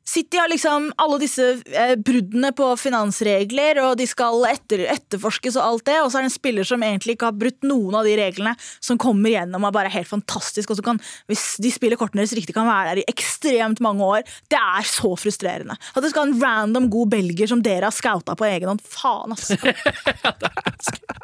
City 0.05 0.37
har 0.37 0.49
liksom 0.51 0.91
alle 1.01 1.17
disse 1.21 1.43
eh, 1.73 1.95
bruddene 1.97 2.51
på 2.55 2.67
finansregler, 2.77 3.79
og 3.81 3.95
de 3.97 4.05
skal 4.05 4.43
etter, 4.51 4.83
etterforskes 4.93 5.57
og 5.57 5.63
alt 5.65 5.85
det, 5.89 5.95
og 6.03 6.11
så 6.11 6.19
er 6.19 6.25
det 6.25 6.29
en 6.29 6.35
spiller 6.35 6.67
som 6.67 6.83
egentlig 6.85 7.15
ikke 7.15 7.31
har 7.31 7.39
brutt 7.39 7.65
noen 7.65 7.97
av 7.97 8.05
de 8.05 8.13
reglene, 8.19 8.53
som 8.85 8.99
kommer 9.01 9.33
gjennom 9.33 9.65
og 9.65 9.73
bare 9.73 9.89
er 9.89 9.97
helt 9.97 10.11
fantastisk, 10.11 10.69
og 10.69 10.79
så 10.79 10.85
kan, 10.85 11.01
hvis 11.31 11.45
de 11.63 11.71
spiller 11.73 11.97
kortene 11.99 12.21
deres 12.21 12.35
riktig, 12.37 12.53
kan 12.55 12.69
være 12.69 12.93
der 12.93 13.01
i 13.01 13.07
ekstremt 13.09 13.81
mange 13.83 14.05
år. 14.05 14.27
Det 14.51 14.59
er 14.61 14.85
så 14.87 15.15
frustrerende. 15.17 15.77
At 15.95 16.05
det 16.05 16.13
skal 16.13 16.27
ha 16.27 16.31
en 16.31 16.41
random 16.43 16.89
god 16.93 17.15
belger 17.15 17.49
som 17.49 17.65
dere 17.65 17.89
har 17.89 17.95
scouta 17.95 18.37
på 18.37 18.45
egen 18.47 18.69
hånd. 18.71 18.85
Faen, 18.85 19.33
ass. 19.33 19.51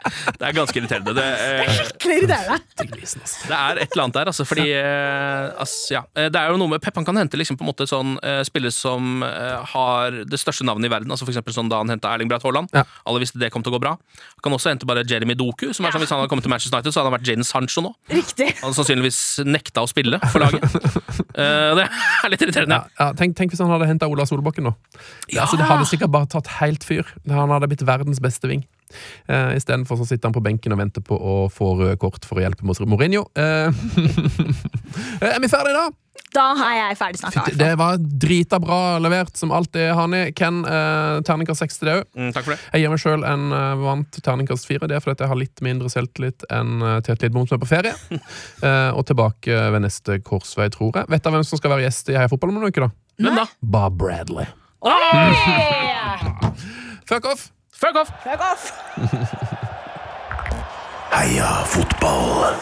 Det 0.02 0.48
er 0.48 0.56
ganske 0.56 0.80
irriterende. 0.80 1.14
Det, 1.14 1.24
eh, 1.24 1.70
Skikkelig 1.78 2.16
irriterende. 2.24 2.88
Grisen, 2.90 3.22
altså. 3.22 3.48
det 3.48 3.58
er 3.58 3.82
et 3.84 3.94
eller 3.94 4.04
annet 4.08 4.18
der, 4.18 4.32
altså. 4.32 4.46
Fordi 4.50 4.66
eh, 4.74 5.60
altså, 5.62 5.94
ja. 5.94 6.02
Eh, 6.18 6.30
Det 6.34 6.42
er 6.42 6.50
jo 6.52 6.58
noe 6.62 6.72
med 6.74 6.82
Pep 6.84 6.98
han 6.98 7.06
kan 7.08 7.20
hente 7.22 7.38
liksom 7.38 7.60
på 7.60 7.66
en 7.66 7.70
måte 7.70 7.86
sånn 7.90 8.16
eh, 8.26 8.42
spillere 8.48 8.71
som 8.76 9.24
eh, 9.26 9.74
har 9.74 10.22
det 10.28 10.40
største 10.42 10.66
navnet 10.68 10.90
i 10.90 10.94
verden. 10.94 11.12
Altså 11.14 11.28
for 11.28 11.34
eksempel 11.34 11.56
sånn 11.56 11.70
Da 11.72 11.82
han 11.82 11.92
henta 11.92 12.12
Erling 12.14 12.32
Braut 12.32 12.46
Haaland. 12.46 12.72
Ja. 12.76 12.84
Alle 13.08 13.22
visste 13.24 13.42
det 13.42 13.52
kom 13.54 13.66
til 13.66 13.74
å 13.74 13.78
gå 13.78 13.82
bra. 13.84 13.96
Han 13.98 14.46
kan 14.46 14.58
også 14.58 14.72
hente 14.74 14.90
bare 14.90 15.06
Jeremy 15.08 15.36
Doku. 15.40 15.70
Som 15.76 15.88
er 15.88 15.96
sånn 15.96 16.04
Hvis 16.04 16.14
han 16.14 16.22
hadde 16.22 16.32
kommet 16.32 16.48
til 16.48 16.54
Manchester 16.54 16.78
United, 16.78 16.96
så 16.96 17.02
hadde 17.02 17.12
han 17.12 17.18
vært 17.20 17.32
Jadon 17.32 17.48
Sancho 17.48 17.86
nå. 17.86 17.94
Riktig. 18.12 18.50
Han 18.60 18.70
hadde 18.70 18.80
sannsynligvis 18.80 19.22
nekta 19.48 19.86
å 19.86 19.90
spille 19.92 20.22
for 20.32 20.44
laget. 20.44 20.66
uh, 21.38 21.72
det 21.80 21.88
er 21.88 22.34
litt 22.34 22.46
irriterende. 22.48 22.82
Ja, 22.82 23.00
ja, 23.00 23.10
tenk, 23.18 23.38
tenk 23.40 23.56
hvis 23.56 23.64
han 23.64 23.72
hadde 23.74 23.90
henta 23.90 24.10
Ola 24.12 24.28
Solbakken 24.30 24.70
nå. 24.70 24.76
Altså, 25.32 25.58
det 25.60 25.68
hadde 25.70 25.88
sikkert 25.90 26.14
bare 26.14 26.30
tatt 26.32 26.50
helt 26.60 26.86
fyr. 26.88 27.08
Han 27.30 27.54
hadde 27.54 27.70
blitt 27.72 27.86
verdens 27.88 28.22
beste 28.24 28.50
ving. 28.52 28.66
Uh, 29.30 29.56
Istedenfor 29.58 30.00
så 30.00 30.10
sitter 30.10 30.30
han 30.30 30.38
på 30.38 30.44
benken 30.46 30.76
og 30.76 30.82
venter 30.82 31.06
på 31.06 31.18
å 31.18 31.36
få 31.54 31.74
røde 31.80 31.98
kort 32.02 32.28
for 32.28 32.40
å 32.40 32.46
hjelpe 32.46 32.68
Mourinho. 32.68 33.28
Eh, 35.22 35.30
er 35.32 35.40
vi 35.40 35.48
ferdige, 35.48 35.78
da? 35.78 36.02
Da 36.32 36.46
er 36.64 36.76
jeg 36.78 36.98
ferdig 37.00 37.20
snakka. 37.20 37.44
Det 37.60 37.72
var 37.80 38.00
drita 38.00 38.60
bra 38.64 38.98
levert, 39.04 39.34
som 39.38 39.52
alltid, 39.56 39.92
Hani. 39.98 40.22
Ken, 40.36 40.62
eh, 40.66 41.20
terningkast 41.28 41.64
seks 41.64 41.80
til 41.80 41.90
deg 41.90 42.02
òg. 42.02 42.08
Mm, 42.16 42.32
takk 42.32 42.46
for 42.46 42.56
det. 42.56 42.60
Jeg 42.72 42.84
gir 42.84 42.94
meg 42.94 43.02
sjøl 43.04 43.26
en 43.28 43.46
eh, 43.58 43.84
vant 43.84 44.20
terningkast 44.24 44.68
fire. 44.68 44.88
Det 44.88 44.96
er 44.96 45.04
fordi 45.04 45.26
jeg 45.26 45.32
har 45.32 45.40
litt 45.40 45.64
mindre 45.66 45.92
selvtillit 45.92 46.46
enn 46.52 46.84
uh, 46.84 47.00
Tete 47.04 47.28
Lidbom 47.28 47.48
som 47.50 47.60
er 47.60 47.64
på 47.66 47.72
ferie. 47.74 47.96
Eh, 48.62 48.92
og 48.94 49.06
tilbake 49.10 49.56
ved 49.74 49.82
neste 49.82 50.20
korsvei, 50.22 50.68
tror 50.74 51.00
jeg. 51.00 51.10
Vet 51.10 51.24
dere 51.24 51.40
hvem 51.40 51.46
som 51.48 51.58
skal 51.58 51.74
være 51.74 51.88
gjest 51.88 52.12
i 52.14 52.18
Heia 52.18 52.30
Fotball 52.30 52.52
om 52.52 52.60
noen 52.60 52.70
uker, 52.70 52.86
da? 52.86 52.92
Men 53.26 53.40
da, 53.40 53.46
Bob 53.74 53.98
Bradley. 53.98 54.46
Fuck 57.10 57.26
off! 57.32 57.50
Fuck 57.82 57.96
off! 57.96 58.12
Fuck 58.24 58.42
off! 58.52 58.72
Heia 61.12 61.50
fotball. 61.66 62.54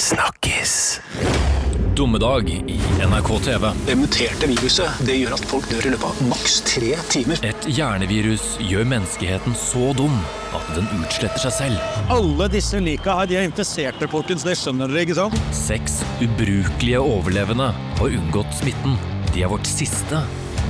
Snakkes. 0.00 1.00
Dommedag 1.96 2.48
i 2.50 2.80
NRK 3.06 3.28
TV. 3.44 3.70
Det 3.86 3.94
muterte 3.96 4.48
viruset 4.50 5.04
det 5.06 5.18
gjør 5.20 5.36
at 5.36 5.44
folk 5.46 5.68
dør 5.70 5.86
i 5.86 5.92
løpet 5.92 6.08
av 6.08 6.30
maks 6.32 6.56
tre 6.66 6.96
timer. 7.12 7.44
Et 7.46 7.68
hjernevirus 7.70 8.56
gjør 8.64 8.88
menneskeheten 8.90 9.54
så 9.58 9.92
dum 9.94 10.16
at 10.56 10.72
den 10.74 10.88
utsletter 10.98 11.44
seg 11.44 11.54
selv. 11.60 12.00
Alle 12.16 12.48
disse 12.50 12.80
lika 12.82 13.14
her, 13.20 13.30
de 13.30 13.38
er 13.38 13.46
infiserte, 13.46 14.08
folkens. 14.10 14.46
Det 14.48 14.56
skjønner 14.58 14.90
dere, 14.90 15.04
ikke 15.06 15.20
sant? 15.20 15.38
Seks 15.54 16.00
ubrukelige 16.24 17.04
overlevende 17.04 17.70
har 18.00 18.18
unngått 18.18 18.58
smitten. 18.58 18.98
De 19.30 19.44
er 19.46 19.54
vårt 19.54 19.70
siste, 19.70 20.24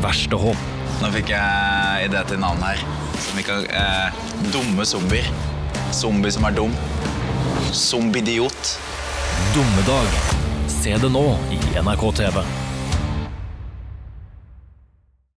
verste 0.05 0.45
håp. 0.45 0.71
Nå 1.01 1.11
fikk 1.17 1.33
jeg 1.35 2.11
idé 2.11 2.27
til 2.29 2.45
navn 2.45 2.62
her. 2.69 2.85
Som 3.19 3.43
kan 3.43 3.67
eh, 3.67 4.12
Dumme 4.53 4.87
zombier. 4.87 5.31
Zombie 5.93 6.33
som 6.33 6.45
er 6.45 6.51
dum. 6.51 6.75
Zombidiot. 7.73 8.79
Dummedag. 9.55 10.07
Se 10.69 10.97
det 10.99 11.11
nå 11.12 11.27
i 11.55 11.59
NRK 11.83 12.12
TV. 12.17 12.64